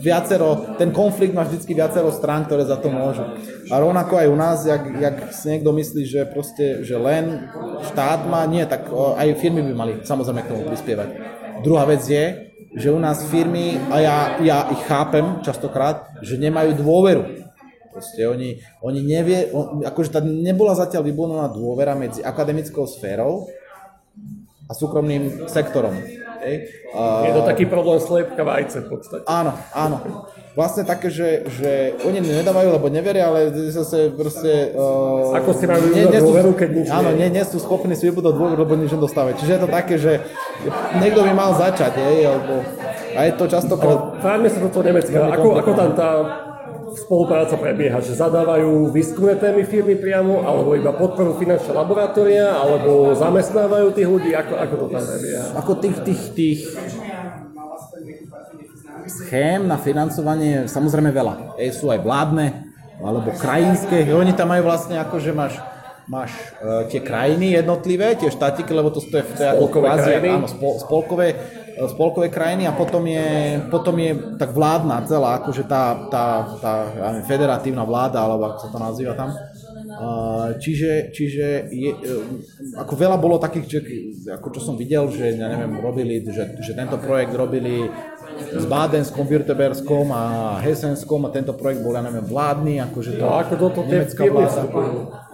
viacero, 0.00 0.78
ten 0.80 0.90
konflikt 0.90 1.36
má 1.36 1.44
vždycky 1.44 1.76
viacero 1.76 2.08
strán, 2.10 2.48
ktoré 2.48 2.64
za 2.64 2.80
to 2.80 2.88
môžu. 2.88 3.28
A 3.68 3.76
rovnako 3.76 4.16
aj 4.16 4.28
u 4.32 4.36
nás, 4.38 4.58
jak, 4.64 4.82
jak 4.88 5.16
si 5.36 5.52
niekto 5.52 5.70
myslí, 5.74 6.02
že 6.08 6.20
proste, 6.24 6.82
že 6.82 6.96
len 6.96 7.52
štát 7.92 8.24
má, 8.24 8.48
nie, 8.48 8.64
tak 8.64 8.88
aj 8.94 9.38
firmy 9.38 9.60
by 9.60 9.74
mali 9.76 9.92
samozrejme 10.02 10.40
k 10.42 10.50
tomu 10.50 10.62
prispievať. 10.64 11.08
Druhá 11.60 11.84
vec 11.84 12.02
je, 12.06 12.47
že 12.78 12.94
u 12.94 12.98
nás 13.02 13.26
firmy, 13.26 13.76
a 13.90 13.96
ja, 13.98 14.16
ja 14.40 14.58
ich 14.70 14.82
chápem 14.86 15.42
častokrát, 15.42 16.14
že 16.22 16.38
nemajú 16.38 16.78
dôveru. 16.78 17.50
Proste 17.90 18.30
oni, 18.30 18.62
oni 18.78 19.02
nevie, 19.02 19.50
on, 19.50 19.82
akože 19.82 20.14
tá 20.14 20.22
nebola 20.22 20.78
zatiaľ 20.78 21.02
vybudovaná 21.02 21.50
dôvera 21.50 21.98
medzi 21.98 22.22
akademickou 22.22 22.86
sférou 22.86 23.50
a 24.68 24.72
súkromným 24.72 25.50
sektorom. 25.50 25.98
A... 26.94 27.26
Je 27.26 27.32
to 27.34 27.42
taký 27.42 27.66
problém 27.66 27.98
sliepka 27.98 28.46
vajce 28.46 28.86
v 28.86 28.88
podstate. 28.88 29.24
Áno, 29.26 29.58
áno. 29.74 30.24
Vlastne 30.54 30.86
také, 30.86 31.10
že, 31.10 31.46
že 31.50 31.98
oni 32.06 32.22
nedávajú, 32.22 32.78
lebo 32.78 32.86
neveria, 32.90 33.30
ale 33.30 33.50
zase 33.70 34.14
proste... 34.14 34.74
Uh, 34.74 35.34
Ako 35.34 35.50
si 35.54 35.66
majú 35.66 35.90
nie, 35.90 36.06
nie 36.06 36.22
dôveru, 36.22 36.54
keď 36.54 36.68
nič 36.70 36.86
Áno, 36.90 37.10
nie, 37.14 37.26
nie 37.30 37.42
sú 37.42 37.58
schopní 37.58 37.98
si 37.98 38.06
vybudovať 38.10 38.34
dôveru, 38.38 38.58
lebo 38.62 38.74
nič 38.78 38.90
nedostávajú. 38.94 39.34
Čiže 39.42 39.54
je 39.54 39.62
to 39.66 39.70
také, 39.70 39.94
že 39.98 40.22
niekto 41.02 41.26
by 41.26 41.32
mal 41.34 41.58
začať, 41.58 41.98
hej, 41.98 42.30
alebo... 42.30 42.62
A 43.18 43.26
je 43.26 43.32
to 43.34 43.50
častokrát... 43.50 44.22
Vráťme 44.22 44.46
sa 44.46 44.58
do 44.62 44.70
toho 44.70 44.84
Nemecka. 44.86 45.18
Ako, 45.34 45.58
ako 45.58 45.70
tam 45.74 45.90
tá 45.98 46.10
spolupráca 46.94 47.58
prebieha, 47.58 47.98
že 47.98 48.14
zadávajú 48.14 48.94
výskumné 48.94 49.34
témy 49.42 49.66
firmy 49.66 49.98
priamo, 49.98 50.46
alebo 50.46 50.78
iba 50.78 50.94
podporu 50.94 51.34
finančné 51.34 51.74
laboratória, 51.74 52.46
alebo 52.46 53.12
zamestnávajú 53.18 53.90
tých 53.90 54.08
ľudí, 54.08 54.30
ako, 54.38 54.54
ako 54.54 54.74
to 54.78 54.86
tam 54.94 55.02
prebieha? 55.02 55.44
Ako 55.58 55.72
tých, 55.82 55.96
tých, 56.06 56.22
tých 56.32 56.60
schém 59.08 59.66
na 59.66 59.76
financovanie 59.76 60.70
samozrejme 60.70 61.10
veľa. 61.10 61.58
Ej, 61.58 61.82
sú 61.82 61.90
aj 61.90 61.98
vládne, 61.98 62.70
alebo 63.02 63.34
krajinské. 63.34 64.06
Oni 64.14 64.30
tam 64.30 64.54
majú 64.54 64.70
vlastne 64.70 64.94
ako, 65.02 65.18
že 65.18 65.34
máš 65.34 65.58
máš 66.08 66.32
uh, 66.64 66.88
tie 66.88 67.04
krajiny 67.04 67.52
jednotlivé, 67.60 68.16
tie 68.16 68.32
štátiky, 68.32 68.72
lebo 68.72 68.88
to, 68.88 69.04
je, 69.04 69.20
je 69.20 69.44
spolkové 69.44 69.92
kvázi, 69.92 70.12
áno, 70.24 70.48
spol, 70.48 70.72
spolkové 70.80 71.36
spolkové 71.86 72.26
krajiny 72.32 72.66
a 72.66 72.74
potom 72.74 73.06
je, 73.06 73.62
potom 73.70 73.94
je 74.00 74.16
tak 74.34 74.50
vládna 74.50 75.06
celá, 75.06 75.38
akože 75.38 75.62
tá, 75.70 76.10
tá, 76.10 76.24
tá 76.58 76.72
ja 76.90 77.08
neviem, 77.14 77.28
federatívna 77.30 77.86
vláda, 77.86 78.24
alebo 78.24 78.50
ako 78.50 78.58
sa 78.58 78.68
to 78.74 78.78
nazýva 78.82 79.14
tam. 79.14 79.30
Čiže, 80.58 81.14
čiže 81.14 81.46
je, 81.70 81.90
e, 81.90 82.14
ako 82.78 82.92
veľa 82.94 83.16
bolo 83.18 83.38
takých, 83.38 83.66
že, 83.66 83.80
ako 84.30 84.48
čo 84.54 84.60
som 84.62 84.74
videl, 84.74 85.10
že 85.10 85.34
ja 85.34 85.48
neviem, 85.50 85.78
robili, 85.78 86.22
že, 86.22 86.58
že 86.60 86.72
tento 86.74 86.98
projekt 86.98 87.34
robili 87.34 87.86
s 88.38 88.64
Bádenskom, 88.68 89.26
Württemberskom 89.26 90.06
a 90.14 90.22
Hesenskom 90.62 91.26
a 91.26 91.34
tento 91.34 91.56
projekt 91.56 91.82
bol, 91.82 91.96
ja 91.96 92.04
neviem, 92.04 92.22
vládny, 92.26 92.78
akože 92.90 93.18
to 93.18 93.24
no, 93.26 93.34
ako 93.34 93.54
toto 93.58 93.80
nemecká 93.86 94.22
vláda. 94.28 94.62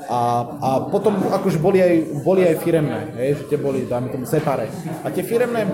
A, 0.05 0.21
a 0.61 0.71
potom 0.93 1.17
akože 1.17 1.59
boli 1.61 1.81
aj, 1.81 1.95
boli 2.21 2.45
aj 2.45 2.61
firemné, 2.61 3.09
hej, 3.17 3.41
že 3.41 3.45
tie 3.49 3.59
boli, 3.59 3.89
dáme 3.89 4.13
tomu, 4.13 4.29
separe. 4.29 4.69
A 5.01 5.09
tie 5.09 5.25
firemné, 5.25 5.65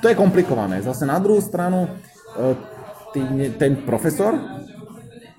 to 0.00 0.08
je 0.08 0.16
komplikované. 0.16 0.80
Zase 0.80 1.04
na 1.04 1.20
druhú 1.20 1.44
stranu, 1.44 1.92
e, 2.32 2.56
tý, 3.12 3.20
ten 3.60 3.84
profesor, 3.84 4.32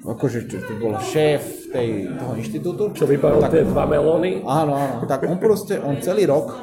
akože 0.06 0.46
čo, 0.46 0.62
to 0.62 0.74
bol 0.78 0.94
šéf 1.02 1.74
tej, 1.74 2.14
toho 2.14 2.34
inštitútu. 2.38 2.84
Čo 2.94 3.10
vypadalo 3.10 3.50
tie 3.50 3.66
dva 3.66 3.90
melóny? 3.90 4.46
Áno, 4.46 4.78
áno. 4.78 4.94
Tak 5.10 5.26
on 5.26 5.42
proste, 5.42 5.82
on 5.82 5.98
celý 5.98 6.30
rok, 6.30 6.54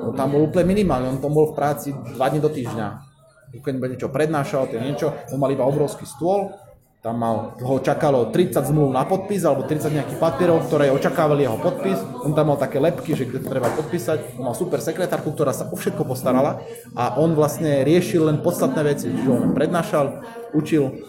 on 0.00 0.14
tam 0.14 0.32
bol 0.38 0.46
úplne 0.46 0.70
minimálne, 0.70 1.10
on 1.10 1.18
tam 1.18 1.34
bol 1.34 1.50
v 1.50 1.58
práci 1.58 1.90
dva 2.14 2.30
dní 2.30 2.38
do 2.38 2.48
týždňa. 2.52 3.10
Keď 3.50 3.74
niečo 3.74 4.14
prednášal, 4.14 4.70
to 4.70 4.78
niečo, 4.78 5.10
on 5.34 5.42
mal 5.42 5.50
iba 5.50 5.66
obrovský 5.66 6.06
stôl, 6.06 6.54
tam 7.00 7.16
mal, 7.16 7.56
ho 7.64 7.80
čakalo 7.80 8.28
30 8.28 8.60
zmluv 8.60 8.92
na 8.92 9.08
podpis 9.08 9.40
alebo 9.48 9.64
30 9.64 9.88
nejakých 9.88 10.20
papierov, 10.20 10.68
ktoré 10.68 10.92
očakávali 10.92 11.48
jeho 11.48 11.56
podpis. 11.56 11.96
On 12.20 12.36
tam 12.36 12.52
mal 12.52 12.60
také 12.60 12.76
lepky, 12.76 13.16
že 13.16 13.24
kde 13.24 13.40
to 13.40 13.48
treba 13.48 13.72
podpísať. 13.72 14.36
On 14.36 14.52
mal 14.52 14.56
super 14.56 14.84
sekretárku, 14.84 15.32
ktorá 15.32 15.56
sa 15.56 15.64
o 15.64 15.76
všetko 15.80 16.04
postarala 16.04 16.60
a 16.92 17.16
on 17.16 17.32
vlastne 17.32 17.88
riešil 17.88 18.28
len 18.28 18.44
podstatné 18.44 18.84
veci. 18.84 19.08
Čiže 19.08 19.32
on 19.32 19.56
prednášal, 19.56 20.28
učil, 20.52 21.08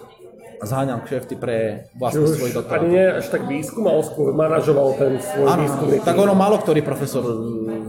zháňal 0.63 1.03
kšefty 1.03 1.35
pre 1.35 1.91
vlastne 1.99 2.23
svoj 2.23 2.55
doktorát. 2.55 2.87
Ani 2.87 2.95
nie 2.95 3.07
až 3.11 3.27
tak 3.27 3.51
výskum, 3.51 3.83
ale 3.83 3.99
skôr 4.07 4.31
manažoval 4.31 4.95
ten 4.95 5.19
svoj 5.19 5.43
áno, 5.43 5.59
výskum. 5.67 5.87
Tak 6.07 6.15
ono 6.15 6.33
málo 6.39 6.55
ktorý 6.63 6.87
profesor 6.87 7.19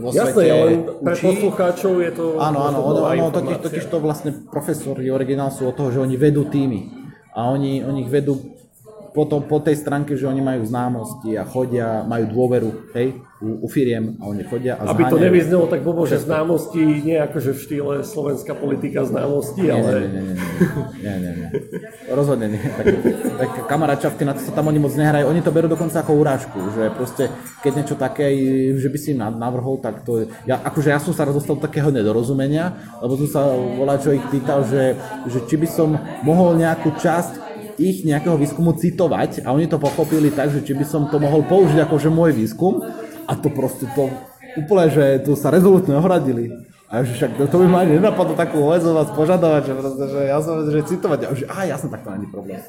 vo 0.03 0.11
Jasné, 0.11 0.43
svete 0.43 0.51
len 0.51 0.79
pre 0.99 1.15
učí. 1.15 1.23
poslucháčov 1.23 1.93
je 2.03 2.11
to 2.11 2.25
Áno, 2.35 2.67
áno, 2.67 2.83
ono, 2.83 2.99
ono 3.07 3.31
totiž, 3.31 3.63
totiž 3.63 3.83
to 3.87 4.03
vlastne 4.03 4.43
profesori 4.51 5.07
originál 5.07 5.55
sú 5.55 5.71
od 5.71 5.75
toho, 5.79 5.87
že 5.87 6.03
oni 6.03 6.19
vedú 6.19 6.51
týmy 6.51 7.02
a 7.33 7.49
oni, 7.49 7.81
oni 7.81 8.05
ich 8.05 8.11
vedú 8.13 8.37
potom 9.13 9.45
po 9.45 9.61
tej 9.61 9.77
stránke, 9.77 10.17
že 10.17 10.25
oni 10.25 10.41
majú 10.41 10.65
známosti 10.65 11.37
a 11.37 11.45
chodia, 11.45 12.01
majú 12.01 12.25
dôveru, 12.33 12.69
hej, 12.97 13.21
u, 13.43 13.65
u 13.65 13.67
firiem 13.67 14.15
a 14.23 14.31
oni 14.31 14.47
chodia 14.47 14.79
a 14.79 14.87
Aby 14.95 15.11
to 15.11 15.19
nevyznelo 15.19 15.67
tak 15.67 15.83
blbo, 15.83 16.07
že 16.07 16.23
známosti 16.23 16.79
nie 16.79 17.19
akože 17.19 17.51
v 17.51 17.59
štýle 17.59 17.93
slovenská 18.07 18.55
politika 18.55 19.03
známosti, 19.03 19.67
Nie, 19.67 19.75
ale... 19.75 20.07
nie, 20.07 20.23
nie, 20.23 20.35
nie, 21.03 21.15
nie, 21.19 21.31
nie. 21.43 21.49
Rozhodne 22.07 22.47
nie. 22.55 22.63
Tak, 22.63 22.85
tak 23.35 23.49
kamaráčavky, 23.67 24.23
na 24.23 24.31
to 24.31 24.41
sa 24.47 24.55
tam 24.55 24.71
oni 24.71 24.79
moc 24.79 24.95
nehrajú. 24.95 25.27
Oni 25.27 25.43
to 25.43 25.51
berú 25.51 25.67
dokonca 25.67 25.99
ako 25.99 26.15
urážku, 26.15 26.59
že 26.71 26.87
proste, 26.95 27.27
keď 27.59 27.71
niečo 27.83 27.95
také, 27.99 28.31
že 28.79 28.87
by 28.87 28.97
si 28.97 29.11
im 29.11 29.19
na- 29.19 29.33
navrhol, 29.35 29.83
tak 29.83 30.07
to... 30.07 30.31
Ja, 30.47 30.63
akože 30.63 30.95
ja 30.95 31.03
som 31.03 31.11
sa 31.11 31.27
raz 31.27 31.35
dostal 31.35 31.59
do 31.59 31.63
takého 31.67 31.91
nedorozumenia, 31.91 32.79
lebo 33.03 33.19
som 33.19 33.27
sa 33.27 33.41
volá, 33.51 33.99
čo 33.99 34.15
ich 34.15 34.23
pýtal, 34.31 34.63
že, 34.63 34.95
že 35.27 35.43
či 35.43 35.59
by 35.59 35.67
som 35.67 35.99
mohol 36.23 36.55
nejakú 36.55 36.95
časť 36.95 37.43
ich 37.81 38.05
nejakého 38.05 38.37
výskumu 38.37 38.77
citovať 38.77 39.41
a 39.41 39.49
oni 39.49 39.65
to 39.65 39.81
pochopili 39.81 40.29
tak, 40.29 40.53
že 40.53 40.61
či 40.61 40.77
by 40.77 40.85
som 40.85 41.09
to 41.09 41.17
mohol 41.17 41.41
použiť 41.41 41.81
akože 41.81 42.09
môj 42.13 42.37
výskum 42.37 42.85
a 43.27 43.33
to 43.35 43.47
proste 43.51 43.87
to 43.95 44.11
úplne, 44.57 44.85
že 44.91 45.05
tu 45.25 45.33
sa 45.33 45.49
rezolutne 45.49 45.97
ohradili. 45.97 46.53
A 46.93 47.01
že 47.01 47.17
však 47.17 47.41
to, 47.41 47.43
to 47.49 47.57
by 47.65 47.67
ma 47.67 47.77
ani 47.81 47.97
nenapadlo 47.97 48.37
takú 48.37 48.69
vec 48.69 48.85
vás 48.85 49.09
požadovať, 49.17 49.61
že, 49.65 49.73
proste, 49.73 50.03
že 50.13 50.21
ja 50.29 50.37
som 50.45 50.61
že 50.69 50.85
citovať. 50.85 51.19
A 51.25 51.29
že 51.33 51.45
á, 51.49 51.65
jasne, 51.65 51.89
tak 51.89 52.05
to 52.05 52.13
není 52.13 52.29
problém. 52.29 52.61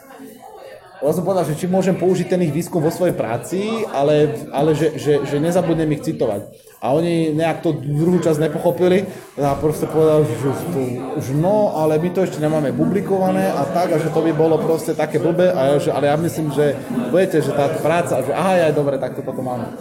Ja 1.04 1.12
som 1.12 1.20
povedal, 1.20 1.44
že 1.44 1.60
či 1.60 1.68
môžem 1.68 2.00
použiť 2.00 2.32
ten 2.32 2.40
ich 2.40 2.48
výskum 2.48 2.80
vo 2.80 2.88
svojej 2.88 3.12
práci, 3.12 3.84
ale, 3.92 4.40
ale 4.48 4.72
že, 4.72 4.96
že, 4.96 5.20
že 5.28 5.36
nezabudnem 5.36 5.92
ich 5.92 6.00
citovať. 6.00 6.48
A 6.80 6.96
oni 6.96 7.36
nejak 7.36 7.60
to 7.60 7.76
druhú 7.76 8.24
časť 8.24 8.40
nepochopili 8.40 9.04
a 9.36 9.52
proste 9.60 9.84
povedal, 9.84 10.24
že 10.24 10.48
to, 10.72 10.80
už 11.20 11.36
no, 11.36 11.76
ale 11.76 12.00
my 12.00 12.08
to 12.08 12.24
ešte 12.24 12.40
nemáme 12.40 12.72
publikované 12.72 13.52
a 13.52 13.68
tak, 13.68 13.92
a 13.92 14.00
že 14.00 14.08
to 14.08 14.24
by 14.24 14.32
bolo 14.32 14.56
proste 14.56 14.96
také 14.96 15.20
blbé, 15.20 15.52
a 15.52 15.76
ja, 15.76 15.76
že, 15.76 15.92
ale 15.92 16.08
ja 16.08 16.16
myslím, 16.16 16.48
že 16.56 16.72
budete, 17.12 17.44
že 17.44 17.52
tá 17.52 17.68
práca, 17.84 18.24
že 18.24 18.32
aha, 18.32 18.72
aj 18.72 18.72
dobre, 18.72 18.96
tak 18.96 19.12
to 19.12 19.20
toto 19.20 19.44
máme. 19.44 19.76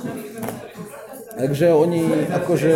Takže 1.33 1.73
oni 1.73 2.29
akože 2.29 2.73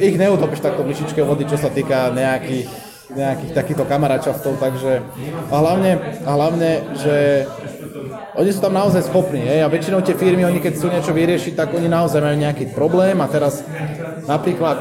ich 0.00 0.16
neutopíš 0.16 0.64
takto 0.64 0.80
v 0.82 0.90
lyžičke 0.96 1.20
vody, 1.20 1.44
čo 1.44 1.60
sa 1.60 1.68
týka 1.68 2.08
nejakých, 2.16 2.68
nejakých 3.12 3.52
takýchto 3.52 3.84
kamaráčaftov, 3.84 4.56
takže 4.56 5.04
a 5.52 5.56
hlavne, 5.60 6.00
a 6.24 6.30
hlavne, 6.32 6.70
že 6.96 7.44
oni 8.40 8.50
sú 8.56 8.60
tam 8.64 8.72
naozaj 8.72 9.12
schopní, 9.12 9.44
hej, 9.44 9.60
a 9.60 9.68
väčšinou 9.68 10.00
tie 10.00 10.16
firmy, 10.16 10.48
oni 10.48 10.64
keď 10.64 10.72
chcú 10.80 10.88
niečo 10.88 11.12
vyriešiť, 11.12 11.52
tak 11.52 11.76
oni 11.76 11.92
naozaj 11.92 12.24
majú 12.24 12.36
nejaký 12.40 12.72
problém 12.72 13.20
a 13.20 13.28
teraz 13.28 13.60
napríklad 14.24 14.80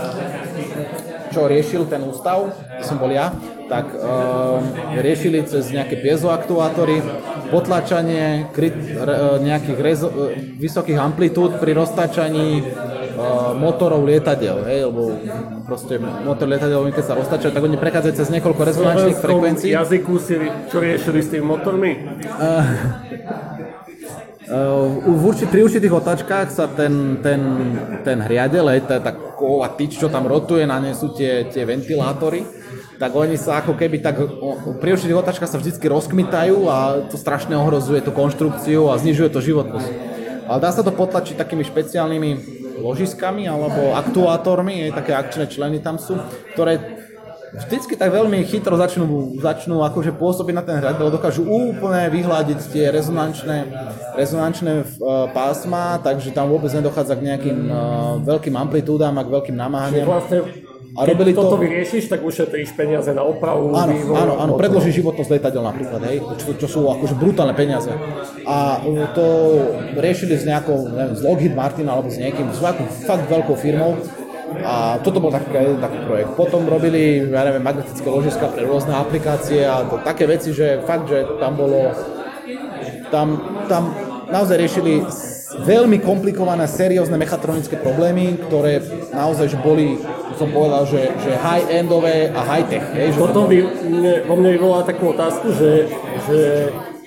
čo 1.29 1.45
riešil 1.45 1.85
ten 1.85 2.01
ústav, 2.07 2.49
som 2.81 2.97
bol 2.97 3.13
ja, 3.13 3.35
tak 3.69 3.93
um, 3.93 4.65
riešili 4.97 5.45
cez 5.45 5.69
nejaké 5.69 6.01
piezoaktuátory 6.01 7.05
potlačanie 7.49 8.47
kri- 8.53 8.71
re, 8.71 9.41
nejakých 9.41 9.79
rezo- 9.81 10.13
e, 10.13 10.55
vysokých 10.55 10.95
amplitúd 10.95 11.57
pri 11.57 11.73
roztáčaní 11.73 12.61
uh, 12.61 13.51
motorov 13.57 14.05
lietadiel, 14.05 14.63
hej, 14.69 14.87
lebo 14.87 15.17
proste 15.65 15.97
motor 15.99 16.45
lietadiel, 16.47 16.85
keď 16.93 17.05
sa 17.05 17.13
roztáčajú, 17.17 17.51
tak 17.51 17.63
oni 17.65 17.77
prechádzajú 17.77 18.13
cez 18.15 18.29
niekoľko 18.29 18.61
V 18.61 18.67
rezonančných 18.69 19.17
frekvencií. 19.17 19.69
jazyku 19.73 20.13
si 20.21 20.33
čo 20.69 20.77
riešili 20.79 21.19
s 21.19 21.27
tými 21.33 21.45
motormi? 21.45 21.91
Uh, 24.49 24.97
v 25.05 25.21
urči, 25.29 25.45
pri 25.45 25.61
určitých 25.61 25.93
otáčkach 25.93 26.49
sa 26.49 26.65
ten, 26.65 27.21
ten, 27.21 27.41
ten 28.01 28.17
hriadel, 28.17 28.65
hej, 28.73 28.81
tá, 28.89 28.97
tá 28.97 29.13
ková 29.13 29.69
tyč, 29.77 30.01
čo 30.01 30.09
tam 30.09 30.25
rotuje, 30.25 30.65
na 30.65 30.81
nej 30.81 30.97
sú 30.97 31.13
tie, 31.13 31.45
tie 31.53 31.69
ventilátory, 31.69 32.41
tak 32.99 33.15
oni 33.15 33.39
sa 33.39 33.63
ako 33.63 33.79
keby 33.79 34.03
tak, 34.03 34.19
pri 34.83 34.99
otáčkach 35.15 35.47
sa 35.47 35.55
vždy 35.55 35.79
rozkmitajú 35.79 36.67
a 36.67 37.07
to 37.07 37.15
strašne 37.15 37.55
ohrozuje 37.55 38.03
tú 38.03 38.11
konštrukciu 38.11 38.91
a 38.91 38.99
znižuje 38.99 39.31
to 39.31 39.39
životnosť. 39.39 39.89
Ale 40.51 40.59
dá 40.59 40.69
sa 40.75 40.83
to 40.83 40.91
potlačiť 40.91 41.39
takými 41.39 41.63
špeciálnymi 41.63 42.29
ložiskami 42.83 43.47
alebo 43.47 43.95
aktuátormi, 43.95 44.87
hej, 44.87 44.91
také 44.91 45.15
akčné 45.15 45.47
členy 45.47 45.79
tam 45.79 45.95
sú, 45.95 46.19
ktoré 46.55 46.99
vždycky 47.53 47.97
tak 47.97 48.13
veľmi 48.13 48.45
chytro 48.45 48.77
začnú, 48.77 49.39
začnú 49.41 49.81
akože 49.81 50.13
pôsobiť 50.13 50.53
na 50.53 50.63
ten 50.63 50.77
hrad, 50.77 51.01
lebo 51.01 51.09
dokážu 51.09 51.45
úplne 51.45 52.07
vyhľadiť 52.11 52.59
tie 52.69 52.85
rezonančné, 52.93 53.57
rezonančné 54.13 54.85
uh, 54.85 55.29
pásma, 55.33 55.97
takže 56.03 56.29
tam 56.35 56.53
vôbec 56.53 56.69
nedochádza 56.69 57.17
k 57.17 57.25
nejakým 57.25 57.59
uh, 57.69 57.75
veľkým 58.21 58.53
amplitúdám 58.53 59.17
a 59.17 59.25
k 59.25 59.33
veľkým 59.33 59.57
namáhaniam. 59.57 60.05
Vlastne, 60.05 60.45
A 60.97 61.05
keď 61.05 61.09
robili 61.13 61.31
toto 61.37 61.55
to- 61.55 61.61
vyriešiš, 61.61 62.09
tak 62.09 62.25
ušetríš 62.25 62.73
peniaze 62.73 63.13
na 63.13 63.21
opravu, 63.21 63.69
Áno, 63.71 63.93
vývoj, 63.93 64.15
áno, 64.17 64.33
áno, 64.35 64.53
motorov. 64.53 64.61
predloží 64.61 64.91
životnosť 64.97 65.29
lietadiel 65.29 65.63
napríklad, 65.63 66.01
hej, 66.09 66.17
čo, 66.41 66.49
čo 66.57 66.67
sú 66.67 66.79
akože 66.89 67.15
brutálne 67.15 67.53
peniaze. 67.53 67.93
A 68.43 68.81
uh, 68.81 69.05
to 69.13 69.25
riešili 69.95 70.33
s 70.33 70.49
nejakou, 70.49 70.89
neviem, 70.89 71.13
s 71.13 71.21
Lockheed 71.21 71.53
Martin 71.53 71.85
alebo 71.85 72.09
s 72.09 72.17
niekým, 72.17 72.49
s 72.49 72.57
nejakou 72.57 72.89
fakt 73.05 73.25
veľkou 73.29 73.55
firmou. 73.55 74.01
A 74.65 74.97
toto 75.05 75.21
bol 75.21 75.29
taký, 75.29 75.77
taký 75.77 75.99
projekt. 76.09 76.33
Potom 76.33 76.65
robili, 76.65 77.21
ja 77.21 77.45
neviem, 77.45 77.61
magnetické 77.61 78.09
ložiska 78.09 78.49
pre 78.49 78.65
rôzne 78.65 78.97
aplikácie 78.97 79.61
a 79.61 79.85
to, 79.85 80.01
také 80.01 80.25
veci, 80.25 80.49
že 80.57 80.81
fakt, 80.89 81.05
že 81.05 81.21
tam 81.37 81.53
bolo, 81.53 81.93
tam, 83.13 83.37
tam 83.69 83.93
naozaj 84.33 84.57
riešili 84.57 85.05
veľmi 85.49 86.01
komplikované, 86.01 86.65
seriózne 86.65 87.17
mechatronické 87.17 87.77
problémy, 87.77 88.41
ktoré 88.49 88.81
naozaj 89.13 89.53
že 89.53 89.57
boli, 89.61 90.01
som 90.39 90.47
povedal, 90.55 90.87
že, 90.87 91.11
že 91.19 91.35
high-endové 91.35 92.31
a 92.31 92.41
high-tech. 92.47 92.85
Hej, 92.95 93.07
že 93.11 93.19
Toto 93.19 93.51
by 93.51 93.57
mne, 93.83 94.13
vo 94.23 94.35
mne 94.39 94.49
vyvolá 94.55 94.87
takú 94.87 95.11
otázku, 95.11 95.51
že, 95.51 95.91
že 96.31 96.39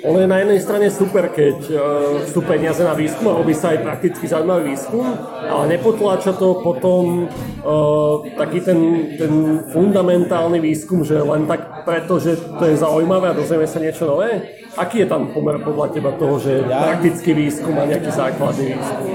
ono 0.03 0.19
je 0.19 0.29
na 0.29 0.43
jednej 0.43 0.61
strane 0.61 0.91
super, 0.91 1.31
keď 1.31 1.59
uh, 1.73 1.81
sú 2.27 2.43
peniaze 2.43 2.83
na 2.83 2.93
výskum 2.93 3.31
a 3.31 3.39
robí 3.39 3.55
sa 3.55 3.71
aj 3.71 3.87
prakticky 3.87 4.27
zaujímavý 4.27 4.75
výskum, 4.75 5.07
ale 5.47 5.79
nepotláča 5.79 6.35
to 6.37 6.59
potom 6.59 7.31
uh, 7.63 8.21
taký 8.35 8.67
ten, 8.67 8.79
ten 9.15 9.63
fundamentálny 9.71 10.59
výskum, 10.59 11.07
že 11.07 11.23
len 11.23 11.47
tak 11.47 11.87
preto, 11.87 12.19
že 12.19 12.35
to 12.35 12.67
je 12.67 12.83
zaujímavé 12.83 13.31
a 13.31 13.39
dozvieme 13.39 13.65
sa 13.65 13.79
niečo 13.79 14.11
nové. 14.11 14.59
Aký 14.75 15.07
je 15.07 15.09
tam 15.09 15.31
pomer 15.31 15.63
podľa 15.63 15.95
teba 15.95 16.11
toho, 16.19 16.37
že 16.43 16.67
Ja- 16.67 16.83
praktický 16.83 17.39
výskum 17.39 17.79
a 17.79 17.87
nejaký 17.87 18.11
základný 18.11 18.75
výskum? 18.75 19.07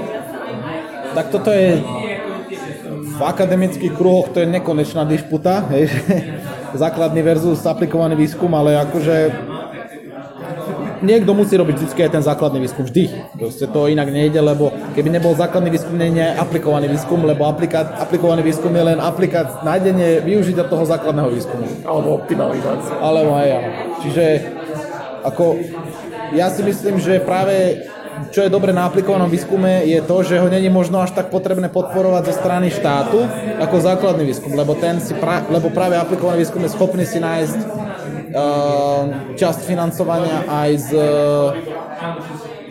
Tak 1.12 1.26
toto 1.28 1.50
je 1.52 1.84
v 3.18 3.22
akademických 3.26 3.92
kruhoch 3.98 4.30
to 4.30 4.38
je 4.38 4.46
nekonečná 4.46 5.02
disputa, 5.02 5.66
hej, 5.74 5.90
že 5.90 6.02
základný 6.86 7.20
versus 7.26 7.66
aplikovaný 7.66 8.14
výskum, 8.14 8.54
ale 8.54 8.78
akože 8.78 9.16
niekto 11.02 11.34
musí 11.34 11.54
robiť 11.54 11.76
vždy 11.78 12.00
aj 12.06 12.12
ten 12.14 12.24
základný 12.24 12.58
výskum, 12.62 12.86
vždy. 12.86 13.34
Proste 13.38 13.66
to 13.70 13.90
inak 13.90 14.10
nejde, 14.10 14.38
lebo 14.38 14.70
keby 14.94 15.10
nebol 15.10 15.34
základný 15.34 15.70
výskum, 15.70 15.94
nie 15.98 16.14
je 16.14 16.34
aplikovaný 16.38 16.86
výskum, 16.90 17.22
lebo 17.22 17.46
aplika- 17.46 17.98
aplikovaný 17.98 18.42
výskum 18.42 18.70
je 18.74 18.84
len 18.94 18.98
aplikát, 18.98 19.62
nájdenie, 19.62 20.22
využitia 20.22 20.66
toho 20.66 20.86
základného 20.86 21.30
výskumu. 21.30 21.66
Alebo 21.86 22.22
optimalizácia. 22.22 22.94
Alebo 22.98 23.34
aj 23.34 23.46
ja. 23.46 23.58
Čiže 24.02 24.24
ako, 25.26 25.44
ja 26.34 26.46
si 26.50 26.62
myslím, 26.62 26.98
že 27.02 27.22
práve 27.22 27.82
čo 28.30 28.40
je 28.44 28.50
dobre 28.50 28.74
na 28.74 28.86
aplikovanom 28.86 29.30
výskume, 29.30 29.86
je 29.86 30.00
to, 30.02 30.16
že 30.22 30.40
ho 30.40 30.48
není 30.50 30.68
možno 30.68 31.00
až 31.02 31.14
tak 31.14 31.30
potrebné 31.32 31.68
podporovať 31.68 32.22
zo 32.30 32.34
strany 32.34 32.68
štátu 32.70 33.22
ako 33.58 33.76
základný 33.78 34.26
výskum, 34.28 34.54
lebo, 34.54 34.74
ten 34.78 35.00
si 35.02 35.14
pra, 35.16 35.46
lebo 35.48 35.70
práve 35.70 35.96
aplikovaný 35.98 36.42
výskum 36.42 36.62
je 36.64 36.74
schopný 36.74 37.04
si 37.06 37.18
nájsť 37.18 37.58
uh, 38.34 39.02
časť 39.34 39.60
financovania 39.64 40.44
aj 40.46 40.70
z 40.78 40.90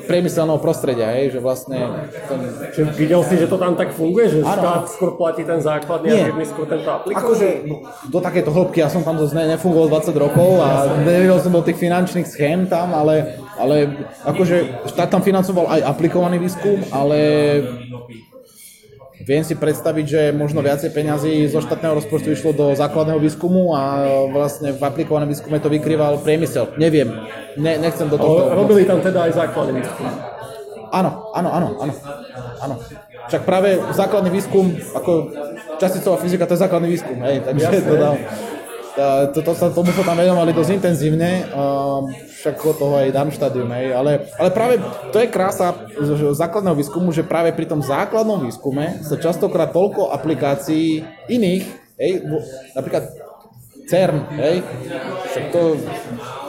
priemyselného 0.08 0.58
prostredia, 0.64 1.12
hej, 1.20 1.36
že 1.36 1.40
vlastne... 1.44 2.08
Ten... 2.32 2.40
Čiže 2.72 2.84
videl 2.96 3.22
si, 3.28 3.36
že 3.36 3.52
to 3.52 3.60
tam 3.60 3.76
tak 3.76 3.92
funguje, 3.92 4.32
že 4.32 4.40
ano. 4.42 4.56
štát 4.56 4.84
skôr 4.88 5.20
platí 5.20 5.44
ten 5.44 5.60
základný 5.60 6.08
Nie. 6.08 6.24
a 6.24 6.26
firmy 6.32 6.46
skôr 6.48 6.66
tento 6.66 6.88
aplikuje? 6.88 7.20
Akože 7.20 7.48
do 8.08 8.20
takéto 8.24 8.50
hĺbky, 8.56 8.80
ja 8.80 8.88
som 8.88 9.04
tam 9.04 9.20
ne, 9.20 9.44
nefungoval 9.60 9.92
20 9.92 10.16
rokov 10.16 10.64
a 10.64 10.96
nevidel 11.04 11.38
som 11.44 11.52
do 11.52 11.62
tých 11.62 11.78
finančných 11.78 12.26
schém 12.26 12.64
tam, 12.72 12.96
ale, 12.96 13.36
ale 13.58 14.08
akože 14.24 14.88
štát 14.94 15.10
tam 15.10 15.22
financoval 15.26 15.68
aj 15.78 15.82
aplikovaný 15.86 16.38
výskum, 16.40 16.82
ale 16.94 17.20
Viem 19.28 19.44
si 19.44 19.60
predstaviť, 19.60 20.06
že 20.08 20.22
možno 20.32 20.64
viacej 20.64 20.94
peňazí 20.96 21.52
zo 21.52 21.60
štátneho 21.60 22.00
rozpočtu 22.00 22.32
išlo 22.32 22.56
do 22.56 22.66
základného 22.78 23.20
výskumu 23.20 23.76
a 23.76 24.08
vlastne 24.32 24.72
v 24.72 24.80
aplikovanom 24.80 25.28
výskume 25.28 25.60
to 25.60 25.68
vykrýval 25.68 26.24
priemysel. 26.24 26.72
Neviem, 26.80 27.12
ne, 27.60 27.76
nechcem 27.76 28.08
do 28.08 28.16
toho... 28.16 28.56
robili 28.56 28.88
tam 28.88 29.04
teda 29.04 29.28
aj 29.28 29.36
základný 29.36 29.84
výskum. 29.84 30.08
Áno, 30.96 31.34
áno, 31.36 31.50
áno, 31.50 31.68
áno. 31.82 31.94
áno. 32.64 32.76
Však 33.28 33.44
práve 33.44 33.76
základný 33.92 34.32
výskum, 34.32 34.72
ako 34.96 35.34
časticová 35.82 36.16
fyzika, 36.24 36.48
to 36.48 36.56
je 36.56 36.64
základný 36.64 36.88
výskum, 36.88 37.20
hej, 37.28 37.44
takže 37.44 37.68
Jasne. 37.68 37.84
to 37.84 37.96
dám. 38.00 38.16
To, 38.98 39.46
to, 39.46 39.54
sa, 39.54 39.70
tomu 39.70 39.94
sa 39.94 40.02
tam 40.02 40.18
venovali 40.18 40.58
dosť 40.58 40.82
intenzívne, 40.82 41.46
však 42.42 42.58
od 42.66 42.76
toho 42.82 42.98
aj 42.98 43.14
Darmstadium, 43.14 43.70
hej, 43.78 43.94
ale, 43.94 44.34
ale 44.42 44.50
práve 44.50 44.82
to 45.14 45.22
je 45.22 45.30
krása 45.30 45.86
základného 46.34 46.74
výskumu, 46.74 47.14
že 47.14 47.22
práve 47.22 47.54
pri 47.54 47.70
tom 47.70 47.86
základnom 47.86 48.42
výskume 48.42 49.06
sa 49.06 49.22
častokrát 49.22 49.70
toľko 49.70 50.10
aplikácií 50.10 51.06
iných, 51.30 51.66
hej, 52.02 52.26
napríklad 52.74 53.14
CERN, 53.86 54.18
hej, 54.42 54.66
však 55.30 55.46
to 55.54 55.78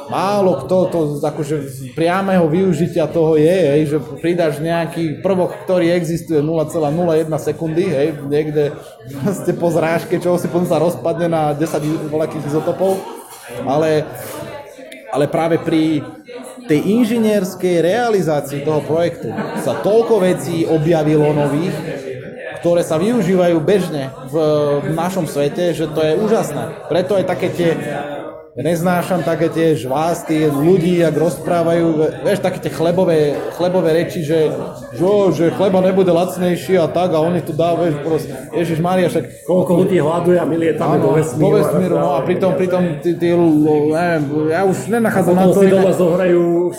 málo 0.09 0.65
kto 0.65 0.77
to 0.89 0.99
akože 1.21 1.57
priamého 1.93 2.49
využitia 2.49 3.07
toho 3.09 3.37
je, 3.37 3.57
hej, 3.77 3.83
že 3.93 3.99
pridáš 4.21 4.59
nejaký 4.59 5.21
prvok, 5.21 5.65
ktorý 5.69 5.93
existuje 5.93 6.41
0,01 6.41 7.29
sekundy, 7.39 7.85
hej, 7.87 8.09
niekde 8.27 8.73
ste 9.33 9.53
po 9.53 9.69
zrážke, 9.69 10.17
čo 10.19 10.41
si 10.41 10.49
potom 10.49 10.67
sa 10.67 10.81
rozpadne 10.81 11.29
na 11.29 11.43
10 11.53 12.09
voľakých 12.09 12.49
izotopov, 12.49 12.99
ale, 13.65 14.05
ale 15.13 15.25
práve 15.29 15.61
pri 15.61 16.03
tej 16.69 16.81
inžinierskej 17.01 17.81
realizácii 17.81 18.61
toho 18.61 18.85
projektu 18.85 19.33
sa 19.65 19.81
toľko 19.81 20.21
vecí 20.21 20.69
objavilo 20.69 21.33
nových, 21.33 21.73
ktoré 22.61 22.83
sa 22.83 22.99
využívajú 22.99 23.57
bežne 23.63 24.13
v, 24.29 24.35
v 24.85 24.91
našom 24.93 25.25
svete, 25.25 25.73
že 25.73 25.89
to 25.89 26.01
je 26.03 26.19
úžasné. 26.19 26.91
Preto 26.91 27.17
aj 27.17 27.25
také 27.25 27.49
tie 27.55 27.71
neznášam 28.59 29.23
také 29.23 29.47
tie 29.55 29.79
žvásty 29.79 30.51
ľudí, 30.51 30.99
ak 31.07 31.15
rozprávajú, 31.15 31.87
vieš, 32.27 32.43
také 32.43 32.59
tie 32.59 32.73
chlebové, 32.75 33.39
chlebové 33.55 33.95
reči, 33.95 34.27
že, 34.27 34.51
že, 34.99 35.07
že 35.31 35.45
chleba 35.55 35.79
nebude 35.79 36.11
lacnejší 36.11 36.75
a 36.83 36.91
tak 36.91 37.15
a 37.15 37.23
oni 37.23 37.39
tu 37.47 37.55
dá, 37.55 37.79
vieš, 37.79 37.95
proste, 38.03 38.35
Ježiš 38.51 38.79
Maria, 38.83 39.07
však... 39.07 39.47
Koľko 39.47 39.73
ľudí 39.87 40.03
hľaduje 40.03 40.37
a 40.43 40.45
my 40.45 40.57
lietame 40.59 40.99
do 40.99 41.15
vesmíru. 41.15 41.47
Do 41.47 41.51
vesmíru, 41.63 41.95
no 42.03 42.11
a 42.19 42.21
pritom, 42.27 42.51
pritom 42.59 42.83
tí, 42.99 43.15
tí, 43.15 43.31
neviem, 43.31 44.23
ja 44.51 44.67
už 44.67 44.91
nenachádzam 44.91 45.35
na 45.39 45.45
to... 45.47 45.63
si 45.63 45.67
doma 45.71 45.93
zohrajú 45.95 46.75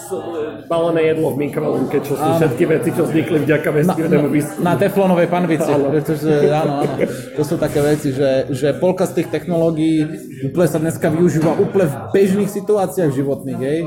balené 0.70 1.02
jedlo 1.16 1.34
v 1.34 1.38
mikrovlnke, 1.50 1.98
čo 2.06 2.14
sú 2.14 2.28
všetky 2.44 2.64
veci, 2.70 2.90
čo 2.94 3.04
vznikli 3.08 3.38
vďaka 3.42 3.70
vesmírnemu 3.74 4.28
výskumu. 4.30 4.62
Na, 4.62 4.78
teflonovej 4.78 5.28
panvici, 5.32 5.72
pretože 5.72 6.30
áno, 6.54 6.86
áno, 6.86 7.08
to 7.10 7.42
sú 7.42 7.56
také 7.58 7.82
veci, 7.82 8.14
že, 8.14 8.52
že 8.54 8.78
polka 8.78 9.10
z 9.10 9.24
tých 9.24 9.34
technológií 9.34 10.06
úplne 10.46 10.70
sa 10.70 10.78
dneska 10.78 11.10
využíva 11.10 11.58
úplne 11.70 11.88
v 11.88 11.98
bežných 12.12 12.50
situáciách 12.50 13.12
životných, 13.14 13.62
hej. 13.62 13.80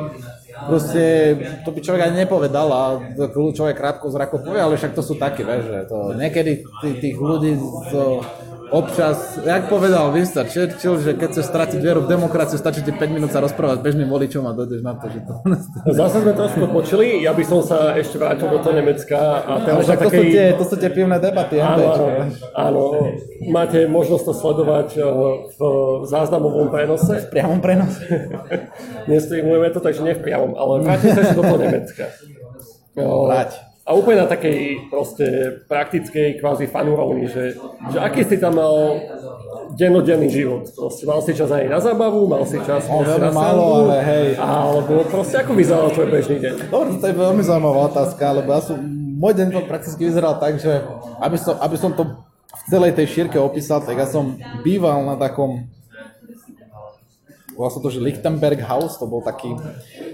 Proste 0.53 1.03
to 1.67 1.75
by 1.75 1.81
človek 1.83 2.03
ani 2.07 2.23
nepovedal 2.23 2.69
a 2.71 2.83
človek 3.29 3.75
krátko 3.75 4.15
zrako 4.15 4.47
povie, 4.47 4.63
ale 4.63 4.79
však 4.79 4.95
to 4.95 5.03
sú 5.03 5.19
také, 5.19 5.43
že 5.43 5.91
to 5.91 6.15
niekedy 6.15 6.63
tých 7.03 7.17
ľudí 7.19 7.59
to 7.91 8.23
občas, 8.73 9.39
jak 9.45 9.69
povedal 9.69 10.09
Winston 10.11 10.49
Churchill, 10.49 10.97
že 10.99 11.13
keď 11.13 11.29
chceš 11.37 11.47
stratiť 11.53 11.79
vieru 11.79 12.01
v 12.03 12.09
demokraciu, 12.09 12.57
stačí 12.57 12.81
ti 12.81 12.91
5 12.91 12.99
minút 13.13 13.31
sa 13.31 13.45
rozprávať 13.45 13.79
s 13.79 13.83
bežným 13.85 14.09
voličom 14.09 14.43
a 14.49 14.57
dojdeš 14.57 14.81
na 14.81 14.97
to, 14.97 15.07
že 15.13 15.21
to... 15.29 15.35
Zase 16.01 16.25
sme 16.25 16.33
trošku 16.33 16.65
počuli, 16.73 17.21
ja 17.21 17.37
by 17.37 17.45
som 17.45 17.61
sa 17.61 17.93
ešte 17.95 18.17
vrátil 18.17 18.49
do 18.49 18.59
toho 18.65 18.75
Nemecka 18.75 19.45
a 19.45 19.53
teraz 19.61 19.85
to, 19.85 19.93
takej... 19.93 20.09
sú 20.09 20.23
tie, 20.33 20.45
to 20.57 20.65
sú 20.65 20.77
tie 20.81 20.91
pivné 20.91 21.17
debaty, 21.21 21.61
áno, 21.61 21.85
áno, 21.85 22.07
áno, 22.57 22.83
máte 23.53 23.85
možnosť 23.85 24.25
to 24.25 24.33
sledovať 24.33 24.89
eh, 24.97 25.05
v 25.53 25.61
záznamovom 26.09 26.73
prenose. 26.73 27.21
V 27.23 27.29
priamom 27.29 27.61
prenose. 27.61 28.09
Nestreamujeme 29.13 29.69
to, 29.69 29.85
takže 29.85 30.01
nie 30.01 30.17
v 30.17 30.25
priamom, 30.25 30.57
ale 30.57 30.81
vrátim 30.81 31.13
sa 31.13 31.21
ešte 31.21 31.37
do 31.37 31.45
toho 31.45 31.61
Nemecka. 31.61 32.05
Vráť. 32.97 33.72
A 33.83 33.99
úplne 33.99 34.23
na 34.23 34.29
takej 34.31 34.87
proste 34.95 35.27
praktickej 35.67 36.39
kvázi 36.39 36.71
fanúrovni, 36.71 37.27
že, 37.27 37.59
že 37.91 37.99
aký 37.99 38.23
si 38.23 38.39
tam 38.39 38.55
mal 38.55 39.03
dennodenný 39.75 40.31
život. 40.31 40.71
Proste 40.71 41.03
mal 41.03 41.19
si 41.19 41.35
čas 41.35 41.51
aj 41.51 41.67
na 41.67 41.83
zábavu, 41.83 42.31
mal 42.31 42.47
si 42.47 42.63
čas 42.63 42.87
no, 42.87 43.03
veľmi 43.03 43.27
na 43.27 43.35
málo, 43.35 43.91
ale 43.91 43.99
hej. 44.07 44.29
Alebo 44.39 45.03
proste 45.11 45.43
ako 45.43 45.59
vyzeral 45.59 45.91
tvoj 45.91 46.09
bežný 46.15 46.39
deň? 46.39 46.55
Dobre, 46.71 46.95
to 47.03 47.07
je 47.11 47.17
veľmi 47.17 47.43
zaujímavá 47.43 47.81
otázka, 47.91 48.25
lebo 48.39 48.55
ja 48.55 48.63
som, 48.63 48.79
môj 49.19 49.35
deň 49.35 49.47
to 49.51 49.61
prakticky 49.67 50.03
vyzeral 50.07 50.39
tak, 50.39 50.63
že 50.63 50.79
aby 51.19 51.37
som, 51.43 51.55
aby 51.59 51.77
som 51.77 51.91
to 51.91 52.07
v 52.53 52.63
celej 52.71 52.93
tej 52.95 53.07
šírke 53.11 53.39
opísal, 53.43 53.83
tak 53.83 53.99
ja 53.99 54.07
som 54.07 54.39
býval 54.63 55.03
na 55.03 55.19
takom 55.19 55.67
volá 57.63 57.71
sa 57.71 57.79
to, 57.79 57.95
že 57.95 58.03
Lichtenberg 58.03 58.59
House, 58.67 58.99
to 58.99 59.07
bol 59.07 59.23
taký, 59.23 59.55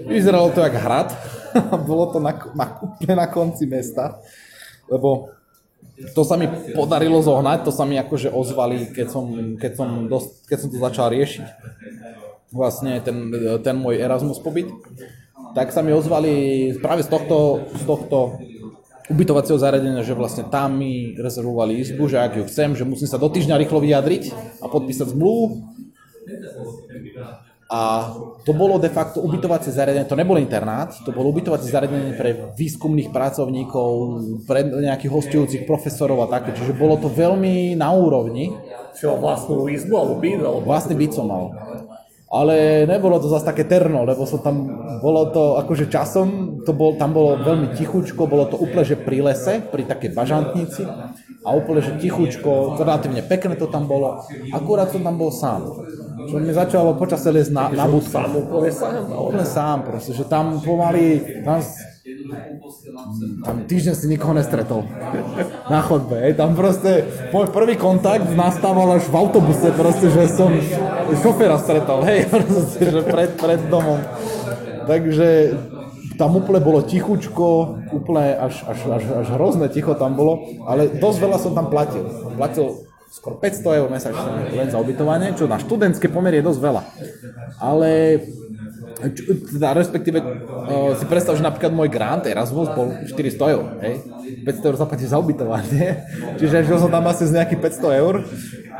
vyzeralo 0.05 0.53
to 0.53 0.61
jak 0.61 0.77
hrad, 0.77 1.09
bolo 1.89 2.13
to 2.13 2.21
na, 2.21 2.37
na, 2.53 2.77
úplne 2.77 3.17
na 3.17 3.25
konci 3.25 3.65
mesta, 3.65 4.21
lebo 4.85 5.33
to 6.13 6.21
sa 6.21 6.37
mi 6.37 6.45
podarilo 6.77 7.17
zohnať, 7.25 7.65
to 7.65 7.73
sa 7.73 7.89
mi 7.89 7.97
akože 7.97 8.29
ozvali, 8.29 8.93
keď 8.93 9.07
som, 9.09 9.25
keď 9.57 9.71
som, 9.73 9.89
dosť, 10.05 10.29
keď 10.45 10.57
som 10.61 10.69
to 10.69 10.77
začal 10.77 11.07
riešiť. 11.09 11.47
Vlastne 12.53 13.01
ten, 13.01 13.33
ten 13.65 13.73
môj 13.73 13.97
Erasmus 13.97 14.37
pobyt. 14.37 14.69
Tak 15.57 15.73
sa 15.73 15.81
mi 15.81 15.89
ozvali 15.89 16.69
práve 16.77 17.01
z 17.01 17.09
tohto, 17.09 17.65
z 17.73 17.83
tohto 17.89 18.37
ubytovacieho 19.09 19.57
zariadenia, 19.57 20.05
že 20.05 20.13
vlastne 20.13 20.45
tam 20.45 20.77
mi 20.77 21.17
rezervovali 21.17 21.81
izbu, 21.81 22.05
že 22.05 22.21
ak 22.21 22.31
ju 22.37 22.43
chcem, 22.45 22.77
že 22.77 22.85
musím 22.85 23.09
sa 23.09 23.17
do 23.17 23.25
týždňa 23.25 23.57
rýchlo 23.57 23.81
vyjadriť 23.81 24.29
a 24.61 24.69
podpísať 24.69 25.17
zmluvu 25.17 25.65
a 27.69 28.09
to 28.45 28.51
bolo 28.57 28.81
de 28.81 28.89
facto 28.89 29.21
ubytovacie 29.21 29.69
zariadenie, 29.69 30.09
to 30.09 30.17
nebol 30.17 30.41
internát, 30.41 30.89
to 31.05 31.13
bolo 31.13 31.29
ubytovacie 31.29 31.69
zariadenie 31.69 32.17
pre 32.17 32.57
výskumných 32.57 33.13
pracovníkov, 33.13 33.89
pre 34.49 34.65
nejakých 34.65 35.13
hostujúcich 35.13 35.63
profesorov 35.69 36.25
a 36.25 36.31
také, 36.33 36.57
čiže 36.57 36.73
bolo 36.73 36.97
to 36.97 37.13
veľmi 37.13 37.77
na 37.77 37.93
úrovni. 37.93 38.57
Čo, 38.97 39.21
vlastnú 39.21 39.69
izbu 39.69 39.93
alebo 40.01 40.15
byt? 40.17 40.41
Alebo... 40.41 40.65
Vlastný 40.65 40.97
byt 40.97 41.13
som 41.13 41.29
mal. 41.29 41.53
Ale 42.33 42.89
nebolo 42.89 43.21
to 43.21 43.29
zase 43.29 43.45
také 43.45 43.69
terno, 43.69 44.01
lebo 44.01 44.25
som 44.25 44.41
tam, 44.41 44.65
bolo 44.97 45.29
to 45.29 45.61
akože 45.61 45.93
časom, 45.93 46.61
to 46.65 46.73
bol, 46.73 46.97
tam 46.97 47.13
bolo 47.13 47.37
veľmi 47.37 47.77
tichučko, 47.77 48.25
bolo 48.25 48.49
to 48.49 48.57
úplne 48.57 48.81
že 48.81 48.97
pri 48.97 49.21
lese, 49.21 49.61
pri 49.61 49.85
takej 49.85 50.09
bažantnici 50.17 50.89
a 51.43 51.49
úplne 51.55 51.79
že 51.79 51.95
tichučko, 51.99 52.75
relatívne 52.79 53.23
pekné 53.23 53.55
to 53.55 53.71
tam 53.71 53.87
bolo, 53.87 54.23
akurát 54.51 54.91
som 54.91 55.01
tam 55.03 55.15
bol 55.15 55.31
sám 55.31 55.65
čo 56.29 56.35
mi 56.37 56.51
začalo 56.53 56.93
počasie 56.93 57.31
lesť 57.33 57.51
na, 57.55 57.63
na 57.73 57.85
budku. 57.89 58.11
Sám 58.11 58.31
úplne 58.35 58.69
sám? 58.69 58.91
Úplne 59.07 59.45
sám 59.47 59.77
proste, 59.87 60.11
že 60.13 60.23
tam 60.27 60.59
pomaly, 60.59 61.41
tam, 61.41 61.57
tam 63.45 63.55
týždeň 63.65 63.93
si 63.97 64.05
nikoho 64.11 64.37
nestretol 64.37 64.83
na 65.71 65.79
chodbe, 65.81 66.19
hej. 66.19 66.33
tam 66.35 66.53
proste 66.53 67.07
môj 67.33 67.49
prvý 67.49 67.79
kontakt 67.79 68.27
nastával 68.35 68.99
až 68.99 69.07
v 69.07 69.15
autobuse, 69.15 69.73
proste, 69.73 70.11
že 70.11 70.29
som 70.29 70.51
šoféra 71.23 71.57
stretol, 71.57 72.03
hej, 72.05 72.27
proste, 72.33 72.83
že 72.83 73.01
pred, 73.05 73.33
pred 73.39 73.61
domom. 73.71 73.97
Takže 74.89 75.27
tam 76.19 76.35
úplne 76.35 76.59
bolo 76.59 76.83
tichučko, 76.83 77.79
úplne 77.95 78.35
až, 78.35 78.67
až, 78.67 78.79
až, 78.99 79.03
až 79.23 79.27
hrozné 79.39 79.71
ticho 79.71 79.95
tam 79.95 80.19
bolo, 80.19 80.43
ale 80.67 80.91
dosť 80.99 81.17
veľa 81.23 81.37
som 81.39 81.55
tam 81.55 81.71
platil. 81.71 82.03
Platil 82.35 82.83
skoro 83.07 83.39
500 83.39 83.79
eur 83.79 83.87
mesačne 83.87 84.51
len 84.53 84.67
za 84.67 84.77
ubytovanie, 84.77 85.33
čo 85.33 85.47
na 85.47 85.57
študentské 85.57 86.11
pomery 86.11 86.43
je 86.43 86.47
dosť 86.51 86.59
veľa. 86.59 86.81
Ale 87.63 87.89
teda 89.55 89.71
respektíve 89.79 90.19
uh, 90.19 90.91
si 90.99 91.07
predstav, 91.07 91.39
že 91.39 91.43
napríklad 91.43 91.71
môj 91.71 91.87
grant 91.87 92.27
Erasmus 92.27 92.67
bol 92.75 92.91
400 93.07 93.55
eur, 93.55 93.65
hej? 93.79 93.95
500 94.43 94.67
eur 94.69 94.75
zaplatíš 94.75 95.15
za 95.15 95.17
ubytovanie, 95.23 96.03
čiže 96.39 96.67
že 96.67 96.75
som 96.75 96.91
tam 96.91 97.07
asi 97.07 97.23
z 97.23 97.39
nejakých 97.39 97.79
500 97.79 98.01
eur, 98.03 98.15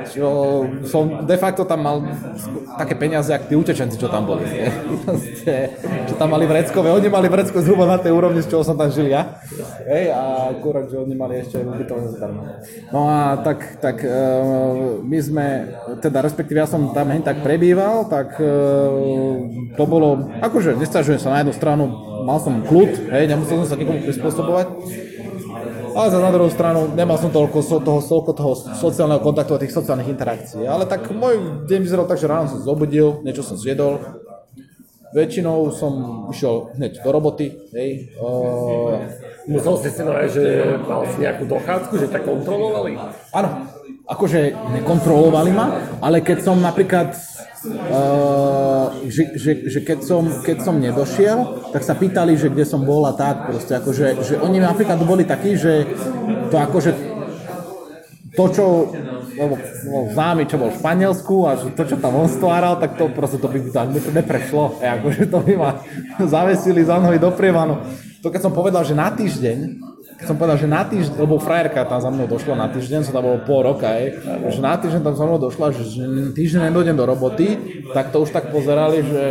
čo 0.08 0.28
som 0.88 1.28
de 1.28 1.38
facto 1.38 1.68
tam 1.68 1.84
mal 1.84 1.98
také 2.80 2.96
peniaze, 2.96 3.34
ako 3.36 3.46
tí 3.52 3.56
utečenci, 3.60 4.00
čo 4.00 4.08
tam 4.08 4.24
boli, 4.24 4.48
hej? 4.48 4.72
čo 6.10 6.16
tam 6.16 6.32
mali 6.32 6.48
vreckové, 6.48 6.94
oni 6.94 7.12
mali 7.12 7.28
vrecko 7.28 7.60
zhruba 7.60 7.84
na 7.84 8.00
tej 8.00 8.16
úrovni, 8.16 8.40
z 8.40 8.56
čoho 8.56 8.64
som 8.64 8.80
tam 8.80 8.88
žil 8.88 9.12
ja, 9.12 9.42
hej? 9.84 10.14
a 10.16 10.54
akurát, 10.56 10.88
že 10.88 10.96
oni 10.96 11.16
mali 11.18 11.44
ešte 11.44 11.60
ubytovanie 11.60 12.10
zadarmo. 12.16 12.42
No 12.96 13.00
a 13.12 13.40
tak, 13.44 13.82
tak 13.84 14.00
uh, 14.06 15.04
my 15.04 15.20
sme, 15.20 15.46
teda 16.00 16.24
respektíve 16.24 16.64
ja 16.64 16.70
som 16.70 16.96
tam 16.96 17.12
hen 17.12 17.26
tak 17.26 17.44
prebýval, 17.44 18.08
tak 18.08 18.40
uh, 18.40 18.48
to 19.76 19.84
bolo, 19.84 20.32
akože 20.40 20.80
nestažujem 20.80 21.20
sa 21.20 21.36
na 21.36 21.44
jednu 21.44 21.54
stranu, 21.58 21.84
mal 22.24 22.40
som 22.40 22.64
kľud, 22.64 23.12
hej, 23.12 23.28
nemusel 23.28 23.66
som 23.66 23.76
sa 23.76 23.80
nikomu 23.80 24.06
prispôsobovať, 24.06 24.68
ale 25.96 26.08
za 26.10 26.20
na 26.20 26.32
druhú 26.34 26.50
stranu 26.52 26.92
nemal 26.94 27.18
som 27.18 27.32
toľko 27.34 27.82
toho, 27.82 28.00
toľko 28.02 28.32
toho 28.36 28.52
sociálneho 28.78 29.22
kontaktu 29.22 29.56
a 29.56 29.62
tých 29.62 29.76
sociálnych 29.76 30.12
interakcií. 30.12 30.66
Ale 30.66 30.86
tak 30.86 31.10
môj 31.10 31.66
deň 31.66 31.80
vyzeral 31.82 32.06
tak, 32.06 32.22
že 32.22 32.30
ráno 32.30 32.50
som 32.50 32.62
zobudil, 32.62 33.22
niečo 33.26 33.42
som 33.42 33.56
zjedol, 33.56 34.00
väčšinou 35.14 35.74
som 35.74 35.94
išiel 36.30 36.74
hneď 36.78 37.02
do 37.02 37.10
roboty, 37.10 37.48
hej. 37.74 38.14
Uh, 38.22 39.02
Musel 39.50 39.76
si 39.82 39.90
si 39.90 40.02
nájsť, 40.06 40.34
že 40.34 40.46
mal 40.86 41.02
si 41.10 41.18
nejakú 41.26 41.44
dochádzku, 41.50 41.94
že 41.98 42.08
ťa 42.14 42.22
kontrolovali? 42.22 42.94
Áno, 43.34 43.50
akože 44.06 44.54
nekontrolovali 44.78 45.50
ma, 45.50 45.66
ale 46.06 46.22
keď 46.22 46.38
som 46.46 46.62
napríklad 46.62 47.18
Uh, 47.60 49.04
že, 49.12 49.36
že, 49.36 49.52
že 49.68 49.80
keď, 49.84 50.00
som, 50.00 50.24
keď 50.48 50.64
som 50.64 50.80
nedošiel, 50.80 51.68
tak 51.76 51.84
sa 51.84 51.92
pýtali, 51.92 52.40
že 52.40 52.48
kde 52.48 52.64
som 52.64 52.88
bol 52.88 53.04
a 53.04 53.12
tak 53.12 53.52
proste, 53.52 53.76
akože, 53.76 54.24
že 54.24 54.40
oni 54.40 54.64
napríklad 54.64 54.96
boli 55.04 55.28
takí, 55.28 55.60
že 55.60 55.84
to 56.48 56.56
akože 56.56 56.96
to, 58.32 58.46
čo 58.56 58.66
lebo, 59.40 59.56
lebo 59.60 60.08
známy, 60.12 60.44
čo 60.52 60.60
bol 60.60 60.72
v 60.72 60.80
Španielsku 60.84 61.36
a 61.48 61.52
to, 61.56 61.84
čo 61.88 61.96
tam 61.96 62.20
on 62.20 62.28
stváral, 62.28 62.76
tak 62.76 63.00
to 63.00 63.08
proste 63.12 63.40
to 63.40 63.48
by, 63.48 63.60
to 63.64 64.12
neprešlo. 64.12 64.84
E, 64.84 64.88
akože 65.00 65.32
to 65.32 65.40
by 65.40 65.54
ma 65.56 65.72
zavesili 66.36 66.84
za 66.84 67.00
nohy 67.00 67.16
do 67.20 67.32
prievanu. 67.32 67.80
To 68.20 68.28
keď 68.28 68.42
som 68.44 68.54
povedal, 68.56 68.84
že 68.84 69.00
na 69.00 69.08
týždeň 69.08 69.80
som 70.20 70.36
povedal, 70.36 70.60
že 70.60 70.68
na 70.68 70.84
týždeň, 70.84 71.16
lebo 71.16 71.40
frajerka 71.40 71.88
tam 71.88 72.04
za 72.04 72.12
mnou 72.12 72.28
došla 72.28 72.56
na 72.60 72.68
týždeň, 72.68 73.08
som 73.08 73.16
tam 73.16 73.24
bol 73.24 73.40
pol 73.48 73.64
roka, 73.64 73.88
aj, 73.88 74.04
že 74.52 74.60
na 74.60 74.76
týždeň 74.76 75.02
tam 75.04 75.16
za 75.16 75.24
mnou 75.24 75.40
došla, 75.40 75.72
že 75.72 75.84
týždeň 76.36 76.72
nedojdem 76.72 76.96
do 77.00 77.06
roboty, 77.08 77.48
tak 77.96 78.12
to 78.12 78.28
už 78.28 78.36
tak 78.36 78.52
pozerali, 78.52 79.00
že 79.00 79.24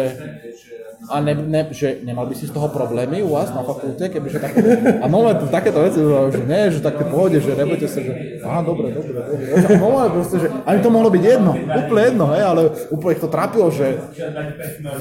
a 1.09 1.21
ne, 1.25 1.33
ne, 1.35 1.63
že 1.73 2.05
nemal 2.05 2.29
by 2.29 2.35
si 2.37 2.51
z 2.51 2.53
toho 2.53 2.69
problémy 2.69 3.25
u 3.25 3.33
vás 3.33 3.49
na 3.55 3.65
fakulte, 3.65 4.13
kebyže 4.13 4.45
tak... 4.45 4.53
A 5.01 5.07
moment, 5.09 5.41
takéto 5.49 5.81
veci, 5.81 6.05
že 6.05 6.43
nie, 6.45 6.63
že 6.69 6.85
také 6.85 7.09
pohode, 7.09 7.41
že 7.41 7.57
nebojte 7.57 7.87
sa, 7.89 8.03
že 8.05 8.43
aha, 8.45 8.61
dobre, 8.61 8.93
dobre, 8.93 9.17
dobre. 9.17 9.79
Moment, 9.81 10.13
proste, 10.13 10.37
že 10.43 10.49
ani 10.69 10.85
to 10.85 10.91
mohlo 10.93 11.09
byť 11.09 11.23
jedno, 11.25 11.53
úplne 11.55 12.03
jedno, 12.13 12.25
hej, 12.37 12.43
ale 12.45 12.63
úplne 12.93 13.15
ich 13.17 13.25
to 13.25 13.31
trápilo, 13.31 13.73
že 13.73 13.97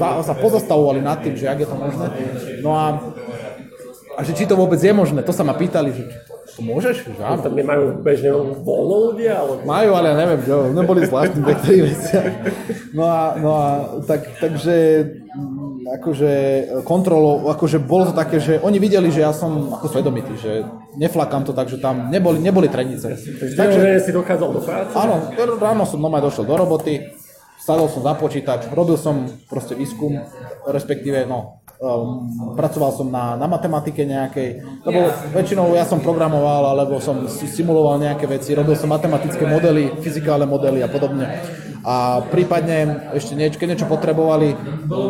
sa, 0.00 0.24
sa 0.24 0.34
pozastavovali 0.38 1.04
nad 1.04 1.20
tým, 1.20 1.36
že 1.36 1.44
ak 1.44 1.60
je 1.60 1.68
to 1.68 1.76
možné. 1.76 2.06
No 2.64 2.70
a 2.72 2.84
a 4.18 4.26
že 4.26 4.34
či 4.34 4.50
to 4.50 4.58
vôbec 4.58 4.82
je 4.82 4.90
možné, 4.90 5.22
to 5.22 5.30
sa 5.30 5.46
ma 5.46 5.54
pýtali, 5.54 5.94
že 5.94 6.02
to 6.58 6.66
môžeš? 6.66 7.06
Že 7.06 7.22
áno. 7.22 7.38
Tam 7.38 7.54
nemajú 7.54 8.02
bežne 8.02 8.34
voľno 8.66 9.14
ľudia? 9.14 9.46
Ale... 9.46 9.62
Majú, 9.62 9.90
ale 9.94 10.06
ja 10.10 10.16
neviem, 10.18 10.40
že 10.42 10.54
neboli 10.74 11.06
zvláštni 11.06 11.38
v 11.38 11.46
niektorých 11.46 11.82
veciach. 11.86 12.32
No 12.98 13.02
a, 13.06 13.20
no 13.38 13.50
a 13.54 13.66
tak, 14.02 14.26
takže 14.42 14.74
mm, 15.38 16.02
akože 16.02 16.32
kontrolo, 16.82 17.46
akože 17.54 17.78
bolo 17.78 18.10
to 18.10 18.14
také, 18.18 18.42
že 18.42 18.58
oni 18.58 18.82
videli, 18.82 19.06
že 19.14 19.22
ja 19.22 19.30
som 19.30 19.70
ako 19.70 19.86
svedomitý, 19.86 20.34
že 20.34 20.66
neflakám 20.98 21.46
to 21.46 21.54
tak, 21.54 21.70
že 21.70 21.78
tam 21.78 22.10
neboli, 22.10 22.42
neboli 22.42 22.66
trenice. 22.66 23.14
Takže 23.54 24.02
si 24.02 24.10
dochádzal 24.10 24.48
do 24.50 24.58
práce? 24.58 24.98
Áno, 24.98 25.30
ráno 25.62 25.86
som 25.86 26.02
doma 26.02 26.18
došiel 26.18 26.42
do 26.42 26.58
roboty, 26.58 27.06
sadol 27.62 27.86
som 27.86 28.02
za 28.02 28.18
počítač, 28.18 28.66
robil 28.74 28.98
som 28.98 29.30
proste 29.46 29.78
výskum, 29.78 30.26
respektíve, 30.68 31.24
no, 31.24 31.64
um, 31.80 32.54
pracoval 32.54 32.90
som 32.92 33.08
na, 33.08 33.34
na 33.34 33.46
matematike 33.48 34.04
nejakej, 34.04 34.62
lebo 34.84 35.08
väčšinou 35.32 35.72
ja 35.74 35.88
som 35.88 36.02
programoval, 36.02 36.76
alebo 36.76 37.00
som 37.00 37.24
simuloval 37.28 37.98
nejaké 38.02 38.28
veci, 38.28 38.52
robil 38.52 38.76
som 38.76 38.92
matematické 38.92 39.44
modely, 39.48 39.98
fyzikálne 40.04 40.44
modely 40.44 40.84
a 40.84 40.88
podobne. 40.90 41.26
A 41.88 42.20
prípadne 42.20 43.08
ešte 43.14 43.38
niečo, 43.38 43.56
keď 43.56 43.68
niečo 43.72 43.88
potrebovali, 43.88 44.52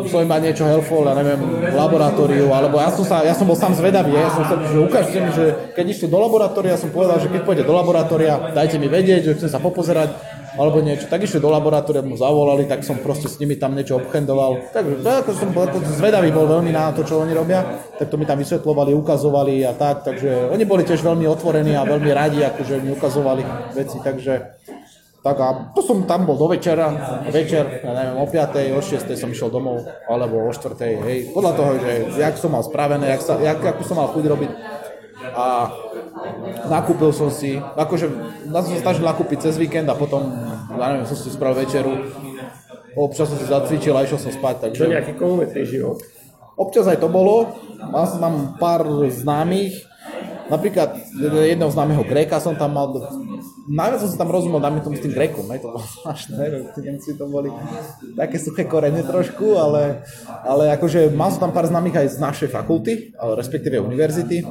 som 0.07 0.23
mať 0.23 0.41
niečo 0.47 0.69
helpful, 0.69 1.03
ja 1.03 1.17
neviem, 1.17 1.41
v 1.65 1.75
laboratóriu, 1.75 2.47
alebo 2.53 2.77
ja 2.79 2.93
som, 2.93 3.03
sa, 3.03 3.25
ja 3.25 3.33
som 3.33 3.49
bol 3.49 3.57
sám 3.57 3.73
zvedavý, 3.75 4.15
ja 4.15 4.29
som 4.31 4.45
sa, 4.47 4.55
že 4.55 4.77
ukážte 4.77 5.17
mi, 5.17 5.33
že 5.33 5.75
keď 5.75 5.85
išli 5.91 6.07
do 6.07 6.21
laboratória, 6.21 6.79
som 6.79 6.93
povedal, 6.93 7.19
že 7.19 7.27
keď 7.27 7.41
pôjde 7.43 7.63
do 7.65 7.73
laboratória, 7.73 8.53
dajte 8.53 8.77
mi 8.77 8.87
vedieť, 8.87 9.27
že 9.27 9.35
chcem 9.41 9.49
sa 9.51 9.59
popozerať, 9.59 10.38
alebo 10.55 10.81
niečo. 10.81 11.05
Tak 11.11 11.25
išli 11.25 11.43
do 11.43 11.51
laboratória, 11.51 12.01
mu 12.01 12.17
zavolali, 12.17 12.65
tak 12.65 12.81
som 12.81 12.97
proste 12.97 13.29
s 13.29 13.37
nimi 13.37 13.59
tam 13.59 13.75
niečo 13.75 13.99
obchendoval. 13.99 14.71
Takže 14.73 15.03
tak, 15.03 15.15
ako 15.25 15.31
som 15.35 15.49
ako 15.53 15.77
zvedavý 15.99 16.29
bol 16.33 16.47
veľmi 16.49 16.71
na 16.73 16.89
to, 16.95 17.05
čo 17.05 17.21
oni 17.21 17.35
robia, 17.35 17.61
tak 17.99 18.09
to 18.09 18.15
mi 18.17 18.25
tam 18.25 18.39
vysvetlovali, 18.39 18.95
ukazovali 18.95 19.61
a 19.67 19.75
tak, 19.75 20.07
takže 20.07 20.49
oni 20.49 20.63
boli 20.65 20.87
tiež 20.87 21.03
veľmi 21.03 21.27
otvorení 21.29 21.75
a 21.75 21.85
veľmi 21.85 22.09
radi, 22.09 22.41
akože 22.41 22.81
mi 22.81 22.95
ukazovali 22.95 23.43
veci, 23.75 23.97
takže 24.01 24.33
tak 25.19 25.35
a 25.35 25.75
to 25.75 25.83
som 25.83 26.07
tam 26.07 26.23
bol 26.23 26.39
do 26.39 26.47
večera, 26.47 26.95
večer, 27.27 27.83
ja 27.83 27.91
neviem, 27.91 28.23
o 28.23 28.25
5. 28.25 28.71
o 28.71 28.79
6. 28.79 29.19
som 29.19 29.27
išiel 29.27 29.51
domov, 29.51 29.83
alebo 30.07 30.47
o 30.47 30.51
4. 30.51 30.79
hej, 30.79 31.35
podľa 31.35 31.53
toho, 31.59 31.71
že 31.75 31.91
jak 32.15 32.39
som 32.39 32.55
mal 32.55 32.63
spravené, 32.63 33.03
jak, 33.11 33.21
sa, 33.27 33.35
jak, 33.35 33.59
ako 33.59 33.83
som 33.83 33.99
mal 33.99 34.07
chuť 34.15 34.23
robiť. 34.23 34.51
A 35.35 35.45
nakúpil 36.69 37.11
som 37.13 37.29
si, 37.33 37.57
akože 37.57 38.05
na 38.49 38.59
som 38.61 38.71
sa 38.75 38.81
snažil 38.81 39.05
nakúpiť 39.05 39.49
cez 39.49 39.55
víkend 39.57 39.87
a 39.89 39.95
potom, 39.95 40.29
ja 40.75 40.85
neviem, 40.93 41.07
som 41.07 41.17
si 41.17 41.29
spravil 41.29 41.65
večeru, 41.65 41.91
občas 42.97 43.29
som 43.29 43.37
si 43.37 43.45
zacvičil 43.47 43.93
a 43.95 44.05
išiel 44.05 44.19
som 44.19 44.33
spať. 44.33 44.69
Takže... 44.69 44.81
To 44.85 44.91
nejaký 44.91 45.13
komunitný 45.15 45.63
život. 45.65 45.97
Občas 46.59 46.91
aj 46.91 46.99
to 46.99 47.07
bolo, 47.07 47.55
mal 47.79 48.03
som 48.03 48.19
tam 48.19 48.35
pár 48.59 48.83
známych, 49.07 49.87
napríklad 50.51 50.97
jedného 51.23 51.71
známeho 51.71 52.03
Gréka 52.03 52.41
som 52.43 52.57
tam 52.57 52.75
mal, 52.75 52.91
najviac 53.69 54.03
som 54.03 54.11
sa 54.11 54.19
tam 54.19 54.33
rozumel, 54.33 54.59
dáme 54.59 54.83
tomu 54.83 54.99
s 54.99 55.05
tým 55.05 55.15
Grékom, 55.15 55.47
ne? 55.47 55.61
to 55.61 55.71
bolo 55.71 55.79
zvláštne, 55.79 56.73
tí 56.75 56.79
Nemci 56.83 57.15
to 57.15 57.31
boli 57.31 57.47
také 58.19 58.35
suché 58.41 58.67
korene 58.67 59.05
trošku, 59.07 59.55
ale, 59.55 60.03
ale 60.43 60.75
akože 60.75 61.13
mal 61.15 61.31
som 61.31 61.47
tam 61.47 61.55
pár 61.55 61.71
známych 61.71 61.95
aj 61.95 62.07
z 62.11 62.17
našej 62.19 62.49
fakulty, 62.51 63.15
respektíve 63.15 63.79
univerzity, 63.79 64.43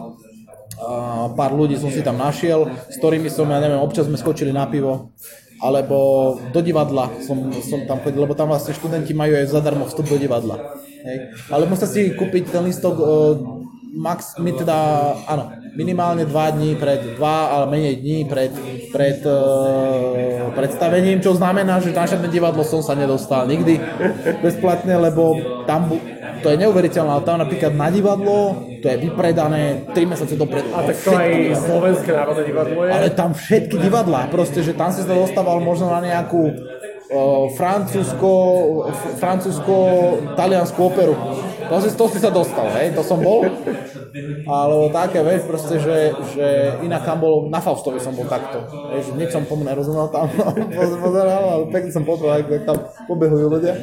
pár 1.35 1.53
ľudí 1.55 1.74
som 1.76 1.91
si 1.91 2.01
tam 2.01 2.18
našiel, 2.18 2.70
s 2.89 2.97
ktorými 2.99 3.29
som, 3.29 3.51
ja 3.51 3.59
neviem, 3.59 3.83
občas 3.83 4.07
sme 4.07 4.18
skočili 4.18 4.55
na 4.55 4.66
pivo, 4.70 5.12
alebo 5.59 6.39
do 6.55 6.61
divadla 6.62 7.11
som, 7.26 7.51
som 7.66 7.83
tam 7.85 7.99
chodil, 8.03 8.22
lebo 8.22 8.39
tam 8.39 8.55
vlastne 8.55 8.74
študenti 8.74 9.11
majú 9.11 9.35
aj 9.35 9.51
zadarmo 9.51 9.91
vstup 9.91 10.07
do 10.07 10.16
divadla. 10.18 10.79
Hej. 11.03 11.35
Ale 11.51 11.66
musia 11.66 11.91
si 11.91 12.14
kúpiť 12.14 12.55
ten 12.55 12.62
listok 12.62 12.95
uh, 12.99 13.35
max, 13.99 14.39
my 14.39 14.55
teda, 14.55 14.76
áno, 15.26 15.51
minimálne 15.74 16.26
2 16.26 16.57
dní 16.59 16.70
pred, 16.79 17.18
2 17.18 17.22
ale 17.22 17.66
menej 17.70 17.95
dní 17.99 18.18
pred, 18.31 18.53
pred 18.95 19.18
uh, 19.26 20.51
predstavením, 20.55 21.18
čo 21.18 21.35
znamená, 21.35 21.83
že 21.83 21.95
na 21.95 22.07
žiadne 22.07 22.31
divadlo 22.31 22.62
som 22.62 22.83
sa 22.83 22.95
nedostal 22.95 23.51
nikdy 23.51 23.83
bezplatne, 24.43 24.95
lebo 24.95 25.39
tam 25.66 25.91
to 26.43 26.51
je 26.53 26.57
neuveriteľné, 26.62 27.11
ale 27.11 27.24
tam 27.26 27.39
napríklad 27.43 27.72
na 27.74 27.89
divadlo, 27.91 28.66
to 28.78 28.86
je 28.86 28.97
vypredané 28.99 29.89
3 29.91 30.11
mesiace 30.11 30.34
dopredu. 30.39 30.70
A 30.74 30.86
tak 30.86 30.97
to 31.03 31.11
aj 31.14 31.30
Slovenské 31.66 32.11
národné 32.14 32.43
divadlo 32.47 32.78
je? 32.86 32.91
Ale 32.91 33.09
tam 33.14 33.30
všetky 33.34 33.76
divadlá, 33.78 34.30
proste, 34.30 34.62
že 34.62 34.74
tam 34.74 34.95
si 34.95 35.03
sa 35.03 35.14
dostával 35.14 35.59
možno 35.59 35.91
na 35.91 36.01
nejakú 36.05 36.43
uh, 36.49 37.47
francúzsko, 37.59 38.30
francúzsko, 39.18 39.74
taliansku 40.39 40.78
operu. 40.78 41.16
To 41.69 41.77
si, 41.85 41.89
to 41.93 42.05
si 42.09 42.19
sa 42.19 42.33
dostal, 42.33 42.64
hej, 42.81 42.97
to 42.97 43.05
som 43.05 43.21
bol. 43.21 43.45
Ale 44.49 44.89
také, 44.89 45.21
vieš, 45.21 45.45
proste, 45.45 45.77
že, 45.77 46.16
že 46.33 46.47
inak 46.81 47.05
tam 47.05 47.21
bol, 47.21 47.53
na 47.53 47.61
Faustovi 47.61 48.01
som 48.01 48.16
bol 48.16 48.25
takto. 48.25 48.64
Vieš, 48.97 49.12
nič 49.21 49.31
som 49.31 49.45
tomu 49.45 49.69
nerozumel 49.69 50.09
tam, 50.09 50.33
pozeral, 50.99 51.45
ale 51.45 51.64
pekne 51.69 51.93
som 51.93 52.09
pozrel, 52.09 52.41
ako 52.41 52.64
tam 52.64 52.77
pobehujú 53.05 53.47
ľudia. 53.53 53.75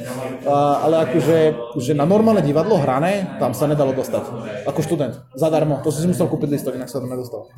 A, 0.50 0.82
ale 0.90 1.06
akože, 1.06 1.38
že 1.78 1.94
na 1.94 2.10
normálne 2.10 2.42
divadlo 2.42 2.82
hrané, 2.82 3.38
tam 3.38 3.54
sa 3.54 3.70
nedalo 3.70 3.94
dostať. 3.94 4.24
Ako 4.66 4.82
študent, 4.82 5.22
zadarmo. 5.38 5.80
To 5.86 5.94
si 5.94 6.10
musel 6.10 6.26
kúpiť 6.26 6.58
listok, 6.58 6.74
inak 6.76 6.90
sa 6.90 6.98
tam 6.98 7.14
nedostal. 7.14 7.54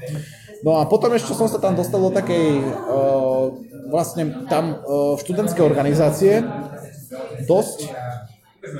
No 0.61 0.83
a 0.83 0.85
potom 0.91 1.13
ešte 1.15 1.31
som 1.31 1.47
sa 1.47 1.61
tam 1.61 1.79
dostal 1.79 2.03
do 2.03 2.11
takej, 2.11 2.67
uh, 2.67 3.55
vlastne 3.87 4.43
tam 4.51 4.75
uh, 4.83 5.15
študentské 5.15 5.63
organizácie, 5.63 6.43
dosť 7.47 7.87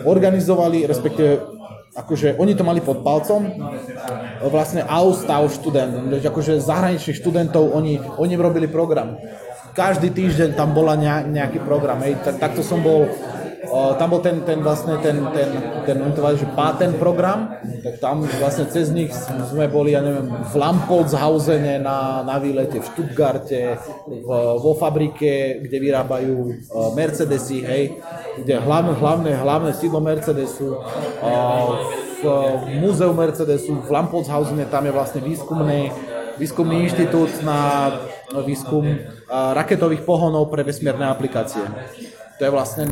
organizovali, 0.06 0.86
respektíve 0.88 1.58
akože 1.98 2.38
oni 2.38 2.54
to 2.54 2.62
mali 2.62 2.78
pod 2.78 3.02
palcom, 3.02 3.50
vlastne 4.54 4.86
Austav 4.86 5.50
študent, 5.50 6.14
akože 6.22 6.62
zahraničných 6.62 7.18
študentov, 7.18 7.74
oni, 7.74 7.98
oni 8.22 8.34
robili 8.38 8.70
program. 8.70 9.18
Každý 9.74 10.10
týždeň 10.10 10.58
tam 10.58 10.74
bola 10.74 10.98
nejaký 11.26 11.62
program, 11.62 12.02
hej, 12.06 12.18
tak, 12.22 12.42
takto 12.42 12.66
som 12.66 12.82
bol 12.82 13.10
Tam 13.66 14.08
bol 14.14 14.22
ten, 14.22 14.46
ten 14.46 14.62
vlastne 14.62 15.02
ten, 15.02 15.18
ten, 15.34 15.50
ten, 15.82 15.98
ten 15.98 16.14
to 16.14 16.22
že 16.38 16.46
patent 16.54 16.94
program, 17.02 17.58
tak 17.82 17.98
tam 17.98 18.22
vlastne 18.38 18.70
cez 18.70 18.94
nich 18.94 19.10
sme 19.50 19.66
boli, 19.66 19.98
ja 19.98 20.06
neviem, 20.06 20.30
v 20.30 20.54
Lampoldshausene 20.54 21.82
na, 21.82 22.22
na 22.22 22.38
výlete, 22.38 22.78
v 22.78 22.86
Stuttgarte, 22.86 23.82
v, 24.06 24.30
vo 24.62 24.78
fabrike, 24.78 25.66
kde 25.66 25.78
vyrábajú 25.82 26.38
uh, 26.38 26.94
Mercedesy, 26.94 27.66
hej, 27.66 27.84
kde 28.38 28.62
hlavné, 28.62 28.94
hlavné, 28.94 29.32
hlavné 29.34 29.72
sídlo 29.74 30.06
Mercedesu, 30.06 30.78
uh, 30.78 31.82
v 32.22 32.26
múzeu 32.78 33.10
Mercedesu, 33.10 33.82
v 33.82 33.90
Lampoldshausene, 33.90 34.70
tam 34.70 34.86
je 34.86 34.94
vlastne 34.94 35.22
výskumný, 35.26 35.90
výskumný 36.38 36.86
inštitút 36.86 37.42
na 37.42 37.90
výskum 38.46 38.86
raketových 39.30 40.06
pohonov 40.06 40.54
pre 40.54 40.62
vesmírne 40.62 41.10
aplikácie. 41.10 41.62
To 42.38 42.42
je 42.46 42.52
vlastne 42.54 42.86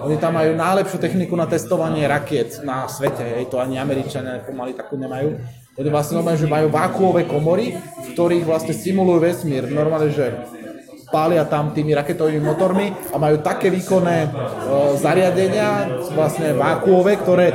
oni 0.00 0.16
tam 0.18 0.34
majú 0.34 0.58
najlepšiu 0.58 0.98
techniku 0.98 1.38
na 1.38 1.46
testovanie 1.46 2.06
rakiet 2.08 2.62
na 2.66 2.90
svete, 2.90 3.22
hej, 3.22 3.46
to 3.50 3.62
ani 3.62 3.78
Američania 3.78 4.42
pomaly 4.42 4.74
takú 4.74 4.98
nemajú. 4.98 5.38
Oni 5.74 5.88
vlastne 5.90 6.22
normálne, 6.22 6.38
že 6.38 6.50
majú 6.50 6.70
vákuové 6.70 7.26
komory, 7.26 7.74
v 7.78 8.06
ktorých 8.14 8.46
vlastne 8.46 8.74
simulujú 8.74 9.18
vesmír. 9.18 9.66
Normálne, 9.66 10.14
že 10.14 10.30
pália 11.10 11.46
tam 11.46 11.70
tými 11.70 11.94
raketovými 11.94 12.42
motormi 12.42 12.90
a 13.10 13.16
majú 13.18 13.38
také 13.38 13.70
výkonné 13.70 14.18
e, 14.26 14.28
zariadenia, 14.98 16.02
vlastne 16.14 16.54
vákuové, 16.58 17.22
ktoré 17.22 17.54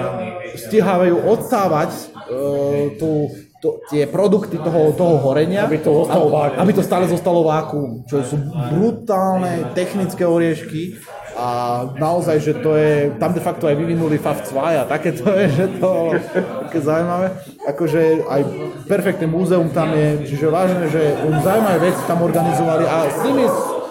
stihávajú 0.56 1.16
odstávať 1.28 1.92
e, 1.92 2.04
tú, 2.96 3.28
to, 3.60 3.84
tie 3.92 4.08
produkty 4.08 4.56
toho, 4.56 4.96
toho 4.96 5.20
horenia, 5.20 5.68
aby 5.68 5.84
to, 5.84 6.08
zostalo 6.08 6.28
vákuum. 6.32 6.60
aby 6.64 6.72
to 6.72 6.84
stále 6.84 7.06
zostalo 7.12 7.42
vákuum, 7.44 7.92
čo 8.08 8.24
sú 8.24 8.40
brutálne 8.72 9.76
technické 9.76 10.24
oriešky 10.24 10.96
a 11.40 11.50
naozaj, 11.96 12.38
že 12.44 12.54
to 12.60 12.76
je, 12.76 13.16
tam 13.16 13.32
de 13.32 13.40
facto 13.40 13.72
aj 13.72 13.80
vyvinuli 13.80 14.20
FAV2 14.20 14.60
a 14.60 14.84
také 14.84 15.16
to 15.16 15.32
je, 15.32 15.48
že 15.48 15.66
to 15.80 16.12
také 16.68 16.84
zaujímavé. 16.84 17.32
Akože 17.64 18.28
aj 18.28 18.42
perfektné 18.92 19.24
múzeum 19.24 19.72
tam 19.72 19.96
je, 19.96 20.28
čiže 20.28 20.52
vážne, 20.52 20.92
že 20.92 21.16
zaujímavé 21.40 21.80
veci 21.80 22.04
tam 22.04 22.20
organizovali 22.28 22.84
a 22.84 23.08
s 23.08 23.20
nimi 23.24 23.48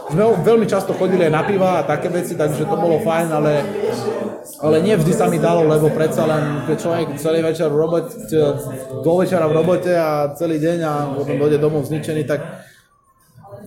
sme 0.08 0.24
veľmi 0.44 0.66
často 0.68 0.92
chodili 0.92 1.24
aj 1.28 1.32
na 1.32 1.42
piva 1.44 1.80
a 1.80 1.86
také 1.88 2.12
veci, 2.12 2.36
takže 2.36 2.68
to 2.68 2.76
bolo 2.76 3.00
fajn, 3.00 3.28
ale, 3.32 3.64
ale 4.60 4.76
nie 4.84 4.96
vždy 4.96 5.12
sa 5.12 5.28
mi 5.28 5.40
dalo, 5.40 5.64
lebo 5.68 5.88
predsa 5.92 6.28
len 6.28 6.68
keď 6.68 6.76
človek 6.76 7.06
celý 7.16 7.40
večer 7.44 7.68
v 7.72 7.76
robote, 7.76 8.12
do 9.04 9.12
večera 9.16 9.48
v 9.48 9.56
robote 9.56 9.92
a 9.92 10.32
celý 10.36 10.60
deň 10.60 10.78
a 10.84 10.92
potom 11.16 11.36
dojde 11.36 11.60
domov 11.60 11.88
zničený, 11.88 12.24
tak 12.24 12.67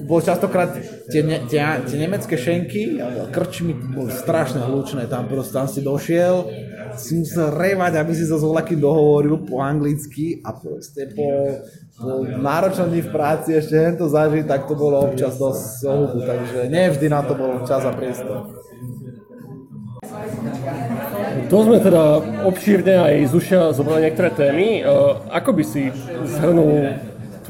bol 0.05 0.19
častokrát 0.21 0.73
tie, 1.09 1.21
ne, 1.21 1.45
tie, 1.45 1.61
tie 1.85 1.97
nemecké 1.97 2.35
šenky, 2.37 2.99
krčmy 3.31 3.73
boli 3.73 4.11
strašne 4.11 4.61
hlučné, 4.65 5.07
tam 5.07 5.25
proste 5.29 5.53
tam 5.55 5.67
si 5.69 5.81
došiel, 5.81 6.45
si 6.97 7.21
musel 7.21 7.53
revať, 7.55 7.93
aby 7.97 8.11
si 8.11 8.25
sa 8.27 8.37
s 8.37 8.43
voľakým 8.43 8.79
dohovoril 8.81 9.47
po 9.47 9.63
anglicky 9.63 10.43
a 10.43 10.51
proste 10.51 11.11
po, 11.15 11.27
po 11.97 12.09
náročnom 12.25 12.91
v 12.91 13.09
práci 13.09 13.55
ešte 13.55 13.75
len 13.77 13.95
to 13.95 14.11
zažiť, 14.11 14.45
tak 14.45 14.67
to 14.67 14.75
bolo 14.75 15.07
občas 15.07 15.37
dosť 15.39 15.87
ohubu, 15.87 16.19
takže 16.25 16.59
nevždy 16.67 17.07
na 17.07 17.21
to 17.23 17.33
bol 17.37 17.63
čas 17.63 17.83
a 17.85 17.93
priestor. 17.95 18.51
To 21.51 21.57
sme 21.67 21.83
teda 21.83 22.03
obšírne 22.47 22.95
aj 22.95 23.15
z 23.27 23.33
ušia 23.35 23.61
zobrali 23.75 24.07
niektoré 24.07 24.31
témy. 24.31 24.83
Ako 25.31 25.51
by 25.51 25.63
si 25.67 25.91
zhrnul 26.25 26.95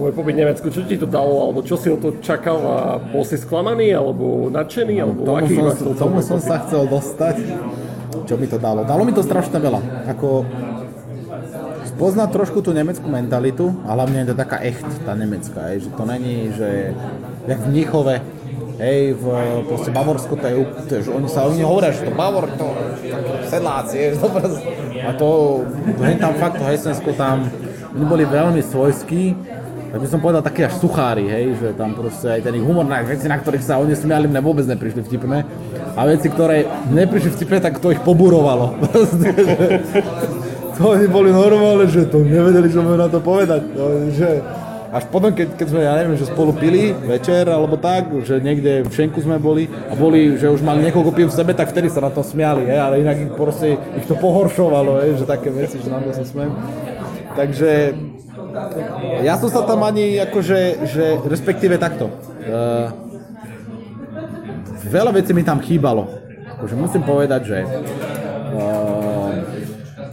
tvoj 0.01 0.17
pobyt 0.17 0.33
v 0.33 0.41
Nemecku, 0.41 0.73
čo 0.73 0.81
ti 0.81 0.97
to 0.97 1.05
dalo, 1.05 1.45
alebo 1.45 1.61
čo 1.61 1.77
si 1.77 1.85
o 1.85 1.93
to 1.93 2.17
čakal 2.25 2.57
a 2.57 2.77
bol 2.97 3.21
si 3.21 3.37
sklamaný, 3.37 3.93
alebo 3.93 4.49
nadšený, 4.49 4.97
alebo 4.97 5.29
tomu 5.29 5.45
aký 5.45 5.53
som, 5.77 5.93
tomu 5.93 6.17
som 6.25 6.41
sa 6.41 6.57
chcel 6.65 6.89
dostať. 6.89 7.37
Čo 8.25 8.33
mi 8.41 8.49
to 8.49 8.57
dalo? 8.57 8.81
Dalo 8.81 9.05
mi 9.05 9.13
to 9.13 9.21
strašne 9.21 9.61
veľa. 9.61 10.09
Ako 10.09 10.49
spoznať 11.93 12.33
trošku 12.33 12.65
tú 12.65 12.73
nemeckú 12.73 13.05
mentalitu 13.05 13.77
a 13.85 13.93
hlavne 13.93 14.25
je 14.25 14.33
to 14.33 14.35
taká 14.41 14.57
echt, 14.65 14.81
tá 15.05 15.13
nemecká, 15.13 15.77
je, 15.77 15.85
že 15.85 15.89
to 15.93 16.03
není, 16.09 16.49
že 16.49 16.97
jak 17.45 17.61
v 17.61 17.67
Mnichove, 17.69 18.15
hej, 18.81 19.13
v 19.13 19.25
proste 19.69 19.93
Bavorsko, 19.93 20.33
to 20.33 20.45
je, 20.49 20.55
to 20.89 20.91
je, 20.97 21.01
že 21.05 21.09
oni 21.13 21.29
sa, 21.29 21.45
oni 21.45 21.61
hovoria, 21.61 21.93
že 21.93 22.09
to 22.09 22.13
Bavor, 22.17 22.49
to 22.57 22.73
sedláci, 23.53 24.01
je, 24.01 24.07
to 24.21 24.27
proste, 24.33 24.65
a 24.97 25.13
to, 25.13 25.29
hej, 26.01 26.17
tam 26.17 26.33
fakt 26.41 26.57
to 26.57 26.65
Hesensko, 26.65 27.13
tam, 27.13 27.45
oni 27.93 28.05
boli 28.09 28.25
veľmi 28.25 28.65
svojskí, 28.65 29.60
tak 29.91 29.99
by 29.99 30.07
som 30.07 30.23
povedal 30.23 30.39
také 30.39 30.71
až 30.71 30.79
suchári, 30.79 31.27
hej, 31.27 31.45
že 31.59 31.67
tam 31.75 31.91
proste 31.91 32.39
aj 32.39 32.47
ten 32.47 32.55
ich 32.55 32.63
humor, 32.63 32.87
na 32.87 33.03
veci, 33.03 33.27
na 33.27 33.35
ktorých 33.35 33.59
sa 33.59 33.75
oni 33.75 33.91
smiali, 33.91 34.31
mne 34.31 34.39
vôbec 34.39 34.63
neprišli 34.63 35.03
vtipné. 35.03 35.43
A 35.99 36.07
veci, 36.07 36.31
ktoré 36.31 36.63
neprišli 36.95 37.35
vtipné, 37.35 37.59
tak 37.59 37.83
to 37.83 37.91
ich 37.91 37.99
poburovalo. 37.99 38.79
to 40.79 40.81
oni 40.87 41.07
boli 41.11 41.35
normálne, 41.35 41.91
že 41.91 42.07
to 42.07 42.23
nevedeli, 42.23 42.71
čo 42.71 42.79
majú 42.87 43.03
na 43.03 43.11
to 43.11 43.19
povedať. 43.19 43.67
To, 43.75 43.83
že 44.15 44.39
až 44.95 45.03
potom, 45.11 45.35
keď, 45.35 45.59
keď 45.59 45.67
sme, 45.67 45.83
ja 45.83 45.95
neviem, 45.99 46.15
že 46.15 46.27
spolu 46.27 46.55
pili 46.55 46.95
večer 46.95 47.47
alebo 47.51 47.75
tak, 47.75 48.11
že 48.23 48.39
niekde 48.39 48.87
v 48.87 48.91
Šenku 48.91 49.19
sme 49.19 49.39
boli 49.43 49.67
a 49.67 49.95
boli, 49.95 50.39
že 50.39 50.51
už 50.51 50.63
mali 50.63 50.87
niekoľko 50.87 51.11
pív 51.15 51.27
v 51.31 51.37
sebe, 51.39 51.51
tak 51.51 51.71
vtedy 51.71 51.91
sa 51.91 52.03
na 52.03 52.11
to 52.11 52.23
smiali, 52.23 52.63
hej, 52.67 52.79
ale 52.79 53.03
inak 53.03 53.27
ich 53.27 53.31
proste, 53.31 53.75
ich 53.75 54.07
to 54.07 54.15
pohoršovalo, 54.19 55.03
hej, 55.03 55.19
že 55.19 55.27
také 55.27 55.51
veci, 55.51 55.79
že 55.79 55.87
na 55.87 55.99
to 55.99 56.15
sa 56.15 56.27
smiem. 56.27 56.51
Takže 57.39 57.69
ja 59.23 59.35
som 59.39 59.49
sa 59.49 59.61
tam 59.63 59.83
ani 59.87 60.19
akože, 60.19 60.59
že 60.89 61.05
respektíve 61.25 61.77
takto. 61.79 62.11
Uh, 62.45 62.89
veľa 64.87 65.11
vecí 65.15 65.31
mi 65.31 65.43
tam 65.45 65.59
chýbalo. 65.61 66.07
Akože 66.59 66.75
musím 66.75 67.03
povedať, 67.07 67.41
že 67.47 67.57
uh, 67.63 69.31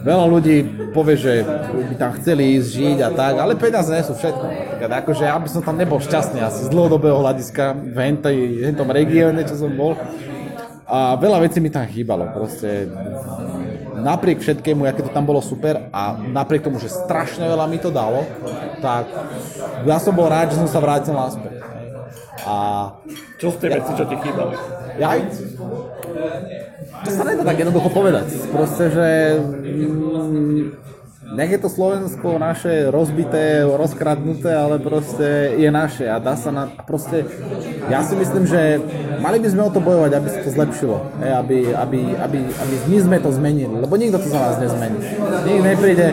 veľa 0.01 0.25
ľudí 0.31 0.57
povie, 0.95 1.15
že 1.19 1.33
by 1.69 1.95
tam 1.99 2.11
chceli 2.17 2.57
ísť 2.57 2.67
žiť 2.71 2.97
a 3.03 3.09
tak, 3.13 3.33
ale 3.37 3.59
peniaze 3.59 3.91
nie 3.91 4.03
sú 4.05 4.15
všetko. 4.15 4.45
Akože 4.79 5.23
ja 5.27 5.37
by 5.37 5.49
som 5.51 5.61
tam 5.61 5.75
nebol 5.77 5.99
šťastný 5.99 6.39
asi 6.41 6.65
z 6.65 6.69
dlhodobého 6.71 7.19
hľadiska 7.19 7.75
v 7.75 7.97
hentom 8.65 8.89
regióne, 8.89 9.43
čo 9.45 9.59
som 9.59 9.71
bol. 9.75 9.99
A 10.89 11.13
veľa 11.21 11.45
vecí 11.45 11.61
mi 11.61 11.69
tam 11.69 11.85
chýbalo. 11.85 12.25
Proste 12.33 12.89
napriek 13.99 14.39
všetkému, 14.39 14.87
aké 14.87 15.03
to 15.03 15.11
tam 15.11 15.27
bolo 15.27 15.43
super 15.43 15.91
a 15.91 16.15
napriek 16.15 16.65
tomu, 16.65 16.79
že 16.79 16.89
strašne 16.89 17.45
veľa 17.45 17.65
mi 17.67 17.77
to 17.77 17.91
dalo, 17.91 18.23
tak 18.79 19.11
ja 19.83 19.99
som 19.99 20.15
bol 20.15 20.31
rád, 20.31 20.55
že 20.55 20.59
som 20.63 20.69
sa 20.71 20.79
vrátil 20.79 21.13
naspäť. 21.13 21.59
A... 22.47 22.55
Čo 23.39 23.55
sú 23.55 23.57
tie 23.59 23.71
veci, 23.71 23.91
čo 23.95 24.03
ti 24.07 24.15
chýbali? 24.19 24.55
Ja, 24.99 25.15
to 26.99 27.09
sa 27.15 27.23
nedá 27.23 27.43
tak 27.47 27.57
jednoducho 27.59 27.89
povedať. 27.91 28.27
Proste, 28.51 28.91
že 28.91 29.07
mm, 29.39 30.88
nech 31.29 31.51
je 31.51 31.59
to 31.61 31.69
Slovensko 31.69 32.41
naše 32.41 32.89
rozbité, 32.89 33.61
rozkradnuté, 33.61 34.49
ale 34.49 34.81
proste 34.81 35.53
je 35.61 35.69
naše 35.69 36.09
a 36.09 36.17
dá 36.17 36.33
sa 36.33 36.49
na, 36.49 36.65
proste, 36.65 37.25
ja 37.89 38.01
si 38.01 38.17
myslím, 38.17 38.49
že 38.49 38.81
mali 39.21 39.37
by 39.37 39.47
sme 39.53 39.61
o 39.61 39.73
to 39.73 39.77
bojovať, 39.77 40.11
aby 40.17 40.27
sa 40.29 40.39
to 40.41 40.49
zlepšilo, 40.49 40.97
hej, 41.21 41.31
aby, 41.37 41.57
aby, 41.73 41.99
aby, 42.17 42.39
aby 42.49 42.75
my 42.89 42.97
sme 42.97 43.17
to 43.21 43.29
zmenili, 43.29 43.75
lebo 43.77 43.93
nikto 43.93 44.17
to 44.17 44.27
za 44.29 44.39
nás 44.41 44.55
nezmení. 44.57 44.99
Nikto 45.45 45.63
nepríde, 45.63 46.07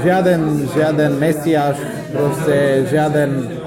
žiaden, 0.00 0.40
žiaden 0.72 1.12
mesiaš, 1.20 1.76
proste 2.12 2.88
žiaden 2.88 3.60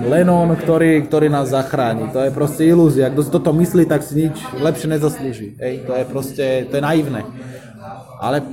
Lenon, 0.00 0.48
ktorý, 0.56 1.04
ktorý 1.06 1.28
nás 1.28 1.52
zachráni. 1.52 2.08
To 2.16 2.24
je 2.24 2.32
proste 2.32 2.64
ilúzia. 2.64 3.12
Kto 3.12 3.20
si 3.20 3.30
toto 3.30 3.52
myslí, 3.52 3.84
tak 3.84 4.00
si 4.00 4.26
nič 4.26 4.40
lepšie 4.56 4.88
nezaslúži. 4.96 5.60
Hej, 5.60 5.84
to 5.84 5.92
je 5.92 6.04
proste, 6.08 6.46
to 6.72 6.80
je 6.80 6.82
naivné. 6.82 7.20
Ale 8.20 8.44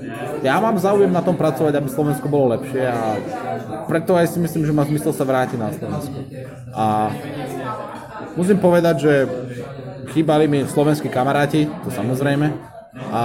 ja 0.47 0.63
mám 0.63 0.79
záujem 0.79 1.11
na 1.11 1.19
tom 1.19 1.35
pracovať, 1.35 1.75
aby 1.75 1.91
Slovensko 1.91 2.31
bolo 2.31 2.55
lepšie 2.55 2.87
a 2.87 3.19
preto 3.91 4.15
aj 4.15 4.31
si 4.31 4.39
myslím, 4.39 4.63
že 4.63 4.71
má 4.71 4.87
zmysel 4.87 5.11
sa 5.11 5.27
vrátiť 5.27 5.59
na 5.59 5.75
Slovensko. 5.75 6.17
A 6.71 7.11
musím 8.39 8.63
povedať, 8.63 8.95
že 9.03 9.13
chýbali 10.15 10.47
mi 10.47 10.63
slovenskí 10.63 11.11
kamaráti, 11.11 11.67
to 11.83 11.91
samozrejme. 11.91 12.47
A 13.11 13.23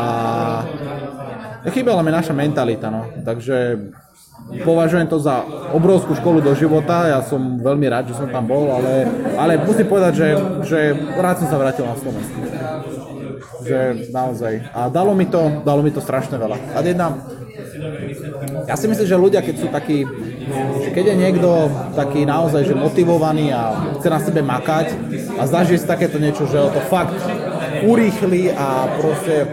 chýbala 1.71 2.03
mi 2.03 2.11
naša 2.11 2.35
mentalita, 2.35 2.91
no. 2.91 3.07
Takže 3.23 3.79
považujem 4.67 5.07
to 5.07 5.23
za 5.23 5.47
obrovskú 5.71 6.19
školu 6.19 6.43
do 6.43 6.59
života, 6.59 7.07
ja 7.07 7.23
som 7.23 7.63
veľmi 7.63 7.87
rád, 7.87 8.11
že 8.11 8.19
som 8.19 8.27
tam 8.27 8.51
bol, 8.51 8.67
ale, 8.67 9.07
ale 9.39 9.63
musím 9.63 9.87
povedať, 9.87 10.13
že, 10.19 10.29
že 10.67 10.79
rád 11.23 11.39
som 11.39 11.55
sa 11.55 11.57
vrátil 11.63 11.87
na 11.87 11.95
Slovensko 11.95 12.39
že 13.63 14.09
naozaj. 14.11 14.73
A 14.75 14.89
dalo 14.89 15.15
mi 15.15 15.27
to, 15.27 15.63
dalo 15.63 15.83
mi 15.83 15.91
to 15.91 16.01
strašne 16.01 16.37
veľa. 16.39 16.57
A 16.75 16.79
jedna, 16.83 17.09
ja 18.67 18.75
si 18.77 18.87
myslím, 18.89 19.07
že 19.07 19.17
ľudia, 19.17 19.41
keď 19.45 19.55
sú 19.59 19.67
takí, 19.69 20.05
že 20.83 20.91
keď 20.91 21.05
je 21.13 21.17
niekto 21.17 21.51
taký 21.95 22.25
naozaj 22.25 22.69
že 22.69 22.75
motivovaný 22.75 23.53
a 23.53 23.93
chce 23.99 24.09
na 24.09 24.21
sebe 24.21 24.41
makať 24.41 24.95
a 25.37 25.43
zažije 25.47 25.83
si 25.83 25.87
takéto 25.87 26.17
niečo, 26.17 26.47
že 26.49 26.59
to 26.59 26.81
fakt 26.87 27.17
urýchli 27.83 28.53
a 28.53 28.87
proste 28.99 29.49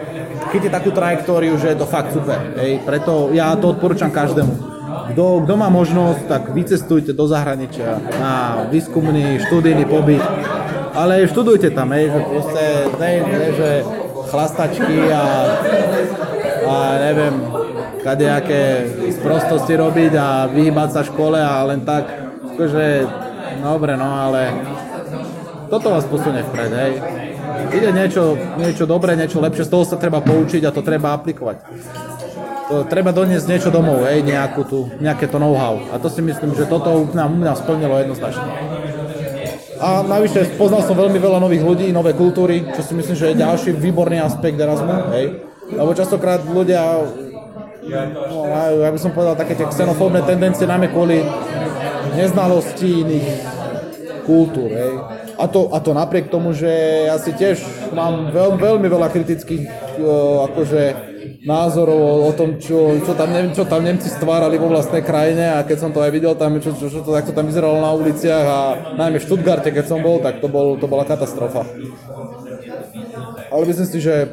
chytí 0.52 0.68
takú 0.70 0.90
trajektóriu, 0.92 1.58
že 1.58 1.74
je 1.74 1.78
to 1.78 1.88
fakt 1.90 2.14
super. 2.14 2.40
Hej. 2.58 2.82
Preto 2.84 3.30
ja 3.34 3.54
to 3.58 3.76
odporúčam 3.76 4.10
každému. 4.10 4.70
Kto, 5.14 5.42
kto 5.42 5.54
má 5.58 5.74
možnosť, 5.74 6.22
tak 6.30 6.44
vycestujte 6.54 7.18
do 7.18 7.26
zahraničia 7.26 7.98
na 8.22 8.66
výskumný 8.70 9.42
študijný 9.42 9.86
pobyt 9.90 10.22
ale 11.00 11.24
študujte 11.32 11.72
tam, 11.72 11.96
hej, 11.96 12.12
že 12.12 12.20
proste, 12.28 12.66
ne, 13.00 13.12
ne, 13.24 13.48
že 13.56 13.70
chlastačky 14.28 14.98
a, 15.16 15.24
a 16.68 16.76
neviem, 17.00 17.36
kadejaké 18.04 18.64
sprostosti 19.16 19.80
robiť 19.80 20.14
a 20.20 20.28
vyhýbať 20.52 20.90
sa 20.92 21.02
škole 21.08 21.40
a 21.40 21.64
len 21.72 21.88
tak, 21.88 22.04
akože, 22.52 22.86
dobre, 23.64 23.96
no 23.96 24.12
ale 24.12 24.52
toto 25.72 25.88
vás 25.96 26.04
posunie 26.04 26.44
vpred, 26.44 26.72
hej. 26.76 26.94
Ide 27.70 27.90
niečo, 27.96 28.36
niečo 28.60 28.84
dobré, 28.84 29.16
niečo 29.16 29.40
lepšie, 29.40 29.68
z 29.68 29.72
toho 29.72 29.84
sa 29.88 29.96
treba 29.96 30.20
poučiť 30.20 30.68
a 30.68 30.74
to 30.76 30.84
treba 30.84 31.16
aplikovať. 31.16 31.64
To, 32.70 32.86
treba 32.86 33.10
doniesť 33.16 33.48
niečo 33.50 33.70
domov, 33.72 34.04
hej, 34.06 34.22
nejakú 34.22 34.62
tu, 34.68 34.80
nejaké 35.02 35.32
to 35.32 35.42
know-how. 35.42 35.80
A 35.90 35.98
to 35.98 36.12
si 36.12 36.22
myslím, 36.22 36.54
že 36.54 36.70
toto 36.70 37.08
nám, 37.16 37.40
nám 37.40 37.58
splnilo 37.58 37.98
jednoznačne. 38.04 38.46
A 39.80 40.04
navyše 40.04 40.60
poznal 40.60 40.84
som 40.84 40.96
veľmi 40.96 41.16
veľa 41.16 41.40
nových 41.40 41.64
ľudí, 41.64 41.88
nové 41.96 42.12
kultúry, 42.12 42.68
čo 42.76 42.84
si 42.84 42.92
myslím, 42.94 43.16
že 43.16 43.32
je 43.32 43.42
ďalší 43.42 43.70
výborný 43.80 44.20
aspekt 44.20 44.60
Erasmu, 44.60 45.16
hej. 45.16 45.40
Lebo 45.72 45.96
častokrát 45.96 46.44
ľudia 46.44 47.08
no, 48.30 48.44
majú, 48.52 48.76
ja 48.84 48.92
by 48.92 49.00
som 49.00 49.16
povedal, 49.16 49.40
také 49.40 49.56
tie 49.56 49.72
xenofóbne 49.72 50.20
tendencie, 50.28 50.68
najmä 50.68 50.92
kvôli 50.92 51.24
neznalosti 52.20 53.08
iných 53.08 53.28
kultúr, 54.28 54.68
hej. 54.68 54.94
A 55.40 55.48
to, 55.48 55.72
a 55.72 55.80
to 55.80 55.96
napriek 55.96 56.28
tomu, 56.28 56.52
že 56.52 56.68
ja 57.08 57.16
si 57.16 57.32
tiež 57.32 57.64
mám 57.96 58.36
veľ, 58.36 58.60
veľmi 58.60 58.88
veľa 58.92 59.08
kritických 59.08 59.64
uh, 60.04 60.52
akože 60.52 61.09
názorov 61.40 62.28
o, 62.28 62.32
tom, 62.36 62.60
čo, 62.60 63.00
čo, 63.00 63.16
tam, 63.16 63.32
čo 63.56 63.64
tam 63.64 63.80
Nemci 63.80 64.12
stvárali 64.12 64.60
vo 64.60 64.68
vlastnej 64.68 65.00
krajine 65.00 65.56
a 65.56 65.64
keď 65.64 65.78
som 65.88 65.92
to 65.96 66.04
aj 66.04 66.12
videl 66.12 66.36
tam, 66.36 66.60
čo, 66.60 66.76
čo, 66.76 66.92
čo 66.92 67.00
to, 67.00 67.16
tak 67.16 67.32
to 67.32 67.32
tam 67.32 67.48
vyzeralo 67.48 67.80
na 67.80 67.96
uliciach 67.96 68.46
a 68.46 68.60
najmä 69.00 69.24
v 69.24 69.28
Stuttgarte, 69.28 69.72
keď 69.72 69.86
som 69.88 70.04
bol, 70.04 70.20
tak 70.20 70.44
to, 70.44 70.52
bol, 70.52 70.76
to 70.76 70.84
bola 70.92 71.08
katastrofa. 71.08 71.64
Ale 73.50 73.64
myslím 73.66 73.88
si, 73.88 74.00
že 74.04 74.28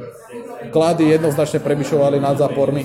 klady 0.75 1.15
jednoznačne 1.15 1.63
prebyšovali 1.63 2.19
nad 2.19 2.35
zápormi 2.35 2.83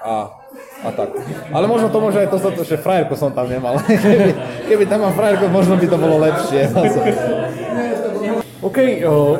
a, 0.00 0.32
a 0.80 0.88
tak. 0.96 1.12
Ale 1.52 1.68
možno 1.68 1.92
to 1.92 2.00
môže 2.00 2.16
aj 2.16 2.32
to, 2.32 2.64
že 2.64 2.80
frajerko 2.80 3.12
som 3.14 3.30
tam 3.36 3.44
nemal. 3.46 3.76
keby, 3.86 4.32
keby 4.72 4.84
tam 4.88 5.04
mám 5.04 5.12
frajerko, 5.12 5.52
možno 5.52 5.76
by 5.76 5.86
to 5.86 5.96
bolo 6.00 6.16
lepšie. 6.16 6.60
OK, 8.66 8.78
uh, 9.04 9.36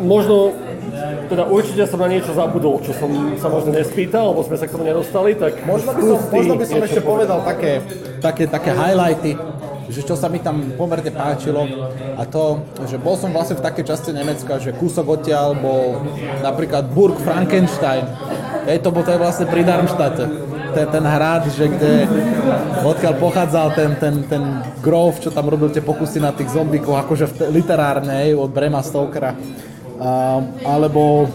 možno 0.00 0.56
teda 1.32 1.48
určite 1.48 1.88
som 1.88 1.96
na 1.96 2.12
niečo 2.12 2.36
zabudol, 2.36 2.84
čo 2.84 2.92
som 2.92 3.08
sa 3.40 3.48
možno 3.48 3.72
nespýtal, 3.72 4.36
lebo 4.36 4.44
sme 4.44 4.60
sa 4.60 4.68
k 4.68 4.76
tomu 4.76 4.84
nedostali, 4.84 5.32
tak 5.32 5.64
možno 5.64 5.96
by 5.96 6.02
som, 6.04 6.18
možno 6.28 6.52
by 6.60 6.64
som 6.68 6.80
ešte 6.84 7.00
povedal 7.00 7.40
také, 7.40 7.80
také, 8.20 8.44
také 8.44 8.70
highlighty, 8.76 9.32
že 9.88 10.04
čo 10.04 10.12
sa 10.12 10.28
mi 10.28 10.44
tam 10.44 10.76
pomerne 10.76 11.08
páčilo 11.08 11.64
a 12.20 12.22
to, 12.28 12.60
že 12.84 13.00
bol 13.00 13.16
som 13.16 13.32
vlastne 13.32 13.56
v 13.56 13.64
takej 13.64 13.84
časti 13.88 14.12
Nemecka, 14.12 14.60
že 14.60 14.76
kúsok 14.76 15.20
odtiaľ 15.20 15.56
bol 15.56 16.04
napríklad 16.44 16.92
Burg 16.92 17.16
Frankenstein. 17.24 18.04
Hej, 18.68 18.84
to 18.84 18.92
bol 18.92 19.00
to 19.00 19.16
je 19.16 19.18
vlastne 19.18 19.48
pri 19.48 19.64
Darmstadte. 19.64 20.28
Ten, 20.72 20.88
ten 20.88 21.04
hrad, 21.04 21.44
že 21.52 21.68
kde, 21.68 22.08
odkiaľ 22.80 23.20
pochádzal 23.20 23.76
ten, 23.76 23.90
ten, 24.00 24.14
ten 24.24 24.40
Grove, 24.80 25.20
čo 25.20 25.28
tam 25.28 25.52
robil 25.52 25.68
tie 25.68 25.84
pokusy 25.84 26.16
na 26.16 26.32
tých 26.32 26.48
zombíkoch, 26.48 26.96
akože 26.96 27.28
v, 27.28 27.60
literárne, 27.60 28.24
hej, 28.24 28.32
od 28.32 28.48
Brema 28.48 28.80
Stokera. 28.80 29.36
Alebo 30.62 31.30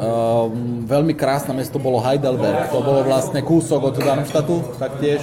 uh, 0.00 0.46
veľmi 0.86 1.14
krásne 1.14 1.54
mesto 1.54 1.78
bolo 1.78 2.02
Heidelberg, 2.02 2.70
to 2.70 2.82
bolo 2.82 3.06
vlastne 3.06 3.42
kúsok 3.46 3.92
od 3.92 3.94
Darmstadtu, 3.98 4.56
taktiež. 4.78 5.22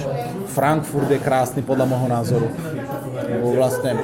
Frankfurt 0.54 1.10
je 1.10 1.18
krásny 1.18 1.60
podľa 1.66 1.86
môjho 1.90 2.08
názoru. 2.08 2.48
Lebo 3.24 3.58
vlastne, 3.58 3.98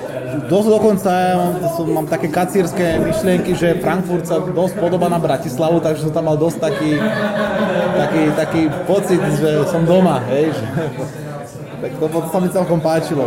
dosť 0.50 0.68
dokonca 0.68 1.10
mám, 1.38 1.54
som, 1.78 1.86
mám 1.86 2.06
také 2.10 2.26
kacírske 2.26 2.98
myšlienky, 3.06 3.54
že 3.54 3.78
Frankfurt 3.78 4.26
sa 4.26 4.42
dosť 4.42 4.74
podobá 4.82 5.06
na 5.06 5.22
Bratislavu, 5.22 5.78
takže 5.78 6.10
som 6.10 6.12
tam 6.12 6.26
mal 6.26 6.36
dosť 6.36 6.58
taký, 6.58 6.98
taký, 7.94 8.22
taký 8.34 8.62
pocit, 8.84 9.20
že 9.38 9.62
som 9.70 9.86
doma, 9.86 10.18
hej, 10.26 10.50
že, 10.50 10.64
tak 11.80 11.90
to, 11.96 12.04
to 12.10 12.18
sa 12.28 12.38
mi 12.42 12.48
celkom 12.50 12.80
páčilo. 12.82 13.24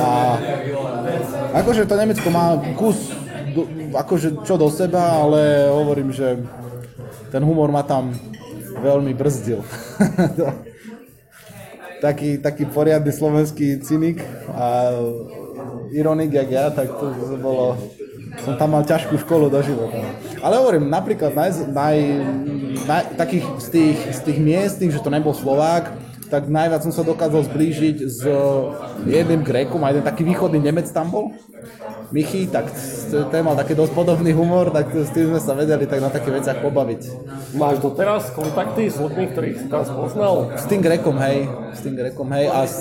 A 0.00 0.40
akože 1.60 1.84
to 1.84 1.94
Nemecko 1.94 2.28
má 2.32 2.56
kus 2.74 3.21
do, 3.52 3.68
akože 3.94 4.42
čo 4.42 4.56
do 4.56 4.68
seba, 4.72 5.22
ale 5.22 5.68
hovorím, 5.68 6.10
že 6.10 6.40
ten 7.30 7.44
humor 7.44 7.68
ma 7.72 7.84
tam 7.84 8.12
veľmi 8.82 9.12
brzdil. 9.14 9.62
taký, 12.04 12.42
taký 12.42 12.66
poriadny 12.66 13.14
slovenský 13.14 13.78
cynik 13.78 14.18
a 14.50 14.90
ironik, 15.94 16.34
jak 16.34 16.48
ja, 16.50 16.64
tak 16.74 16.90
to, 16.90 17.14
bolo... 17.38 17.78
Som 18.32 18.56
tam 18.56 18.72
mal 18.72 18.80
ťažkú 18.80 19.20
školu 19.28 19.52
do 19.52 19.60
života. 19.60 20.00
Ale 20.40 20.56
hovorím, 20.56 20.88
napríklad 20.88 21.36
naj, 21.36 21.68
naj, 21.68 21.96
naj, 22.88 23.02
takých 23.20 23.44
z 23.60 23.68
tých, 23.68 23.98
z 24.08 24.20
tých 24.24 24.38
miest, 24.40 24.80
tým, 24.80 24.88
že 24.88 25.04
to 25.04 25.12
nebol 25.12 25.36
Slovák, 25.36 25.92
tak 26.32 26.48
najviac 26.48 26.80
som 26.80 26.96
sa 26.96 27.04
dokázal 27.04 27.44
zblížiť 27.44 27.96
s 28.08 28.24
jedným 29.04 29.44
Grékom 29.44 29.84
a 29.84 29.92
jeden 29.92 30.00
taký 30.00 30.24
východný 30.24 30.64
Nemec 30.64 30.88
tam 30.88 31.12
bol. 31.12 31.36
Michy, 32.12 32.44
tak 32.48 32.68
ten 33.08 33.40
mal 33.40 33.56
taký 33.56 33.72
dosť 33.72 33.92
podobný 33.96 34.36
humor, 34.36 34.68
tak 34.68 34.92
s 34.92 35.12
tým 35.12 35.32
sme 35.32 35.40
sa 35.40 35.56
vedeli 35.56 35.88
tak 35.88 36.00
na 36.00 36.12
také 36.12 36.28
veciach 36.28 36.60
pobaviť. 36.60 37.00
Máš 37.56 37.80
doteraz 37.80 38.32
kontakty 38.36 38.88
s 38.88 39.00
ľuďmi, 39.00 39.24
ktorých 39.32 39.56
si 39.64 39.66
tam 39.72 39.80
spoznal? 39.84 40.52
S 40.56 40.68
tým 40.68 40.84
Grekom, 40.84 41.16
hej. 41.20 41.48
S 41.72 41.80
tým 41.80 41.96
Grekom, 41.96 42.28
hej. 42.36 42.52
A 42.52 42.68
s, 42.68 42.76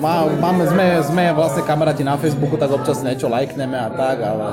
má, 0.00 0.24
máme, 0.28 0.64
sme, 0.64 0.86
sme 1.04 1.24
vlastne 1.36 1.60
kamaráti 1.60 2.04
na 2.04 2.16
Facebooku, 2.16 2.56
tak 2.56 2.72
občas 2.72 3.04
niečo 3.04 3.28
lajkneme 3.28 3.76
a 3.76 3.88
tak, 3.92 4.24
ale, 4.24 4.46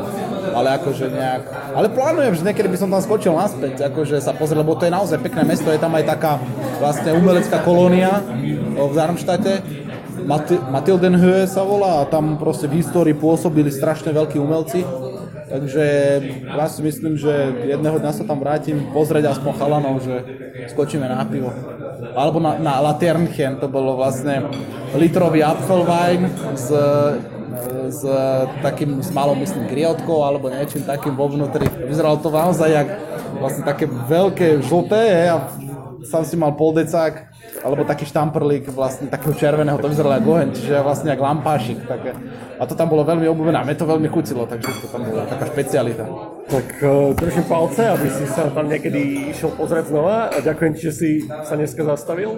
ale 0.55 0.67
akože 0.79 1.07
nejak... 1.07 1.41
Ale 1.71 1.87
plánujem, 1.87 2.35
že 2.35 2.43
niekedy 2.51 2.67
by 2.67 2.77
som 2.79 2.91
tam 2.91 2.99
skočil 2.99 3.31
naspäť, 3.31 3.91
akože 3.91 4.19
sa 4.19 4.35
pozrieť, 4.35 4.59
lebo 4.59 4.75
to 4.75 4.87
je 4.87 4.91
naozaj 4.91 5.23
pekné 5.23 5.47
mesto, 5.47 5.71
je 5.71 5.79
tam 5.79 5.95
aj 5.95 6.03
taká 6.03 6.35
vlastne 6.81 7.13
umelecká 7.13 7.61
kolónia 7.61 8.25
v 8.73 8.93
Darmštate 8.97 9.61
Matildenhöhe 10.69 11.49
sa 11.49 11.65
volá 11.65 12.01
a 12.01 12.09
tam 12.09 12.37
proste 12.37 12.69
v 12.69 12.81
histórii 12.81 13.13
pôsobili 13.13 13.73
strašne 13.73 14.13
veľkí 14.13 14.37
umelci. 14.37 14.85
Takže 15.51 15.85
ja 16.47 16.65
si 16.71 16.79
myslím, 16.79 17.19
že 17.19 17.51
jedného 17.67 17.99
dňa 17.99 18.11
sa 18.15 18.23
tam 18.23 18.39
vrátim 18.39 18.87
pozrieť 18.95 19.35
aspoň 19.35 19.51
chalanov, 19.59 19.99
že 19.99 20.15
skočíme 20.71 21.03
na 21.03 21.27
pivo. 21.27 21.51
Alebo 22.15 22.39
na, 22.39 22.55
na 22.55 22.79
Laternchen, 22.79 23.59
to 23.59 23.67
bolo 23.67 23.99
vlastne 23.99 24.47
litrový 24.95 25.43
Apfelwein 25.43 26.31
s, 26.55 26.71
s 27.91 28.01
takým 28.63 29.03
s 29.03 29.11
malou, 29.11 29.35
myslím, 29.35 29.67
griotkou 29.67 30.23
alebo 30.23 30.47
niečím 30.47 30.87
takým 30.87 31.19
vo 31.19 31.27
vnútri. 31.27 31.67
Vyzeralo 31.67 32.23
to 32.23 32.31
naozaj 32.31 32.69
jak 32.71 32.87
vlastne 33.35 33.63
také 33.67 33.89
veľké 33.89 34.63
žlté 34.63 35.27
a 35.27 35.51
sám 36.05 36.23
si 36.25 36.35
mal 36.37 36.53
poldecák 36.57 37.31
alebo 37.61 37.83
taký 37.85 38.07
štamprlík 38.07 38.71
vlastne 38.73 39.11
takého 39.11 39.35
červeného, 39.35 39.77
to 39.77 39.91
vyzeralo 39.91 40.17
ako 40.17 40.29
oheň, 40.39 40.49
čiže 40.55 40.73
vlastne 40.81 41.09
ako 41.13 41.23
lampášik. 41.23 41.77
Také. 41.85 42.15
A 42.57 42.63
to 42.65 42.73
tam 42.77 42.89
bolo 42.89 43.05
veľmi 43.05 43.25
obľúbené 43.27 43.57
a 43.59 43.65
mne 43.65 43.77
to 43.77 43.89
veľmi 43.89 44.07
chutilo, 44.09 44.45
takže 44.45 44.69
to 44.81 44.87
tam 44.89 45.05
bola 45.05 45.25
taká 45.25 45.45
špecialita. 45.49 46.05
Tak 46.47 46.67
uh, 46.83 47.13
držím 47.15 47.45
palce, 47.47 47.83
aby 47.85 48.07
si 48.11 48.25
sa 48.27 48.49
tam 48.49 48.65
niekedy 48.67 49.31
išiel 49.33 49.53
pozrieť 49.55 49.93
znova 49.93 50.29
a 50.29 50.37
ďakujem 50.41 50.71
ti, 50.77 50.81
že 50.89 50.93
si 50.93 51.09
sa 51.25 51.53
dneska 51.57 51.85
zastavil. 51.85 52.37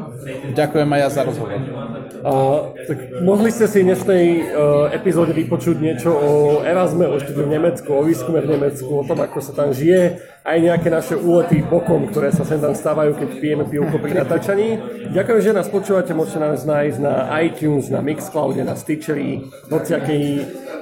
Ďakujem 0.54 0.90
aj 0.90 1.00
ja 1.00 1.10
za 1.10 1.22
rozhovor. 1.24 1.50
Uh, 1.54 2.72
tak 2.88 2.98
mohli 3.24 3.50
ste 3.52 3.66
si 3.68 3.84
v 3.84 3.94
dnešnej 3.94 4.26
uh, 4.54 4.96
epizóde 4.96 5.32
vypočuť 5.36 5.76
niečo 5.80 6.12
o 6.14 6.32
Erasme, 6.64 7.10
o 7.10 7.20
štúdiu 7.20 7.48
v 7.48 7.54
Nemecku, 7.60 7.90
o 7.92 8.04
výskume 8.04 8.44
v 8.44 8.60
Nemecku, 8.60 8.92
o 8.92 9.04
tom, 9.04 9.20
ako 9.24 9.40
sa 9.40 9.52
tam 9.56 9.76
žije, 9.76 10.33
aj 10.44 10.58
nejaké 10.60 10.92
naše 10.92 11.16
úlety 11.16 11.64
bokom, 11.64 12.12
ktoré 12.12 12.36
sa 12.36 12.44
sem 12.44 12.60
tam 12.60 12.76
stávajú, 12.76 13.16
keď 13.16 13.30
pijeme 13.40 13.64
pivko 13.64 13.96
pri 13.96 14.24
natáčaní. 14.24 14.76
Ďakujem, 15.16 15.40
že 15.40 15.56
nás 15.56 15.72
počúvate, 15.72 16.12
môžete 16.12 16.44
nás 16.44 16.68
nájsť 16.68 16.98
na 17.00 17.32
iTunes, 17.48 17.88
na 17.88 18.04
Mixcloude, 18.04 18.60
na 18.60 18.76
Stitcheri, 18.76 19.48
hociakej 19.72 20.24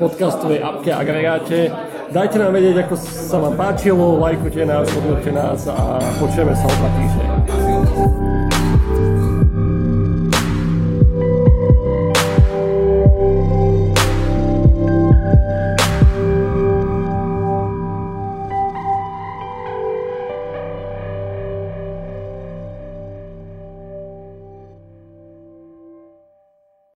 podcastovej 0.01 0.66
apke, 0.66 0.89
agregáte. 0.89 1.70
Dajte 2.09 2.41
nám 2.41 2.57
vedieť, 2.57 2.89
ako 2.89 2.95
sa 3.05 3.38
vám 3.38 3.55
páčilo, 3.55 4.18
lajkujte 4.18 4.66
nás, 4.66 4.89
podľujte 4.89 5.32
nás 5.32 5.70
a 5.70 6.01
počujeme 6.18 6.57
sa 6.57 6.66
o 6.66 6.74
dva 6.82 6.89
týždne. 6.97 8.31